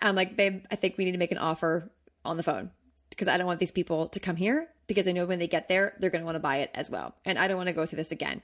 I'm 0.00 0.16
like, 0.16 0.36
babe, 0.36 0.64
I 0.70 0.76
think 0.76 0.98
we 0.98 1.04
need 1.04 1.12
to 1.12 1.18
make 1.18 1.32
an 1.32 1.38
offer 1.38 1.90
on 2.24 2.36
the 2.36 2.42
phone 2.42 2.70
because 3.10 3.28
I 3.28 3.36
don't 3.36 3.46
want 3.46 3.60
these 3.60 3.70
people 3.70 4.08
to 4.08 4.20
come 4.20 4.36
here 4.36 4.68
because 4.86 5.06
I 5.06 5.12
know 5.12 5.24
when 5.26 5.38
they 5.38 5.46
get 5.46 5.68
there, 5.68 5.94
they're 5.98 6.10
going 6.10 6.22
to 6.22 6.26
want 6.26 6.36
to 6.36 6.40
buy 6.40 6.58
it 6.58 6.70
as 6.74 6.90
well. 6.90 7.14
And 7.24 7.38
I 7.38 7.48
don't 7.48 7.56
want 7.56 7.68
to 7.68 7.72
go 7.72 7.86
through 7.86 7.98
this 7.98 8.12
again. 8.12 8.42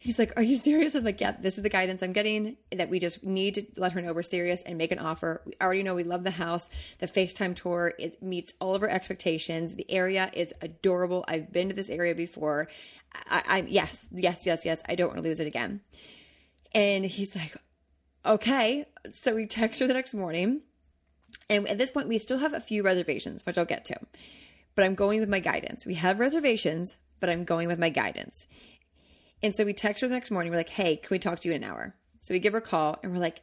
He's 0.00 0.18
like, 0.18 0.32
Are 0.36 0.42
you 0.42 0.56
serious? 0.56 0.94
I'm 0.94 1.04
like, 1.04 1.20
Yeah, 1.20 1.32
this 1.32 1.58
is 1.58 1.62
the 1.62 1.68
guidance 1.68 2.02
I'm 2.02 2.12
getting 2.12 2.56
that 2.70 2.88
we 2.88 3.00
just 3.00 3.24
need 3.24 3.54
to 3.54 3.66
let 3.76 3.92
her 3.92 4.00
know 4.00 4.12
we're 4.12 4.22
serious 4.22 4.62
and 4.62 4.78
make 4.78 4.92
an 4.92 4.98
offer. 4.98 5.42
We 5.44 5.54
already 5.60 5.82
know 5.82 5.94
we 5.94 6.04
love 6.04 6.24
the 6.24 6.30
house. 6.30 6.70
The 6.98 7.08
FaceTime 7.08 7.56
tour, 7.56 7.94
it 7.98 8.22
meets 8.22 8.54
all 8.60 8.74
of 8.74 8.82
our 8.82 8.88
expectations. 8.88 9.74
The 9.74 9.90
area 9.90 10.30
is 10.32 10.54
adorable. 10.62 11.24
I've 11.26 11.52
been 11.52 11.68
to 11.68 11.74
this 11.74 11.90
area 11.90 12.14
before. 12.14 12.68
I, 13.28 13.58
am 13.58 13.68
yes, 13.68 14.06
yes, 14.12 14.46
yes, 14.46 14.64
yes. 14.64 14.82
I 14.88 14.94
don't 14.94 15.08
want 15.08 15.22
to 15.22 15.28
lose 15.28 15.40
it 15.40 15.46
again. 15.46 15.80
And 16.72 17.04
he's 17.04 17.34
like, 17.34 17.56
Okay. 18.24 18.84
So 19.12 19.34
we 19.34 19.46
text 19.46 19.80
her 19.80 19.86
the 19.86 19.94
next 19.94 20.14
morning. 20.14 20.62
And 21.50 21.66
at 21.68 21.78
this 21.78 21.90
point, 21.90 22.08
we 22.08 22.18
still 22.18 22.38
have 22.38 22.54
a 22.54 22.60
few 22.60 22.82
reservations, 22.82 23.44
which 23.44 23.58
I'll 23.58 23.64
get 23.64 23.84
to. 23.86 23.98
But 24.74 24.84
I'm 24.84 24.94
going 24.94 25.20
with 25.20 25.28
my 25.28 25.40
guidance. 25.40 25.86
We 25.86 25.94
have 25.94 26.20
reservations, 26.20 26.96
but 27.20 27.30
I'm 27.30 27.44
going 27.44 27.68
with 27.68 27.78
my 27.78 27.88
guidance. 27.88 28.46
And 29.42 29.54
so 29.54 29.64
we 29.64 29.72
text 29.72 30.02
her 30.02 30.08
the 30.08 30.14
next 30.14 30.30
morning. 30.30 30.50
We're 30.50 30.58
like, 30.58 30.68
hey, 30.68 30.96
can 30.96 31.08
we 31.10 31.18
talk 31.18 31.40
to 31.40 31.48
you 31.48 31.54
in 31.54 31.62
an 31.62 31.70
hour? 31.70 31.94
So 32.20 32.34
we 32.34 32.40
give 32.40 32.52
her 32.52 32.58
a 32.58 32.62
call 32.62 32.98
and 33.02 33.12
we're 33.12 33.20
like, 33.20 33.42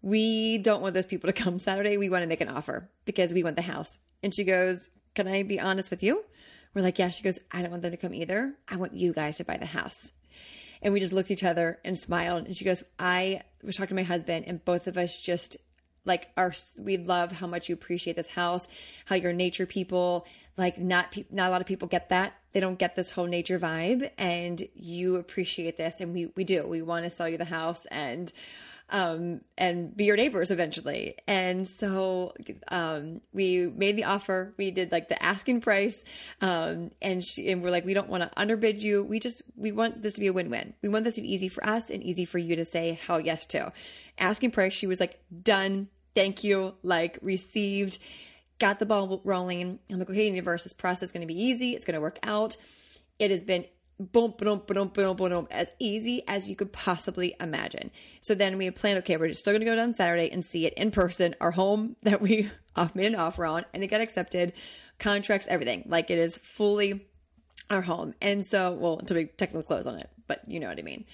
we 0.00 0.58
don't 0.58 0.80
want 0.80 0.94
those 0.94 1.06
people 1.06 1.28
to 1.28 1.32
come 1.32 1.58
Saturday. 1.58 1.96
We 1.96 2.08
want 2.08 2.22
to 2.22 2.28
make 2.28 2.40
an 2.40 2.48
offer 2.48 2.88
because 3.04 3.34
we 3.34 3.42
want 3.42 3.56
the 3.56 3.62
house. 3.62 3.98
And 4.22 4.32
she 4.32 4.44
goes, 4.44 4.88
can 5.14 5.28
I 5.28 5.42
be 5.42 5.60
honest 5.60 5.90
with 5.90 6.02
you? 6.02 6.24
We're 6.74 6.82
like, 6.82 6.98
yeah. 6.98 7.10
She 7.10 7.22
goes, 7.22 7.40
I 7.50 7.62
don't 7.62 7.70
want 7.70 7.82
them 7.82 7.90
to 7.90 7.96
come 7.96 8.14
either. 8.14 8.54
I 8.68 8.76
want 8.76 8.94
you 8.94 9.12
guys 9.12 9.38
to 9.38 9.44
buy 9.44 9.56
the 9.56 9.66
house. 9.66 10.12
And 10.80 10.92
we 10.92 11.00
just 11.00 11.12
looked 11.12 11.30
at 11.30 11.38
each 11.38 11.44
other 11.44 11.78
and 11.84 11.98
smiled. 11.98 12.46
And 12.46 12.56
she 12.56 12.64
goes, 12.64 12.84
I 12.98 13.42
was 13.62 13.76
talking 13.76 13.88
to 13.88 14.02
my 14.02 14.04
husband, 14.04 14.44
and 14.46 14.64
both 14.64 14.86
of 14.86 14.96
us 14.96 15.20
just 15.20 15.56
like 16.04 16.28
our 16.36 16.52
we 16.78 16.96
love 16.96 17.32
how 17.32 17.46
much 17.46 17.68
you 17.68 17.74
appreciate 17.74 18.16
this 18.16 18.28
house, 18.28 18.68
how 19.04 19.16
you're 19.16 19.32
nature 19.32 19.66
people. 19.66 20.26
Like 20.58 20.76
not 20.78 21.12
pe- 21.12 21.24
not 21.30 21.48
a 21.48 21.50
lot 21.50 21.60
of 21.60 21.66
people 21.66 21.88
get 21.88 22.10
that. 22.10 22.34
They 22.52 22.60
don't 22.60 22.78
get 22.78 22.96
this 22.96 23.12
whole 23.12 23.26
nature 23.26 23.58
vibe, 23.58 24.10
and 24.18 24.62
you 24.74 25.16
appreciate 25.16 25.76
this, 25.76 26.00
and 26.00 26.12
we 26.12 26.32
we 26.34 26.44
do. 26.44 26.66
We 26.66 26.82
want 26.82 27.04
to 27.04 27.10
sell 27.10 27.28
you 27.28 27.38
the 27.38 27.44
house 27.44 27.86
and 27.86 28.30
um, 28.90 29.42
and 29.56 29.96
be 29.96 30.04
your 30.04 30.16
neighbors 30.16 30.50
eventually. 30.50 31.16
And 31.26 31.68
so 31.68 32.34
um, 32.68 33.20
we 33.32 33.66
made 33.66 33.96
the 33.96 34.04
offer. 34.04 34.54
We 34.56 34.70
did 34.70 34.90
like 34.92 35.08
the 35.08 35.22
asking 35.22 35.60
price, 35.60 36.04
um, 36.40 36.90
and 37.02 37.22
she, 37.22 37.50
and 37.50 37.62
we're 37.62 37.70
like, 37.70 37.84
we 37.84 37.94
don't 37.94 38.08
want 38.08 38.22
to 38.22 38.30
underbid 38.36 38.78
you. 38.78 39.04
We 39.04 39.20
just 39.20 39.42
we 39.56 39.72
want 39.72 40.02
this 40.02 40.14
to 40.14 40.20
be 40.20 40.26
a 40.26 40.32
win 40.32 40.50
win. 40.50 40.74
We 40.82 40.88
want 40.88 41.04
this 41.04 41.16
to 41.16 41.22
be 41.22 41.32
easy 41.32 41.48
for 41.48 41.66
us 41.66 41.90
and 41.90 42.02
easy 42.02 42.24
for 42.24 42.38
you 42.38 42.56
to 42.56 42.64
say 42.64 42.98
hell 43.06 43.20
yes 43.20 43.46
to. 43.46 43.72
Asking 44.18 44.50
price. 44.50 44.72
She 44.72 44.86
was 44.86 45.00
like, 45.00 45.20
done. 45.42 45.88
Thank 46.14 46.42
you. 46.42 46.74
Like 46.82 47.18
received. 47.22 47.98
Got 48.58 48.78
the 48.78 48.86
ball 48.86 49.20
rolling. 49.24 49.78
I'm 49.90 49.98
like, 49.98 50.10
okay, 50.10 50.26
universe, 50.26 50.64
this 50.64 50.72
process 50.72 51.04
is 51.04 51.12
going 51.12 51.26
to 51.26 51.32
be 51.32 51.40
easy. 51.40 51.74
It's 51.74 51.84
going 51.84 51.94
to 51.94 52.00
work 52.00 52.18
out. 52.22 52.56
It 53.18 53.30
has 53.30 53.42
been 53.42 53.64
boom, 53.98 54.32
boom, 54.38 54.62
boom, 54.66 54.88
boom, 54.88 55.16
boom, 55.16 55.48
as 55.50 55.72
easy 55.78 56.22
as 56.28 56.48
you 56.48 56.54
could 56.54 56.72
possibly 56.72 57.34
imagine. 57.40 57.90
So 58.20 58.34
then 58.34 58.56
we 58.56 58.66
had 58.66 58.76
planned, 58.76 58.98
okay, 58.98 59.16
we're 59.16 59.28
just 59.28 59.40
still 59.40 59.52
going 59.52 59.60
to 59.60 59.66
go 59.66 59.74
down 59.74 59.94
Saturday 59.94 60.30
and 60.30 60.44
see 60.44 60.66
it 60.66 60.74
in 60.74 60.90
person, 60.90 61.34
our 61.40 61.50
home 61.50 61.96
that 62.02 62.20
we 62.20 62.50
made 62.94 63.06
an 63.06 63.16
offer 63.16 63.44
on, 63.44 63.64
and 63.74 63.82
it 63.82 63.88
got 63.88 64.00
accepted, 64.00 64.52
contracts, 64.98 65.48
everything. 65.48 65.84
Like 65.86 66.10
it 66.10 66.18
is 66.18 66.38
fully 66.38 67.06
our 67.70 67.82
home. 67.82 68.14
And 68.20 68.44
so, 68.44 68.72
well, 68.72 68.98
to 68.98 69.14
be 69.14 69.26
technical 69.26 69.62
close 69.62 69.86
on 69.86 69.98
it, 69.98 70.08
but 70.26 70.46
you 70.48 70.60
know 70.60 70.68
what 70.68 70.78
I 70.78 70.82
mean. 70.82 71.04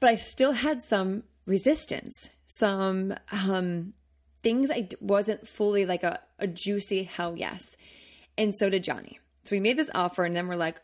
But 0.00 0.10
I 0.10 0.16
still 0.16 0.52
had 0.52 0.82
some 0.82 1.24
resistance, 1.46 2.30
some 2.46 3.14
um, 3.30 3.92
things 4.42 4.70
I 4.70 4.88
wasn't 5.00 5.46
fully 5.46 5.86
like 5.86 6.02
a, 6.02 6.20
a 6.38 6.46
juicy 6.46 7.04
hell 7.04 7.36
yes. 7.36 7.76
And 8.36 8.54
so 8.54 8.70
did 8.70 8.84
Johnny. 8.84 9.20
So 9.44 9.56
we 9.56 9.60
made 9.60 9.76
this 9.76 9.90
offer, 9.94 10.24
and 10.24 10.34
then 10.34 10.48
we're 10.48 10.56
like, 10.56 10.80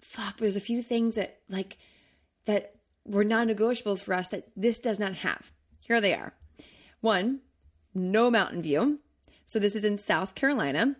fuck, 0.00 0.36
there's 0.36 0.56
a 0.56 0.60
few 0.60 0.82
things 0.82 1.16
that 1.16 1.38
like 1.48 1.78
that 2.44 2.74
were 3.04 3.24
non-negotiables 3.24 4.02
for 4.02 4.14
us 4.14 4.28
that 4.28 4.48
this 4.56 4.78
does 4.78 5.00
not 5.00 5.14
have. 5.14 5.50
Here 5.80 6.00
they 6.00 6.14
are. 6.14 6.34
One, 7.00 7.40
no 7.94 8.30
mountain 8.30 8.62
view. 8.62 9.00
So 9.46 9.58
this 9.58 9.74
is 9.74 9.84
in 9.84 9.98
South 9.98 10.34
Carolina. 10.34 10.96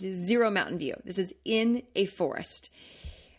Zero 0.00 0.50
mountain 0.50 0.78
view. 0.78 0.96
This 1.04 1.18
is 1.18 1.32
in 1.44 1.84
a 1.94 2.06
forest. 2.06 2.70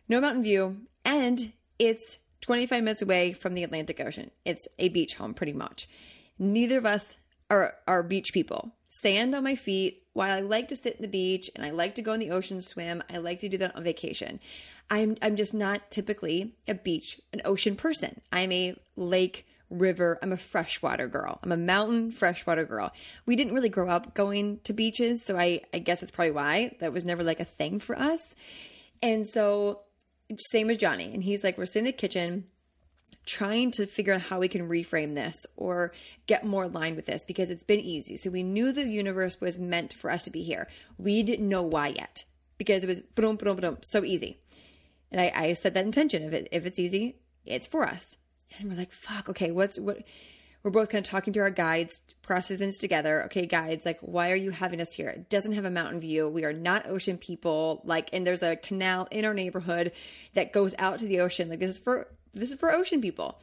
No 0.07 0.22
mountain 0.22 0.43
view 0.43 0.78
and 1.03 1.51
it's 1.78 2.20
25 2.41 2.84
minutes 2.84 3.01
away 3.01 3.34
from 3.34 3.53
the 3.53 3.64
Atlantic 3.64 3.99
Ocean. 3.99 4.32
It's 4.45 4.68
a 4.78 4.89
beach 4.89 5.16
home 5.16 5.34
pretty 5.34 5.53
much. 5.53 5.89
Neither 6.38 6.78
of 6.78 6.86
us 6.86 7.20
are 7.50 7.76
are 7.88 8.04
beach 8.04 8.34
people. 8.34 8.72
Sand 8.89 9.36
on 9.36 9.43
my 9.43 9.56
feet. 9.56 10.04
While 10.14 10.36
I 10.36 10.41
like 10.41 10.68
to 10.70 10.76
sit 10.76 10.95
in 10.95 11.02
the 11.02 11.08
beach 11.08 11.50
and 11.56 11.64
I 11.64 11.70
like 11.70 11.95
to 11.95 12.02
go 12.02 12.14
in 12.14 12.20
the 12.20 12.32
ocean 12.32 12.62
swim, 12.62 13.04
I 13.10 13.18
like 13.18 13.39
to 13.39 13.50
do 13.50 13.58
that 13.60 13.76
on 13.76 13.84
vacation. 13.84 14.39
I'm 14.89 15.16
I'm 15.22 15.36
just 15.36 15.54
not 15.54 15.91
typically 15.91 16.56
a 16.68 16.74
beach, 16.74 17.22
an 17.32 17.41
ocean 17.45 17.76
person. 17.76 18.22
I'm 18.32 18.52
a 18.52 18.76
lake, 18.95 19.47
river, 19.70 20.18
I'm 20.22 20.34
a 20.34 20.38
freshwater 20.38 21.08
girl. 21.08 21.39
I'm 21.43 21.52
a 21.52 21.58
mountain 21.58 22.12
freshwater 22.12 22.66
girl. 22.66 22.91
We 23.26 23.36
didn't 23.36 23.54
really 23.54 23.70
grow 23.70 23.89
up 23.89 24.16
going 24.16 24.60
to 24.64 24.74
beaches, 24.74 25.26
so 25.26 25.38
I 25.38 25.62
I 25.74 25.80
guess 25.80 26.02
that's 26.02 26.12
probably 26.12 26.32
why 26.32 26.76
that 26.80 26.93
was 26.93 27.06
never 27.06 27.24
like 27.24 27.39
a 27.39 27.45
thing 27.45 27.80
for 27.80 27.97
us. 27.97 28.36
And 29.02 29.28
so 29.28 29.82
same 30.52 30.70
as 30.70 30.78
Johnny, 30.78 31.14
and 31.14 31.24
he's 31.24 31.43
like 31.43 31.58
we're 31.58 31.66
sitting 31.66 31.88
in 31.88 31.93
the 31.93 31.97
kitchen 31.97 32.45
trying 33.26 33.72
to 33.72 33.86
figure 33.86 34.14
out 34.14 34.22
how 34.22 34.40
we 34.40 34.48
can 34.48 34.70
reframe 34.70 35.14
this 35.14 35.46
or 35.56 35.94
get 36.26 36.46
more 36.46 36.64
aligned 36.64 36.96
with 36.96 37.06
this 37.06 37.24
because 37.24 37.52
it's 37.52 37.64
been 37.64 37.80
easy. 37.80 38.18
So 38.18 38.30
we 38.30 38.44
knew 38.44 38.72
the 38.72 38.84
universe 38.84 39.40
was 39.40 39.60
meant 39.60 39.94
for 39.94 40.10
us 40.10 40.24
to 40.24 40.32
be 40.32 40.42
here. 40.42 40.68
We 40.98 41.24
didn't 41.24 41.48
know 41.48 41.64
why 41.64 41.90
yet 41.90 42.24
because 42.58 42.84
it 42.84 42.88
was 42.88 43.02
boom, 43.02 43.36
boom, 43.36 43.58
boom, 43.58 43.78
so 43.82 44.04
easy. 44.04 44.40
And 45.12 45.20
I, 45.20 45.32
I 45.34 45.54
said 45.54 45.74
that 45.74 45.86
intention. 45.86 46.24
If 46.24 46.34
it 46.34 46.48
if 46.52 46.66
it's 46.66 46.80
easy, 46.80 47.18
it's 47.46 47.68
for 47.68 47.86
us. 47.86 48.18
And 48.58 48.70
we're 48.70 48.78
like, 48.78 48.92
fuck, 48.92 49.30
okay, 49.30 49.52
what's 49.52 49.80
what 49.80 50.04
we're 50.64 50.72
both 50.72 50.90
kind 50.90 51.06
of 51.06 51.10
talking 51.10 51.32
to 51.34 51.40
our 51.40 51.50
guides, 51.50 52.02
processing 52.22 52.72
together. 52.72 53.24
Okay, 53.26 53.46
guides, 53.46 53.86
like, 53.86 54.00
why 54.02 54.32
are 54.32 54.36
you 54.36 54.52
having 54.52 54.82
us 54.82 54.94
here? 54.94 55.10
It 55.10 55.30
doesn't 55.30 55.54
have 55.54 55.64
a 55.64 55.72
mountain 55.72 56.02
view. 56.02 56.28
We 56.28 56.44
are 56.44 56.52
not 56.52 56.88
ocean 56.88 57.18
people. 57.18 57.82
Like, 57.86 58.10
and 58.12 58.28
there's 58.28 58.44
a 58.44 58.58
canal 58.58 59.08
in 59.10 59.24
our 59.24 59.34
neighborhood 59.34 59.94
that 60.34 60.52
goes 60.52 60.76
out 60.78 61.00
to 61.00 61.06
the 61.06 61.22
ocean. 61.22 61.50
Like, 61.50 61.60
this 61.60 61.70
is 61.70 61.80
for 61.80 62.10
this 62.34 62.52
is 62.52 62.60
for 62.60 62.72
ocean 62.72 63.02
people. 63.02 63.40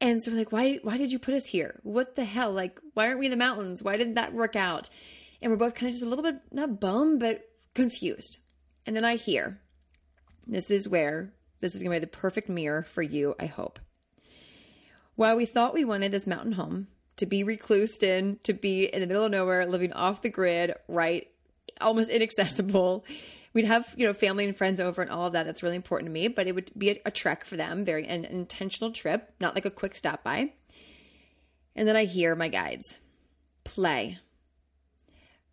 And 0.00 0.22
so 0.22 0.30
we're 0.30 0.38
like, 0.38 0.52
why 0.52 0.78
why 0.82 0.98
did 0.98 1.10
you 1.10 1.18
put 1.18 1.34
us 1.34 1.46
here? 1.46 1.80
What 1.82 2.16
the 2.16 2.24
hell? 2.24 2.52
Like, 2.52 2.78
why 2.94 3.06
aren't 3.06 3.18
we 3.18 3.26
in 3.26 3.30
the 3.30 3.36
mountains? 3.36 3.82
Why 3.82 3.96
didn't 3.96 4.14
that 4.14 4.34
work 4.34 4.56
out? 4.56 4.90
And 5.40 5.50
we're 5.50 5.58
both 5.58 5.74
kind 5.74 5.88
of 5.88 5.94
just 5.94 6.04
a 6.04 6.08
little 6.08 6.24
bit 6.24 6.36
not 6.52 6.80
bummed, 6.80 7.20
but 7.20 7.48
confused. 7.74 8.38
And 8.84 8.94
then 8.94 9.04
I 9.04 9.16
hear 9.16 9.60
this 10.46 10.70
is 10.70 10.88
where 10.88 11.32
this 11.60 11.74
is 11.74 11.82
going 11.82 11.94
to 11.94 12.00
be 12.00 12.04
the 12.04 12.18
perfect 12.18 12.48
mirror 12.48 12.82
for 12.82 13.02
you, 13.02 13.34
I 13.40 13.46
hope. 13.46 13.78
While 15.14 15.36
we 15.36 15.46
thought 15.46 15.74
we 15.74 15.84
wanted 15.84 16.12
this 16.12 16.26
mountain 16.26 16.52
home 16.52 16.88
to 17.16 17.26
be 17.26 17.42
reclused 17.42 18.02
in, 18.02 18.38
to 18.42 18.52
be 18.52 18.84
in 18.84 19.00
the 19.00 19.06
middle 19.06 19.24
of 19.24 19.30
nowhere, 19.30 19.66
living 19.66 19.92
off 19.92 20.22
the 20.22 20.28
grid, 20.28 20.74
right? 20.88 21.26
Almost 21.80 22.10
inaccessible. 22.10 23.04
We'd 23.56 23.64
have, 23.64 23.94
you 23.96 24.06
know, 24.06 24.12
family 24.12 24.44
and 24.44 24.54
friends 24.54 24.80
over 24.80 25.00
and 25.00 25.10
all 25.10 25.28
of 25.28 25.32
that. 25.32 25.46
That's 25.46 25.62
really 25.62 25.76
important 25.76 26.08
to 26.08 26.12
me, 26.12 26.28
but 26.28 26.46
it 26.46 26.54
would 26.54 26.70
be 26.76 26.90
a, 26.90 27.00
a 27.06 27.10
trek 27.10 27.42
for 27.42 27.56
them, 27.56 27.86
very 27.86 28.06
an 28.06 28.26
intentional 28.26 28.92
trip, 28.92 29.32
not 29.40 29.54
like 29.54 29.64
a 29.64 29.70
quick 29.70 29.94
stop 29.94 30.22
by. 30.22 30.52
And 31.74 31.88
then 31.88 31.96
I 31.96 32.04
hear 32.04 32.34
my 32.34 32.48
guides. 32.48 32.98
Play, 33.64 34.18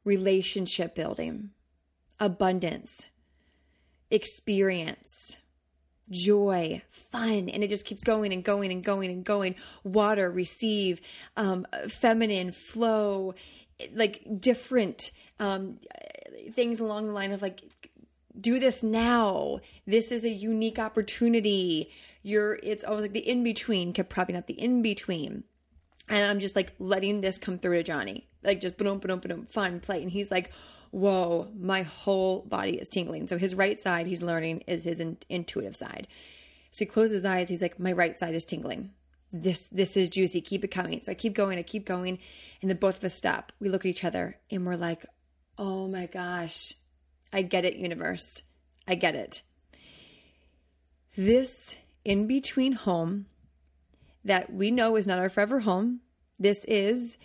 relationship 0.04 0.96
building, 0.96 1.52
abundance, 2.20 3.08
experience, 4.12 5.40
joy, 6.10 6.82
fun, 6.92 7.48
and 7.48 7.64
it 7.64 7.70
just 7.70 7.86
keeps 7.86 8.04
going 8.04 8.34
and 8.34 8.44
going 8.44 8.70
and 8.70 8.84
going 8.84 9.12
and 9.12 9.24
going. 9.24 9.56
Water, 9.86 10.30
receive, 10.30 11.00
um, 11.38 11.66
feminine, 11.88 12.52
flow, 12.52 13.34
like 13.94 14.26
different 14.42 15.12
um, 15.40 15.80
things 16.52 16.82
along 16.82 17.08
the 17.08 17.14
line 17.14 17.32
of 17.32 17.42
like, 17.42 17.64
do 18.40 18.60
this 18.60 18.84
now. 18.84 19.60
This 19.86 20.12
is 20.12 20.26
a 20.26 20.30
unique 20.30 20.80
opportunity. 20.80 21.92
You're, 22.22 22.60
it's 22.64 22.84
almost 22.84 23.04
like 23.04 23.14
the 23.14 23.28
in 23.28 23.44
between, 23.44 23.94
probably 23.94 24.34
not 24.34 24.48
the 24.48 24.60
in 24.60 24.82
between. 24.82 25.44
And 26.10 26.30
I'm 26.30 26.40
just 26.40 26.56
like 26.56 26.74
letting 26.80 27.22
this 27.22 27.38
come 27.38 27.60
through 27.60 27.78
to 27.78 27.84
Johnny, 27.84 28.28
like 28.44 28.60
just 28.62 28.78
boom, 28.78 29.00
boom, 29.00 29.20
boom, 29.20 29.46
fun, 29.46 29.80
play. 29.80 30.02
And 30.02 30.12
he's 30.12 30.32
like, 30.32 30.52
whoa, 30.92 31.50
my 31.58 31.84
whole 31.84 32.42
body 32.42 32.78
is 32.80 32.90
tingling. 32.90 33.28
So 33.28 33.38
his 33.38 33.56
right 33.56 33.80
side, 33.80 34.06
he's 34.06 34.22
learning, 34.22 34.64
is 34.68 34.84
his 34.84 35.00
in- 35.00 35.18
intuitive 35.30 35.76
side. 35.76 36.08
So 36.72 36.80
he 36.80 36.86
closes 36.86 37.16
his 37.16 37.26
eyes. 37.26 37.50
He's 37.50 37.62
like, 37.62 37.80
my 37.80 37.92
right 37.92 38.18
side 38.20 38.36
is 38.36 38.46
tingling. 38.46 38.92
This 39.32 39.68
this 39.68 39.98
is 39.98 40.10
juicy. 40.12 40.42
Keep 40.42 40.64
it 40.64 40.68
coming. 40.70 41.02
So 41.02 41.12
I 41.12 41.16
keep 41.16 41.34
going. 41.34 41.58
I 41.58 41.64
keep 41.64 41.86
going, 41.86 42.20
and 42.62 42.70
then 42.70 42.78
both 42.78 43.00
of 43.00 43.04
us 43.04 43.16
stop. 43.16 43.52
We 43.60 43.70
look 43.70 43.82
at 43.82 43.90
each 43.90 44.04
other, 44.04 44.38
and 44.52 44.64
we're 44.64 44.76
like, 44.76 45.06
oh 45.58 45.88
my 45.88 46.06
gosh, 46.06 46.74
I 47.34 47.42
get 47.42 47.66
it, 47.66 47.76
universe. 47.76 48.44
I 48.88 48.96
get 48.96 49.16
it. 49.16 49.42
This 51.16 51.80
in 52.06 52.28
between 52.28 52.74
home 52.74 53.26
that 54.24 54.54
we 54.54 54.72
know 54.72 54.96
is 54.96 55.08
not 55.08 55.20
our 55.20 55.30
forever 55.30 55.62
home. 55.62 56.02
This 56.40 56.64
is 56.66 57.18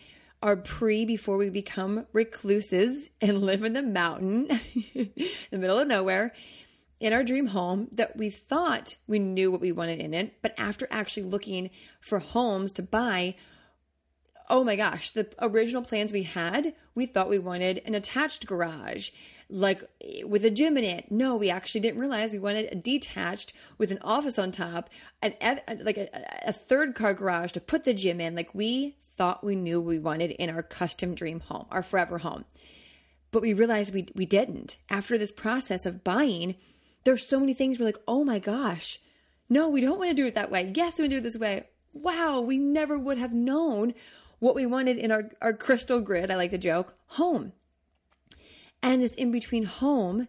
our 0.42 0.56
pre 0.56 1.04
before 1.04 1.36
we 1.36 1.50
become 1.50 2.06
recluses 2.12 3.10
and 3.20 3.42
live 3.42 3.64
in 3.64 3.72
the 3.72 3.82
mountain 3.82 4.48
in 4.94 5.10
the 5.50 5.58
middle 5.58 5.78
of 5.78 5.88
nowhere 5.88 6.32
in 7.00 7.12
our 7.12 7.22
dream 7.22 7.48
home 7.48 7.88
that 7.92 8.16
we 8.16 8.30
thought 8.30 8.96
we 9.06 9.18
knew 9.18 9.50
what 9.50 9.60
we 9.60 9.72
wanted 9.72 10.00
in 10.00 10.14
it. 10.14 10.34
But 10.42 10.54
after 10.58 10.88
actually 10.90 11.24
looking 11.24 11.70
for 12.00 12.18
homes 12.18 12.72
to 12.74 12.82
buy, 12.82 13.36
oh 14.50 14.64
my 14.64 14.76
gosh, 14.76 15.10
the 15.10 15.28
original 15.40 15.82
plans 15.82 16.12
we 16.12 16.24
had, 16.24 16.74
we 16.94 17.06
thought 17.06 17.28
we 17.28 17.38
wanted 17.38 17.82
an 17.84 17.94
attached 17.94 18.46
garage 18.46 19.10
like 19.50 19.82
with 20.24 20.44
a 20.44 20.50
gym 20.50 20.76
in 20.76 20.84
it. 20.84 21.10
No, 21.10 21.36
we 21.36 21.50
actually 21.50 21.80
didn't 21.80 22.00
realize 22.00 22.32
we 22.32 22.38
wanted 22.38 22.68
a 22.70 22.74
detached 22.74 23.52
with 23.78 23.90
an 23.90 23.98
office 24.02 24.38
on 24.38 24.52
top, 24.52 24.90
an 25.22 25.34
like 25.82 25.96
a, 25.96 26.08
a 26.46 26.52
third 26.52 26.94
car 26.94 27.14
garage 27.14 27.52
to 27.52 27.60
put 27.60 27.84
the 27.84 27.94
gym 27.94 28.20
in. 28.20 28.36
Like 28.36 28.54
we 28.54 28.96
thought 29.10 29.44
we 29.44 29.56
knew 29.56 29.80
we 29.80 29.98
wanted 29.98 30.32
in 30.32 30.50
our 30.50 30.62
custom 30.62 31.14
dream 31.14 31.40
home, 31.40 31.66
our 31.70 31.82
forever 31.82 32.18
home. 32.18 32.44
But 33.30 33.42
we 33.42 33.54
realized 33.54 33.94
we 33.94 34.08
we 34.14 34.26
didn't. 34.26 34.76
After 34.90 35.16
this 35.16 35.32
process 35.32 35.86
of 35.86 36.04
buying, 36.04 36.56
there's 37.04 37.26
so 37.26 37.40
many 37.40 37.54
things 37.54 37.78
we're 37.78 37.86
like, 37.86 38.02
"Oh 38.06 38.24
my 38.24 38.38
gosh. 38.38 39.00
No, 39.48 39.68
we 39.68 39.80
don't 39.80 39.98
want 39.98 40.10
to 40.10 40.14
do 40.14 40.26
it 40.26 40.34
that 40.34 40.50
way. 40.50 40.72
Yes, 40.74 40.98
we 40.98 41.04
want 41.04 41.10
to 41.10 41.16
do 41.16 41.18
it 41.18 41.22
this 41.22 41.38
way." 41.38 41.68
Wow, 41.94 42.40
we 42.40 42.58
never 42.58 42.98
would 42.98 43.18
have 43.18 43.32
known 43.32 43.94
what 44.38 44.54
we 44.54 44.66
wanted 44.66 44.98
in 44.98 45.10
our, 45.10 45.30
our 45.40 45.52
crystal 45.52 46.00
grid, 46.00 46.30
I 46.30 46.36
like 46.36 46.50
the 46.50 46.58
joke, 46.58 46.94
home. 47.06 47.52
And 48.82 49.02
this 49.02 49.14
in 49.14 49.32
between 49.32 49.64
home 49.64 50.28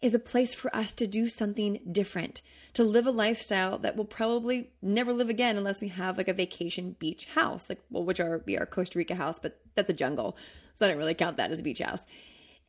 is 0.00 0.14
a 0.14 0.18
place 0.18 0.54
for 0.54 0.74
us 0.74 0.92
to 0.94 1.06
do 1.06 1.28
something 1.28 1.80
different, 1.90 2.42
to 2.74 2.84
live 2.84 3.06
a 3.06 3.10
lifestyle 3.10 3.78
that 3.78 3.96
we'll 3.96 4.06
probably 4.06 4.70
never 4.80 5.12
live 5.12 5.28
again 5.28 5.56
unless 5.56 5.80
we 5.80 5.88
have 5.88 6.16
like 6.16 6.28
a 6.28 6.32
vacation 6.32 6.96
beach 6.98 7.26
house, 7.26 7.68
like 7.68 7.80
well, 7.90 8.04
which 8.04 8.20
are 8.20 8.38
be 8.38 8.58
our 8.58 8.66
Costa 8.66 8.98
Rica 8.98 9.14
house, 9.14 9.38
but 9.38 9.60
that's 9.74 9.90
a 9.90 9.94
jungle, 9.94 10.36
so 10.74 10.86
I 10.86 10.88
don't 10.88 10.98
really 10.98 11.14
count 11.14 11.36
that 11.36 11.50
as 11.50 11.60
a 11.60 11.64
beach 11.64 11.80
house. 11.80 12.06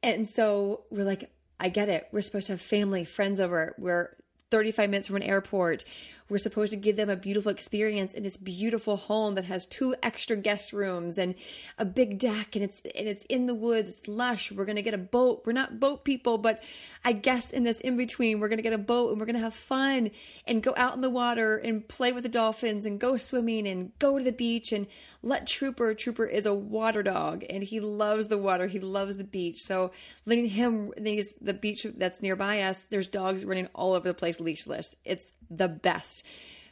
And 0.03 0.27
so 0.27 0.83
we're 0.89 1.05
like, 1.05 1.31
I 1.59 1.69
get 1.69 1.89
it. 1.89 2.07
We're 2.11 2.21
supposed 2.21 2.47
to 2.47 2.53
have 2.53 2.61
family, 2.61 3.05
friends 3.05 3.39
over. 3.39 3.75
We're 3.77 4.15
35 4.49 4.89
minutes 4.89 5.07
from 5.07 5.17
an 5.17 5.23
airport. 5.23 5.85
We're 6.31 6.37
supposed 6.37 6.71
to 6.71 6.77
give 6.77 6.95
them 6.95 7.09
a 7.09 7.17
beautiful 7.17 7.51
experience 7.51 8.13
in 8.13 8.23
this 8.23 8.37
beautiful 8.37 8.95
home 8.95 9.35
that 9.35 9.43
has 9.43 9.65
two 9.65 9.95
extra 10.01 10.37
guest 10.37 10.71
rooms 10.71 11.17
and 11.17 11.35
a 11.77 11.83
big 11.83 12.19
deck 12.19 12.55
and 12.55 12.63
it's 12.63 12.79
and 12.95 13.05
it's 13.05 13.25
in 13.25 13.47
the 13.47 13.53
woods, 13.53 13.89
it's 13.89 14.07
lush. 14.07 14.49
We're 14.49 14.63
going 14.63 14.77
to 14.77 14.81
get 14.81 14.93
a 14.93 14.97
boat. 14.97 15.43
We're 15.45 15.51
not 15.51 15.81
boat 15.81 16.05
people, 16.05 16.37
but 16.37 16.63
I 17.03 17.11
guess 17.11 17.51
in 17.51 17.65
this 17.65 17.81
in 17.81 17.97
between, 17.97 18.39
we're 18.39 18.47
going 18.47 18.59
to 18.59 18.63
get 18.63 18.71
a 18.71 18.77
boat 18.77 19.11
and 19.11 19.19
we're 19.19 19.25
going 19.25 19.35
to 19.35 19.41
have 19.41 19.53
fun 19.53 20.11
and 20.47 20.63
go 20.63 20.73
out 20.77 20.95
in 20.95 21.01
the 21.01 21.09
water 21.09 21.57
and 21.57 21.85
play 21.85 22.13
with 22.13 22.23
the 22.23 22.29
dolphins 22.29 22.85
and 22.85 22.97
go 22.97 23.17
swimming 23.17 23.67
and 23.67 23.91
go 23.99 24.17
to 24.17 24.23
the 24.23 24.31
beach 24.31 24.71
and 24.71 24.87
let 25.21 25.47
Trooper. 25.47 25.93
Trooper 25.93 26.25
is 26.25 26.45
a 26.45 26.53
water 26.53 27.03
dog 27.03 27.43
and 27.49 27.61
he 27.61 27.81
loves 27.81 28.29
the 28.29 28.37
water. 28.37 28.67
He 28.67 28.79
loves 28.79 29.17
the 29.17 29.25
beach. 29.25 29.63
So 29.63 29.91
letting 30.25 30.45
him 30.45 30.93
these 30.97 31.33
the 31.41 31.53
beach 31.53 31.85
that's 31.97 32.21
nearby 32.21 32.61
us, 32.61 32.85
there's 32.85 33.07
dogs 33.07 33.43
running 33.43 33.67
all 33.75 33.91
over 33.95 34.07
the 34.07 34.13
place 34.13 34.37
leashless. 34.37 34.95
It's 35.03 35.33
the 35.51 35.67
best. 35.67 36.20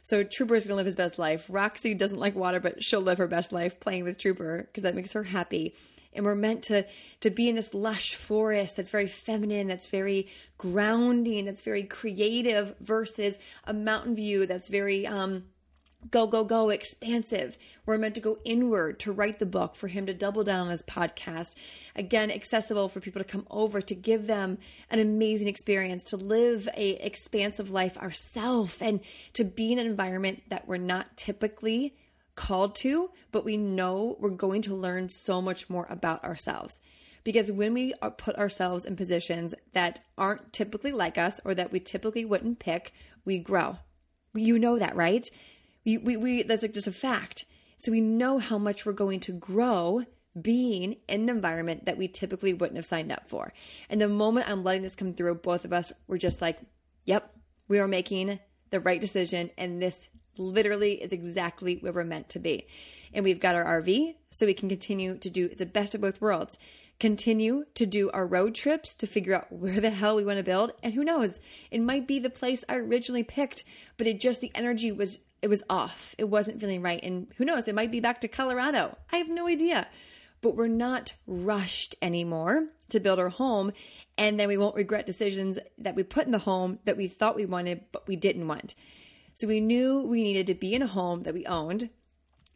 So 0.02 0.22
Trooper 0.24 0.54
is 0.54 0.64
going 0.64 0.72
to 0.72 0.76
live 0.76 0.86
his 0.86 0.94
best 0.96 1.18
life. 1.18 1.46
Roxy 1.48 1.94
doesn't 1.94 2.18
like 2.18 2.34
water, 2.34 2.60
but 2.60 2.82
she'll 2.82 3.00
live 3.00 3.18
her 3.18 3.26
best 3.26 3.52
life 3.52 3.80
playing 3.80 4.04
with 4.04 4.18
Trooper 4.18 4.66
because 4.66 4.82
that 4.82 4.94
makes 4.94 5.12
her 5.12 5.24
happy. 5.24 5.74
And 6.12 6.24
we're 6.24 6.34
meant 6.34 6.64
to 6.64 6.86
to 7.20 7.30
be 7.30 7.48
in 7.48 7.54
this 7.54 7.74
lush 7.74 8.14
forest 8.14 8.76
that's 8.76 8.90
very 8.90 9.06
feminine, 9.06 9.68
that's 9.68 9.88
very 9.88 10.28
grounding, 10.58 11.44
that's 11.44 11.62
very 11.62 11.84
creative 11.84 12.74
versus 12.80 13.38
a 13.64 13.72
mountain 13.72 14.16
view 14.16 14.46
that's 14.46 14.68
very 14.68 15.06
um 15.06 15.44
go, 16.10 16.26
go, 16.26 16.44
go, 16.44 16.70
expansive. 16.70 17.58
We're 17.84 17.98
meant 17.98 18.14
to 18.14 18.20
go 18.20 18.38
inward 18.44 19.00
to 19.00 19.12
write 19.12 19.38
the 19.38 19.46
book, 19.46 19.74
for 19.74 19.88
him 19.88 20.06
to 20.06 20.14
double 20.14 20.44
down 20.44 20.66
on 20.66 20.70
his 20.70 20.82
podcast. 20.82 21.54
Again, 21.94 22.30
accessible 22.30 22.88
for 22.88 23.00
people 23.00 23.20
to 23.22 23.28
come 23.28 23.46
over, 23.50 23.80
to 23.82 23.94
give 23.94 24.26
them 24.26 24.58
an 24.90 24.98
amazing 24.98 25.48
experience, 25.48 26.04
to 26.04 26.16
live 26.16 26.68
a 26.74 26.90
expansive 27.04 27.70
life 27.70 27.98
ourselves, 27.98 28.78
and 28.80 29.00
to 29.34 29.44
be 29.44 29.72
in 29.72 29.78
an 29.78 29.86
environment 29.86 30.42
that 30.48 30.66
we're 30.66 30.78
not 30.78 31.16
typically 31.16 31.94
called 32.34 32.74
to, 32.76 33.10
but 33.32 33.44
we 33.44 33.56
know 33.56 34.16
we're 34.18 34.30
going 34.30 34.62
to 34.62 34.74
learn 34.74 35.08
so 35.08 35.42
much 35.42 35.68
more 35.68 35.86
about 35.90 36.24
ourselves. 36.24 36.80
Because 37.22 37.52
when 37.52 37.74
we 37.74 37.92
put 38.16 38.36
ourselves 38.36 38.86
in 38.86 38.96
positions 38.96 39.54
that 39.74 40.00
aren't 40.16 40.52
typically 40.52 40.92
like 40.92 41.18
us 41.18 41.38
or 41.44 41.54
that 41.54 41.70
we 41.70 41.78
typically 41.78 42.24
wouldn't 42.24 42.58
pick, 42.58 42.92
we 43.26 43.38
grow. 43.38 43.76
You 44.32 44.58
know 44.58 44.78
that, 44.78 44.96
right? 44.96 45.28
We, 45.84 45.98
we, 45.98 46.16
we 46.16 46.42
that's 46.42 46.62
like 46.62 46.74
just 46.74 46.86
a 46.86 46.92
fact. 46.92 47.44
So 47.78 47.92
we 47.92 48.00
know 48.00 48.38
how 48.38 48.58
much 48.58 48.84
we're 48.84 48.92
going 48.92 49.20
to 49.20 49.32
grow 49.32 50.04
being 50.40 50.96
in 51.08 51.22
an 51.22 51.28
environment 51.28 51.86
that 51.86 51.96
we 51.96 52.08
typically 52.08 52.52
wouldn't 52.52 52.76
have 52.76 52.84
signed 52.84 53.10
up 53.10 53.28
for. 53.28 53.52
And 53.88 54.00
the 54.00 54.08
moment 54.08 54.48
I'm 54.48 54.62
letting 54.62 54.82
this 54.82 54.94
come 54.94 55.14
through, 55.14 55.36
both 55.36 55.64
of 55.64 55.72
us 55.72 55.92
were 56.06 56.18
just 56.18 56.40
like, 56.40 56.58
yep, 57.04 57.34
we 57.68 57.78
are 57.78 57.88
making 57.88 58.38
the 58.70 58.80
right 58.80 59.00
decision. 59.00 59.50
And 59.58 59.80
this 59.80 60.10
literally 60.36 60.94
is 60.94 61.12
exactly 61.12 61.76
where 61.76 61.92
we're 61.92 62.04
meant 62.04 62.28
to 62.30 62.38
be. 62.38 62.66
And 63.12 63.24
we've 63.24 63.40
got 63.40 63.56
our 63.56 63.82
RV, 63.82 64.14
so 64.30 64.46
we 64.46 64.54
can 64.54 64.68
continue 64.68 65.18
to 65.18 65.30
do 65.30 65.46
it's 65.46 65.58
the 65.58 65.66
best 65.66 65.94
of 65.94 66.00
both 66.00 66.20
worlds. 66.20 66.58
Continue 67.00 67.64
to 67.74 67.86
do 67.86 68.10
our 68.10 68.26
road 68.26 68.54
trips 68.54 68.94
to 68.96 69.06
figure 69.06 69.34
out 69.34 69.50
where 69.50 69.80
the 69.80 69.90
hell 69.90 70.16
we 70.16 70.24
want 70.24 70.38
to 70.38 70.44
build. 70.44 70.72
And 70.82 70.94
who 70.94 71.02
knows, 71.02 71.40
it 71.70 71.80
might 71.80 72.06
be 72.06 72.18
the 72.18 72.30
place 72.30 72.64
I 72.68 72.76
originally 72.76 73.24
picked, 73.24 73.64
but 73.96 74.06
it 74.06 74.20
just 74.20 74.40
the 74.40 74.52
energy 74.54 74.92
was 74.92 75.24
it 75.42 75.48
was 75.48 75.62
off. 75.70 76.14
It 76.18 76.24
wasn't 76.24 76.60
feeling 76.60 76.82
right. 76.82 77.02
And 77.02 77.28
who 77.36 77.44
knows, 77.44 77.68
it 77.68 77.74
might 77.74 77.90
be 77.90 78.00
back 78.00 78.20
to 78.20 78.28
Colorado. 78.28 78.96
I 79.12 79.18
have 79.18 79.28
no 79.28 79.46
idea. 79.46 79.88
But 80.42 80.56
we're 80.56 80.68
not 80.68 81.14
rushed 81.26 81.96
anymore 82.00 82.68
to 82.88 83.00
build 83.00 83.18
our 83.18 83.28
home. 83.28 83.72
And 84.16 84.40
then 84.40 84.48
we 84.48 84.56
won't 84.56 84.74
regret 84.74 85.06
decisions 85.06 85.58
that 85.78 85.94
we 85.94 86.02
put 86.02 86.26
in 86.26 86.32
the 86.32 86.38
home 86.38 86.78
that 86.84 86.96
we 86.96 87.08
thought 87.08 87.36
we 87.36 87.46
wanted, 87.46 87.84
but 87.92 88.08
we 88.08 88.16
didn't 88.16 88.48
want. 88.48 88.74
So 89.34 89.46
we 89.46 89.60
knew 89.60 90.02
we 90.02 90.22
needed 90.22 90.46
to 90.48 90.54
be 90.54 90.74
in 90.74 90.82
a 90.82 90.86
home 90.86 91.22
that 91.22 91.34
we 91.34 91.46
owned 91.46 91.90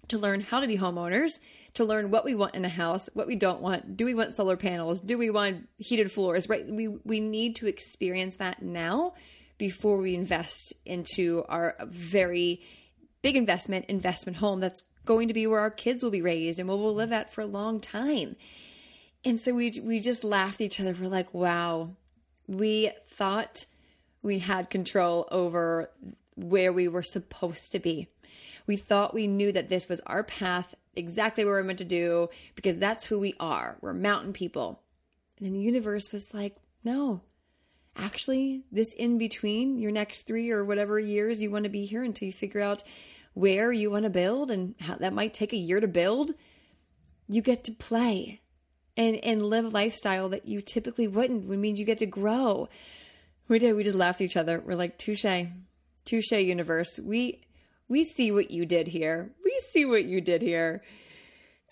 to 0.08 0.18
learn 0.18 0.40
how 0.40 0.60
to 0.60 0.66
be 0.66 0.76
homeowners, 0.76 1.40
to 1.74 1.84
learn 1.84 2.10
what 2.10 2.24
we 2.24 2.34
want 2.34 2.54
in 2.54 2.64
a 2.64 2.68
house, 2.68 3.08
what 3.14 3.26
we 3.26 3.36
don't 3.36 3.60
want. 3.60 3.96
Do 3.96 4.04
we 4.04 4.14
want 4.14 4.36
solar 4.36 4.56
panels? 4.56 5.00
Do 5.00 5.16
we 5.18 5.30
want 5.30 5.68
heated 5.78 6.12
floors? 6.12 6.48
Right? 6.48 6.66
We 6.66 6.88
we 6.88 7.20
need 7.20 7.56
to 7.56 7.66
experience 7.66 8.36
that 8.36 8.62
now 8.62 9.14
before 9.58 9.98
we 9.98 10.14
invest 10.14 10.74
into 10.84 11.44
our 11.48 11.76
very 11.84 12.60
big 13.22 13.36
investment 13.36 13.86
investment 13.86 14.38
home 14.38 14.60
that's 14.60 14.84
going 15.06 15.28
to 15.28 15.34
be 15.34 15.46
where 15.46 15.60
our 15.60 15.70
kids 15.70 16.02
will 16.02 16.10
be 16.10 16.22
raised 16.22 16.58
and 16.58 16.68
where 16.68 16.76
we'll 16.76 16.94
live 16.94 17.12
at 17.12 17.32
for 17.32 17.40
a 17.40 17.46
long 17.46 17.80
time. 17.80 18.36
And 19.24 19.40
so 19.40 19.54
we 19.54 19.72
we 19.82 20.00
just 20.00 20.24
laughed 20.24 20.60
at 20.60 20.66
each 20.66 20.80
other. 20.80 20.94
We're 20.98 21.08
like, 21.08 21.32
wow, 21.32 21.96
we 22.46 22.90
thought 23.08 23.64
we 24.22 24.38
had 24.40 24.70
control 24.70 25.28
over 25.30 25.90
where 26.34 26.72
we 26.72 26.88
were 26.88 27.02
supposed 27.02 27.72
to 27.72 27.78
be. 27.78 28.08
We 28.66 28.76
thought 28.76 29.14
we 29.14 29.26
knew 29.26 29.52
that 29.52 29.68
this 29.68 29.88
was 29.88 30.00
our 30.06 30.24
path, 30.24 30.74
exactly 30.96 31.44
what 31.44 31.50
we're 31.50 31.62
meant 31.62 31.78
to 31.78 31.84
do, 31.84 32.28
because 32.54 32.78
that's 32.78 33.06
who 33.06 33.20
we 33.20 33.34
are. 33.38 33.76
We're 33.80 33.92
mountain 33.92 34.32
people. 34.32 34.82
And 35.40 35.54
the 35.54 35.60
universe 35.60 36.12
was 36.12 36.32
like, 36.32 36.56
no, 36.82 37.20
actually, 37.96 38.62
this 38.72 38.92
in 38.94 39.18
between 39.18 39.78
your 39.78 39.90
next 39.90 40.26
three 40.26 40.50
or 40.50 40.64
whatever 40.64 40.98
years 40.98 41.40
you 41.40 41.50
want 41.50 41.64
to 41.64 41.70
be 41.70 41.84
here 41.84 42.02
until 42.02 42.26
you 42.26 42.32
figure 42.32 42.60
out 42.60 42.82
where 43.34 43.72
you 43.72 43.90
want 43.90 44.04
to 44.04 44.10
build 44.10 44.50
and 44.50 44.74
how 44.80 44.94
that 44.96 45.12
might 45.12 45.34
take 45.34 45.52
a 45.52 45.58
year 45.58 45.80
to 45.80 45.88
build, 45.88 46.32
you 47.28 47.42
get 47.42 47.64
to 47.64 47.72
play 47.72 48.40
and 48.96 49.16
and 49.16 49.44
live 49.44 49.64
a 49.64 49.68
lifestyle 49.68 50.28
that 50.28 50.46
you 50.46 50.60
typically 50.60 51.08
wouldn't, 51.08 51.46
which 51.46 51.58
means 51.58 51.78
you 51.78 51.86
get 51.86 51.98
to 51.98 52.06
grow. 52.06 52.68
We 53.48 53.58
did. 53.58 53.74
We 53.74 53.84
just 53.84 53.96
laughed 53.96 54.20
at 54.20 54.24
each 54.24 54.36
other. 54.36 54.60
We're 54.60 54.76
like, 54.76 54.98
touche, 54.98 55.26
touche, 56.04 56.32
universe. 56.32 56.98
We 57.02 57.42
we 57.88 58.04
see 58.04 58.30
what 58.30 58.50
you 58.50 58.64
did 58.66 58.88
here. 58.88 59.32
We 59.44 59.58
see 59.70 59.84
what 59.84 60.04
you 60.04 60.20
did 60.20 60.42
here. 60.42 60.82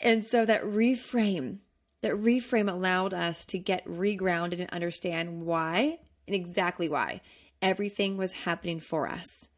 And 0.01 0.25
so 0.25 0.45
that 0.45 0.65
reframe, 0.65 1.59
that 2.03 2.13
reframe 2.13 2.71
allowed 2.71 3.15
us 3.15 3.45
to 3.47 3.59
get 3.59 3.87
regrounded 3.87 4.61
and 4.61 4.71
understand 4.71 5.43
why 5.43 6.01
and 6.33 6.41
exactly 6.41 6.89
why 6.89 7.21
everything 7.61 8.17
was 8.17 8.33
happening 8.33 8.81
for 8.81 9.07
us. 9.07 9.51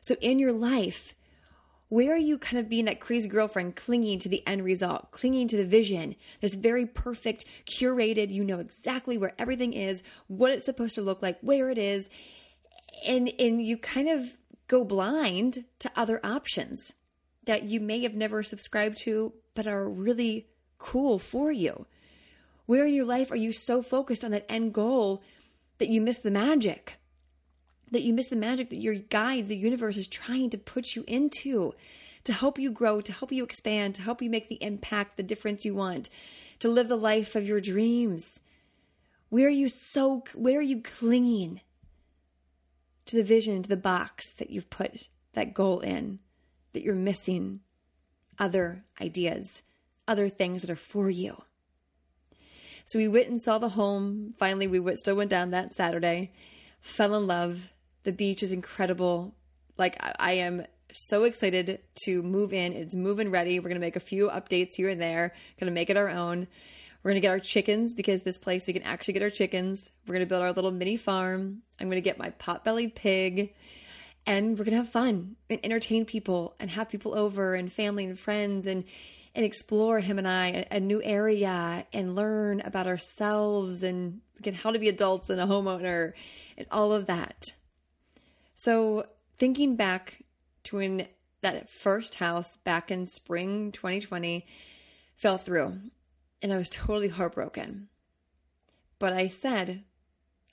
So 0.00 0.16
in 0.20 0.38
your 0.38 0.52
life, 0.52 1.14
where 1.88 2.14
are 2.14 2.18
you 2.18 2.38
kind 2.38 2.58
of 2.58 2.68
being 2.68 2.86
that 2.86 3.00
crazy 3.00 3.28
girlfriend 3.28 3.76
clinging 3.76 4.18
to 4.20 4.28
the 4.28 4.44
end 4.46 4.64
result, 4.64 5.12
clinging 5.12 5.46
to 5.48 5.56
the 5.56 5.64
vision, 5.64 6.16
this 6.40 6.54
very 6.54 6.86
perfect, 6.86 7.44
curated, 7.66 8.32
you 8.32 8.44
know 8.44 8.58
exactly 8.58 9.18
where 9.18 9.34
everything 9.38 9.72
is, 9.72 10.02
what 10.26 10.50
it's 10.50 10.64
supposed 10.64 10.96
to 10.96 11.02
look 11.02 11.22
like, 11.22 11.38
where 11.40 11.70
it 11.70 11.78
is, 11.78 12.08
and 13.06 13.30
and 13.38 13.64
you 13.64 13.76
kind 13.76 14.08
of 14.08 14.36
go 14.68 14.84
blind 14.84 15.64
to 15.78 15.90
other 15.94 16.18
options 16.24 16.94
that 17.44 17.64
you 17.64 17.78
may 17.78 18.02
have 18.02 18.14
never 18.14 18.42
subscribed 18.42 18.96
to 18.96 19.32
but 19.54 19.66
are 19.66 19.88
really 19.88 20.48
cool 20.78 21.18
for 21.18 21.52
you. 21.52 21.86
Where 22.66 22.86
in 22.86 22.94
your 22.94 23.04
life 23.04 23.30
are 23.30 23.36
you 23.36 23.52
so 23.52 23.80
focused 23.80 24.24
on 24.24 24.32
that 24.32 24.50
end 24.50 24.72
goal 24.72 25.22
that 25.78 25.88
you 25.88 26.00
miss 26.00 26.18
the 26.18 26.30
magic? 26.30 26.98
that 27.90 28.02
you 28.02 28.12
miss 28.12 28.28
the 28.28 28.36
magic 28.36 28.70
that 28.70 28.80
your 28.80 28.94
guides, 28.94 29.48
the 29.48 29.56
universe 29.56 29.96
is 29.96 30.08
trying 30.08 30.50
to 30.50 30.58
put 30.58 30.94
you 30.94 31.04
into 31.06 31.72
to 32.24 32.32
help 32.32 32.58
you 32.58 32.70
grow, 32.70 33.00
to 33.00 33.12
help 33.12 33.30
you 33.30 33.44
expand, 33.44 33.94
to 33.94 34.02
help 34.02 34.20
you 34.20 34.28
make 34.28 34.48
the 34.48 34.62
impact, 34.62 35.16
the 35.16 35.22
difference 35.22 35.64
you 35.64 35.74
want, 35.74 36.10
to 36.58 36.68
live 36.68 36.88
the 36.88 36.96
life 36.96 37.36
of 37.36 37.46
your 37.46 37.60
dreams. 37.60 38.42
Where 39.28 39.46
are 39.46 39.50
you 39.50 39.68
so 39.68 40.24
where 40.34 40.58
are 40.58 40.62
you 40.62 40.82
clinging 40.82 41.60
to 43.06 43.16
the 43.16 43.24
vision, 43.24 43.62
to 43.62 43.68
the 43.68 43.76
box 43.76 44.32
that 44.34 44.50
you've 44.50 44.70
put 44.70 45.08
that 45.34 45.54
goal 45.54 45.80
in, 45.80 46.18
that 46.72 46.82
you're 46.82 46.94
missing 46.94 47.60
other 48.38 48.84
ideas, 49.00 49.62
other 50.08 50.28
things 50.28 50.62
that 50.62 50.70
are 50.70 50.76
for 50.76 51.08
you? 51.08 51.42
So 52.86 53.00
we 53.00 53.08
went 53.08 53.28
and 53.28 53.42
saw 53.42 53.58
the 53.58 53.70
home. 53.70 54.34
Finally, 54.38 54.68
we 54.68 54.78
went, 54.78 54.98
still 54.98 55.16
went 55.16 55.30
down 55.30 55.50
that 55.50 55.74
Saturday, 55.74 56.30
fell 56.80 57.16
in 57.16 57.26
love, 57.26 57.72
the 58.04 58.12
beach 58.12 58.44
is 58.44 58.52
incredible. 58.52 59.34
Like 59.76 60.02
I, 60.02 60.14
I 60.18 60.32
am 60.34 60.64
so 60.92 61.24
excited 61.24 61.80
to 62.04 62.22
move 62.22 62.52
in. 62.52 62.72
It's 62.72 62.94
moving 62.94 63.32
ready. 63.32 63.58
We're 63.58 63.68
gonna 63.68 63.80
make 63.80 63.96
a 63.96 64.00
few 64.00 64.28
updates 64.28 64.76
here 64.76 64.88
and 64.88 65.00
there. 65.00 65.34
Gonna 65.58 65.72
make 65.72 65.90
it 65.90 65.96
our 65.96 66.08
own. 66.08 66.46
We're 67.02 67.10
gonna 67.10 67.20
get 67.20 67.30
our 67.30 67.40
chickens 67.40 67.92
because 67.92 68.22
this 68.22 68.38
place 68.38 68.68
we 68.68 68.72
can 68.72 68.84
actually 68.84 69.14
get 69.14 69.22
our 69.24 69.30
chickens. 69.30 69.90
We're 70.06 70.14
gonna 70.14 70.26
build 70.26 70.42
our 70.42 70.52
little 70.52 70.70
mini 70.70 70.96
farm. 70.96 71.62
I'm 71.80 71.88
gonna 71.88 72.00
get 72.00 72.18
my 72.18 72.30
pot-bellied 72.30 72.94
pig, 72.94 73.52
and 74.26 74.56
we're 74.56 74.64
gonna 74.64 74.76
have 74.76 74.88
fun 74.88 75.34
and 75.50 75.58
entertain 75.64 76.04
people 76.04 76.54
and 76.60 76.70
have 76.70 76.88
people 76.88 77.18
over 77.18 77.56
and 77.56 77.72
family 77.72 78.04
and 78.04 78.18
friends 78.18 78.68
and 78.68 78.84
and 79.36 79.44
explore 79.44 80.00
him 80.00 80.18
and 80.18 80.26
I 80.26 80.66
a, 80.70 80.80
new 80.80 81.02
area 81.02 81.86
and 81.92 82.16
learn 82.16 82.62
about 82.62 82.86
ourselves 82.86 83.82
and 83.82 84.22
again 84.38 84.54
how 84.54 84.72
to 84.72 84.78
be 84.78 84.88
adults 84.88 85.28
and 85.28 85.38
a 85.38 85.46
homeowner 85.46 86.14
and 86.56 86.66
all 86.70 86.92
of 86.92 87.06
that. 87.06 87.44
So 88.54 89.06
thinking 89.38 89.76
back 89.76 90.24
to 90.64 90.76
when 90.76 91.06
that 91.42 91.68
first 91.68 92.14
house 92.14 92.56
back 92.56 92.90
in 92.90 93.04
spring 93.04 93.72
2020 93.72 94.46
fell 95.16 95.36
through 95.36 95.80
and 96.40 96.50
I 96.50 96.56
was 96.56 96.70
totally 96.70 97.08
heartbroken. 97.08 97.88
But 98.98 99.12
I 99.12 99.26
said, 99.26 99.84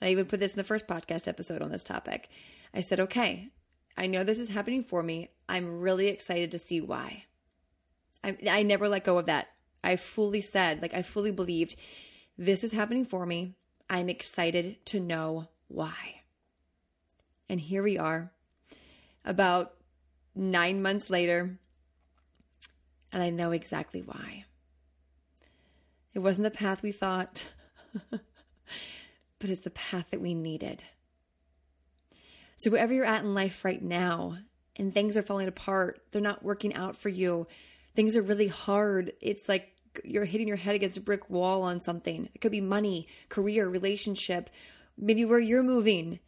I 0.02 0.08
even 0.08 0.26
put 0.26 0.40
this 0.40 0.52
in 0.52 0.58
the 0.58 0.64
first 0.64 0.86
podcast 0.86 1.26
episode 1.26 1.62
on 1.62 1.72
this 1.72 1.84
topic. 1.84 2.28
I 2.74 2.82
said, 2.82 3.00
okay, 3.00 3.48
I 3.96 4.08
know 4.08 4.24
this 4.24 4.40
is 4.40 4.50
happening 4.50 4.84
for 4.84 5.02
me. 5.02 5.30
I'm 5.48 5.80
really 5.80 6.08
excited 6.08 6.50
to 6.50 6.58
see 6.58 6.82
why. 6.82 7.24
I, 8.24 8.36
I 8.50 8.62
never 8.62 8.88
let 8.88 9.04
go 9.04 9.18
of 9.18 9.26
that. 9.26 9.48
I 9.82 9.96
fully 9.96 10.40
said, 10.40 10.80
like, 10.80 10.94
I 10.94 11.02
fully 11.02 11.30
believed 11.30 11.76
this 12.38 12.64
is 12.64 12.72
happening 12.72 13.04
for 13.04 13.26
me. 13.26 13.54
I'm 13.88 14.08
excited 14.08 14.84
to 14.86 15.00
know 15.00 15.48
why. 15.68 16.22
And 17.48 17.60
here 17.60 17.82
we 17.82 17.98
are, 17.98 18.32
about 19.24 19.74
nine 20.34 20.80
months 20.80 21.10
later, 21.10 21.58
and 23.12 23.22
I 23.22 23.30
know 23.30 23.52
exactly 23.52 24.00
why. 24.00 24.46
It 26.14 26.20
wasn't 26.20 26.44
the 26.44 26.50
path 26.50 26.82
we 26.82 26.92
thought, 26.92 27.48
but 28.10 28.20
it's 29.50 29.64
the 29.64 29.70
path 29.70 30.10
that 30.10 30.20
we 30.20 30.34
needed. 30.34 30.82
So, 32.56 32.70
wherever 32.70 32.94
you're 32.94 33.04
at 33.04 33.22
in 33.22 33.34
life 33.34 33.64
right 33.64 33.82
now, 33.82 34.38
and 34.76 34.92
things 34.92 35.16
are 35.16 35.22
falling 35.22 35.48
apart, 35.48 36.00
they're 36.10 36.22
not 36.22 36.42
working 36.42 36.74
out 36.74 36.96
for 36.96 37.08
you, 37.08 37.46
things 37.94 38.16
are 38.16 38.22
really 38.22 38.48
hard. 38.48 39.12
It's 39.20 39.48
like 39.48 39.70
you're 40.02 40.24
hitting 40.24 40.48
your 40.48 40.56
head 40.56 40.74
against 40.74 40.96
a 40.96 41.02
brick 41.02 41.30
wall 41.30 41.62
on 41.62 41.80
something. 41.80 42.28
It 42.34 42.40
could 42.40 42.52
be 42.52 42.60
money, 42.60 43.06
career, 43.28 43.68
relationship, 43.68 44.50
maybe 44.98 45.24
where 45.24 45.38
you're 45.38 45.62
moving. 45.62 46.18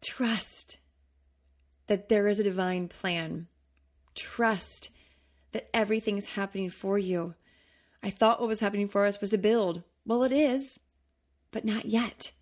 Trust 0.00 0.78
that 1.86 2.08
there 2.08 2.28
is 2.28 2.38
a 2.38 2.44
divine 2.44 2.88
plan. 2.88 3.48
Trust 4.14 4.90
that 5.52 5.68
everything's 5.74 6.26
happening 6.26 6.70
for 6.70 6.98
you. 6.98 7.34
I 8.02 8.10
thought 8.10 8.40
what 8.40 8.48
was 8.48 8.60
happening 8.60 8.88
for 8.88 9.04
us 9.04 9.20
was 9.20 9.30
to 9.30 9.38
build. 9.38 9.82
Well, 10.06 10.22
it 10.22 10.32
is, 10.32 10.80
but 11.50 11.64
not 11.64 11.86
yet. 11.86 12.32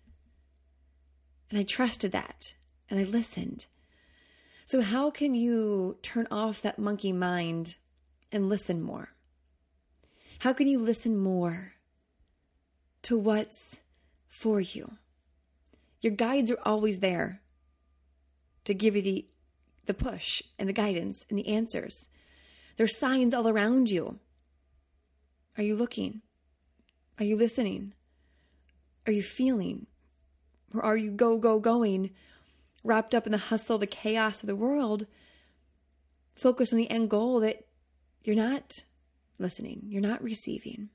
And 1.49 1.59
I 1.59 1.63
trusted 1.63 2.11
that 2.11 2.55
and 2.89 2.99
I 2.99 3.03
listened. 3.03 3.67
So, 4.67 4.81
how 4.81 5.11
can 5.11 5.33
you 5.33 5.97
turn 6.01 6.27
off 6.29 6.61
that 6.61 6.77
monkey 6.77 7.13
mind 7.13 7.77
and 8.33 8.49
listen 8.49 8.81
more? 8.81 9.13
How 10.39 10.51
can 10.51 10.67
you 10.67 10.77
listen 10.77 11.17
more 11.17 11.75
to 13.03 13.17
what's 13.17 13.79
for 14.27 14.59
you? 14.59 14.97
Your 16.01 16.11
guides 16.11 16.51
are 16.51 16.59
always 16.65 16.99
there 16.99 17.39
to 18.65 18.73
give 18.73 18.97
you 18.97 19.01
the, 19.01 19.25
the 19.85 19.93
push 19.93 20.43
and 20.59 20.67
the 20.67 20.73
guidance 20.73 21.25
and 21.29 21.39
the 21.39 21.47
answers. 21.47 22.09
There's 22.75 22.97
signs 22.97 23.33
all 23.33 23.47
around 23.47 23.89
you. 23.89 24.19
Are 25.57 25.63
you 25.63 25.77
looking? 25.77 26.23
Are 27.19 27.23
you 27.23 27.37
listening? 27.37 27.93
Are 29.05 29.13
you 29.13 29.23
feeling? 29.23 29.87
Or 30.73 30.83
are 30.83 30.97
you 30.97 31.11
go, 31.11 31.37
go, 31.37 31.57
going, 31.61 32.09
wrapped 32.83 33.13
up 33.13 33.25
in 33.25 33.31
the 33.31 33.37
hustle, 33.37 33.77
the 33.77 33.87
chaos 33.87 34.41
of 34.41 34.47
the 34.47 34.55
world, 34.55 35.05
focus 36.35 36.71
on 36.71 36.77
the 36.77 36.89
end 36.89 37.09
goal 37.09 37.39
that 37.39 37.65
you're 38.23 38.35
not 38.35 38.83
listening, 39.39 39.83
you're 39.87 40.01
not 40.01 40.23
receiving? 40.23 40.89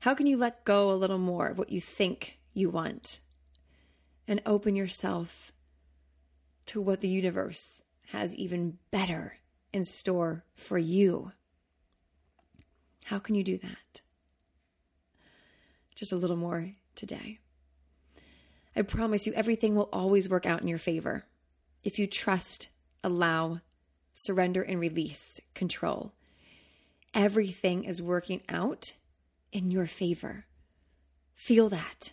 How 0.00 0.14
can 0.14 0.26
you 0.26 0.36
let 0.36 0.64
go 0.64 0.90
a 0.90 0.94
little 0.94 1.18
more 1.18 1.48
of 1.48 1.58
what 1.58 1.70
you 1.70 1.80
think 1.80 2.38
you 2.52 2.68
want 2.68 3.20
and 4.28 4.42
open 4.44 4.76
yourself 4.76 5.52
to 6.66 6.80
what 6.80 7.00
the 7.00 7.08
universe 7.08 7.82
has 8.08 8.36
even 8.36 8.78
better 8.90 9.38
in 9.72 9.84
store 9.84 10.44
for 10.54 10.76
you? 10.76 11.32
How 13.04 13.18
can 13.18 13.34
you 13.34 13.44
do 13.44 13.58
that? 13.58 14.00
Just 15.94 16.12
a 16.12 16.16
little 16.16 16.36
more 16.36 16.72
today. 16.94 17.38
I 18.76 18.82
promise 18.82 19.26
you, 19.26 19.32
everything 19.34 19.74
will 19.74 19.88
always 19.92 20.28
work 20.28 20.46
out 20.46 20.62
in 20.62 20.68
your 20.68 20.78
favor 20.78 21.24
if 21.82 21.98
you 21.98 22.06
trust, 22.06 22.68
allow, 23.02 23.60
surrender, 24.12 24.62
and 24.62 24.80
release 24.80 25.40
control. 25.54 26.12
Everything 27.12 27.84
is 27.84 28.02
working 28.02 28.42
out 28.48 28.94
in 29.52 29.70
your 29.70 29.86
favor. 29.86 30.46
Feel 31.34 31.68
that. 31.68 32.12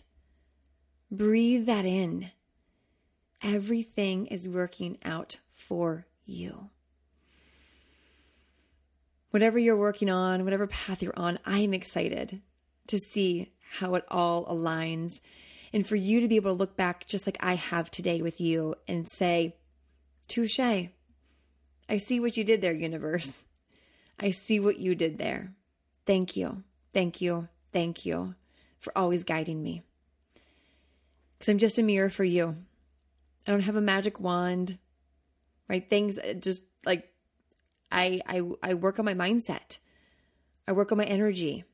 Breathe 1.10 1.66
that 1.66 1.84
in. 1.84 2.30
Everything 3.42 4.26
is 4.26 4.48
working 4.48 4.98
out 5.04 5.38
for 5.54 6.06
you. 6.24 6.70
Whatever 9.30 9.58
you're 9.58 9.76
working 9.76 10.10
on, 10.10 10.44
whatever 10.44 10.66
path 10.66 11.02
you're 11.02 11.18
on, 11.18 11.38
I'm 11.44 11.74
excited 11.74 12.40
to 12.86 12.98
see 12.98 13.52
how 13.78 13.94
it 13.94 14.04
all 14.08 14.44
aligns 14.46 15.20
and 15.72 15.86
for 15.86 15.96
you 15.96 16.20
to 16.20 16.28
be 16.28 16.36
able 16.36 16.52
to 16.52 16.58
look 16.58 16.76
back 16.76 17.06
just 17.06 17.26
like 17.26 17.38
I 17.40 17.54
have 17.54 17.90
today 17.90 18.22
with 18.22 18.40
you 18.40 18.74
and 18.86 19.08
say, 19.08 19.56
Touche. 20.28 20.58
I 20.58 21.96
see 21.96 22.20
what 22.20 22.36
you 22.36 22.44
did 22.44 22.60
there, 22.60 22.72
universe. 22.72 23.44
I 24.18 24.30
see 24.30 24.60
what 24.60 24.78
you 24.78 24.94
did 24.94 25.18
there. 25.18 25.52
Thank 26.06 26.36
you. 26.36 26.62
Thank 26.92 27.20
you. 27.20 27.48
Thank 27.72 28.06
you 28.06 28.34
for 28.78 28.96
always 28.96 29.24
guiding 29.24 29.62
me. 29.62 29.82
Because 31.38 31.50
I'm 31.50 31.58
just 31.58 31.78
a 31.78 31.82
mirror 31.82 32.10
for 32.10 32.24
you. 32.24 32.56
I 33.46 33.50
don't 33.50 33.62
have 33.62 33.76
a 33.76 33.80
magic 33.80 34.20
wand, 34.20 34.78
right? 35.68 35.88
Things 35.88 36.18
uh, 36.18 36.34
just 36.34 36.64
like 36.84 37.08
I, 37.90 38.20
I, 38.26 38.42
I 38.62 38.74
work 38.74 38.98
on 38.98 39.04
my 39.04 39.14
mindset. 39.14 39.78
I 40.68 40.72
work 40.72 40.92
on 40.92 40.98
my 40.98 41.04
energy. 41.04 41.64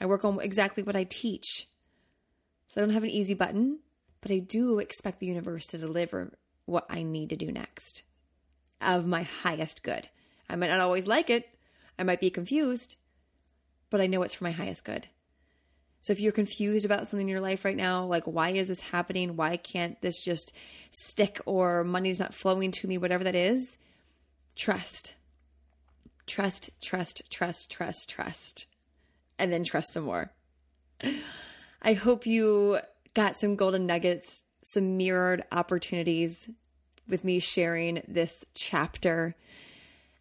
I 0.00 0.06
work 0.06 0.24
on 0.24 0.40
exactly 0.40 0.82
what 0.82 0.96
I 0.96 1.04
teach. 1.04 1.68
So 2.68 2.80
I 2.80 2.84
don't 2.84 2.94
have 2.94 3.04
an 3.04 3.10
easy 3.10 3.34
button, 3.34 3.80
but 4.20 4.30
I 4.30 4.38
do 4.38 4.78
expect 4.78 5.20
the 5.20 5.26
universe 5.26 5.66
to 5.68 5.78
deliver 5.78 6.32
what 6.64 6.86
I 6.90 7.02
need 7.02 7.30
to 7.30 7.36
do 7.36 7.52
next 7.52 8.02
of 8.80 9.06
my 9.06 9.22
highest 9.22 9.82
good. 9.82 10.08
I 10.48 10.56
might 10.56 10.68
not 10.68 10.80
always 10.80 11.06
like 11.06 11.30
it, 11.30 11.48
I 11.98 12.02
might 12.02 12.20
be 12.20 12.30
confused, 12.30 12.96
but 13.90 14.00
I 14.00 14.06
know 14.06 14.22
it's 14.22 14.34
for 14.34 14.44
my 14.44 14.50
highest 14.50 14.84
good. 14.84 15.06
So 16.00 16.12
if 16.12 16.20
you're 16.20 16.32
confused 16.32 16.84
about 16.84 17.08
something 17.08 17.26
in 17.26 17.28
your 17.28 17.40
life 17.40 17.64
right 17.64 17.76
now, 17.76 18.04
like 18.04 18.24
why 18.24 18.50
is 18.50 18.68
this 18.68 18.80
happening? 18.80 19.34
Why 19.34 19.56
can't 19.56 20.00
this 20.02 20.22
just 20.22 20.54
stick 20.90 21.40
or 21.46 21.82
money's 21.82 22.20
not 22.20 22.34
flowing 22.34 22.70
to 22.72 22.86
me, 22.86 22.98
whatever 22.98 23.24
that 23.24 23.34
is, 23.34 23.78
trust. 24.54 25.14
Trust, 26.26 26.70
trust, 26.80 27.22
trust, 27.30 27.70
trust, 27.70 28.08
trust. 28.08 28.66
And 29.38 29.52
then 29.52 29.64
trust 29.64 29.92
some 29.92 30.04
more. 30.04 30.30
I 31.82 31.92
hope 31.94 32.26
you 32.26 32.80
got 33.14 33.40
some 33.40 33.56
golden 33.56 33.86
nuggets, 33.86 34.44
some 34.62 34.96
mirrored 34.96 35.42
opportunities 35.52 36.50
with 37.08 37.24
me 37.24 37.38
sharing 37.38 38.02
this 38.08 38.44
chapter. 38.54 39.34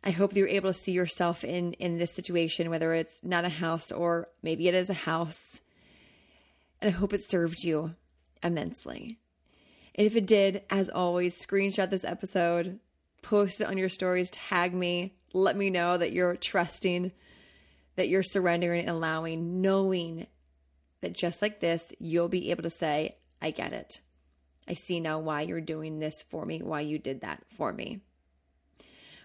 I 0.04 0.12
hope 0.12 0.36
you're 0.36 0.48
able 0.48 0.70
to 0.70 0.78
see 0.78 0.92
yourself 0.92 1.44
in 1.44 1.74
in 1.74 1.98
this 1.98 2.14
situation, 2.14 2.70
whether 2.70 2.94
it's 2.94 3.24
not 3.24 3.46
a 3.46 3.50
house 3.50 3.92
or 3.92 4.28
maybe 4.44 4.68
it 4.68 4.76
is 4.76 4.90
a 4.90 4.94
house. 4.94 5.62
And 6.82 6.94
I 6.94 6.98
hope 6.98 7.14
it 7.14 7.24
served 7.24 7.64
you 7.64 7.96
immensely. 8.44 9.18
And 9.96 10.06
if 10.06 10.16
it 10.16 10.28
did, 10.28 10.64
as 10.70 10.90
always, 10.90 11.44
screenshot 11.44 11.90
this 11.90 12.04
episode, 12.04 12.80
post 13.22 13.62
it 13.62 13.68
on 13.68 13.78
your 13.78 13.90
stories, 13.90 14.30
tag 14.30 14.74
me, 14.74 15.16
let 15.34 15.56
me 15.58 15.70
know 15.70 15.98
that 15.98 16.12
you're 16.12 16.36
trusting, 16.36 17.12
that 17.96 18.10
you're 18.10 18.24
surrendering 18.24 18.82
and 18.82 18.90
allowing, 18.90 19.62
knowing 19.62 20.28
that 21.06 21.14
just 21.14 21.40
like 21.40 21.60
this, 21.60 21.94
you'll 22.00 22.28
be 22.28 22.50
able 22.50 22.64
to 22.64 22.70
say, 22.72 23.16
I 23.40 23.52
get 23.52 23.74
it. 23.74 24.02
I 24.68 24.74
see 24.74 25.00
now 25.00 25.20
why 25.20 25.42
you're 25.42 25.62
doing 25.62 26.00
this 26.00 26.24
for 26.24 26.44
me, 26.48 26.64
why 26.64 26.82
you 26.82 26.98
did 26.98 27.22
that 27.22 27.44
for 27.56 27.72
me. 27.72 28.00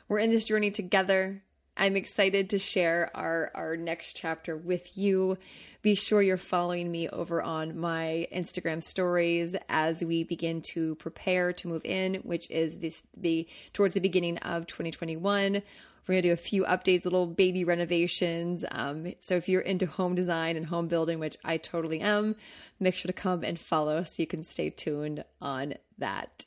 We're 0.06 0.18
in 0.18 0.30
this 0.30 0.44
journey 0.44 0.70
together. 0.70 1.42
I'm 1.78 1.96
excited 1.96 2.50
to 2.50 2.58
share 2.58 3.10
our, 3.14 3.50
our 3.54 3.78
next 3.78 4.14
chapter 4.14 4.58
with 4.58 4.98
you. 4.98 5.38
Be 5.80 5.94
sure 5.94 6.20
you're 6.20 6.36
following 6.36 6.92
me 6.92 7.08
over 7.08 7.42
on 7.42 7.78
my 7.78 8.28
Instagram 8.30 8.82
stories 8.82 9.56
as 9.70 10.04
we 10.04 10.24
begin 10.24 10.60
to 10.72 10.96
prepare 10.96 11.54
to 11.54 11.68
move 11.68 11.86
in, 11.86 12.16
which 12.16 12.50
is 12.50 12.76
this 12.76 13.02
be 13.18 13.48
towards 13.72 13.94
the 13.94 14.00
beginning 14.00 14.36
of 14.38 14.66
2021. 14.66 15.62
We're 16.06 16.14
going 16.14 16.22
to 16.22 16.28
do 16.28 16.32
a 16.32 16.36
few 16.36 16.64
updates, 16.64 17.04
little 17.04 17.26
baby 17.26 17.64
renovations. 17.64 18.64
Um, 18.70 19.14
so 19.20 19.36
if 19.36 19.48
you're 19.48 19.60
into 19.60 19.86
home 19.86 20.14
design 20.14 20.56
and 20.56 20.66
home 20.66 20.88
building, 20.88 21.18
which 21.18 21.36
I 21.44 21.56
totally 21.56 22.00
am, 22.00 22.36
make 22.78 22.94
sure 22.94 23.08
to 23.08 23.12
come 23.12 23.44
and 23.44 23.58
follow 23.58 24.02
so 24.02 24.22
you 24.22 24.26
can 24.26 24.42
stay 24.42 24.70
tuned 24.70 25.24
on 25.40 25.74
that. 25.98 26.44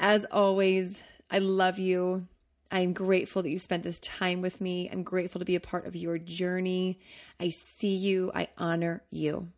As 0.00 0.24
always, 0.26 1.02
I 1.30 1.38
love 1.38 1.78
you. 1.78 2.26
I'm 2.70 2.92
grateful 2.92 3.42
that 3.42 3.50
you 3.50 3.58
spent 3.58 3.84
this 3.84 4.00
time 4.00 4.40
with 4.40 4.60
me. 4.60 4.90
I'm 4.90 5.04
grateful 5.04 5.38
to 5.38 5.44
be 5.44 5.54
a 5.54 5.60
part 5.60 5.86
of 5.86 5.94
your 5.94 6.18
journey. 6.18 6.98
I 7.38 7.50
see 7.50 7.94
you. 7.94 8.32
I 8.34 8.48
honor 8.58 9.02
you. 9.10 9.48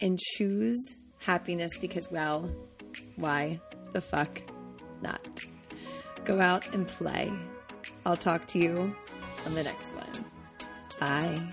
And 0.00 0.18
choose 0.18 0.96
happiness 1.18 1.76
because, 1.76 2.10
well, 2.10 2.50
why 3.16 3.60
the 3.92 4.00
fuck 4.00 4.42
not? 5.00 5.40
Go 6.24 6.40
out 6.40 6.74
and 6.74 6.88
play. 6.88 7.32
I'll 8.06 8.16
talk 8.16 8.46
to 8.48 8.58
you 8.58 8.94
on 9.46 9.54
the 9.54 9.62
next 9.62 9.94
one. 9.94 10.24
Bye. 11.00 11.50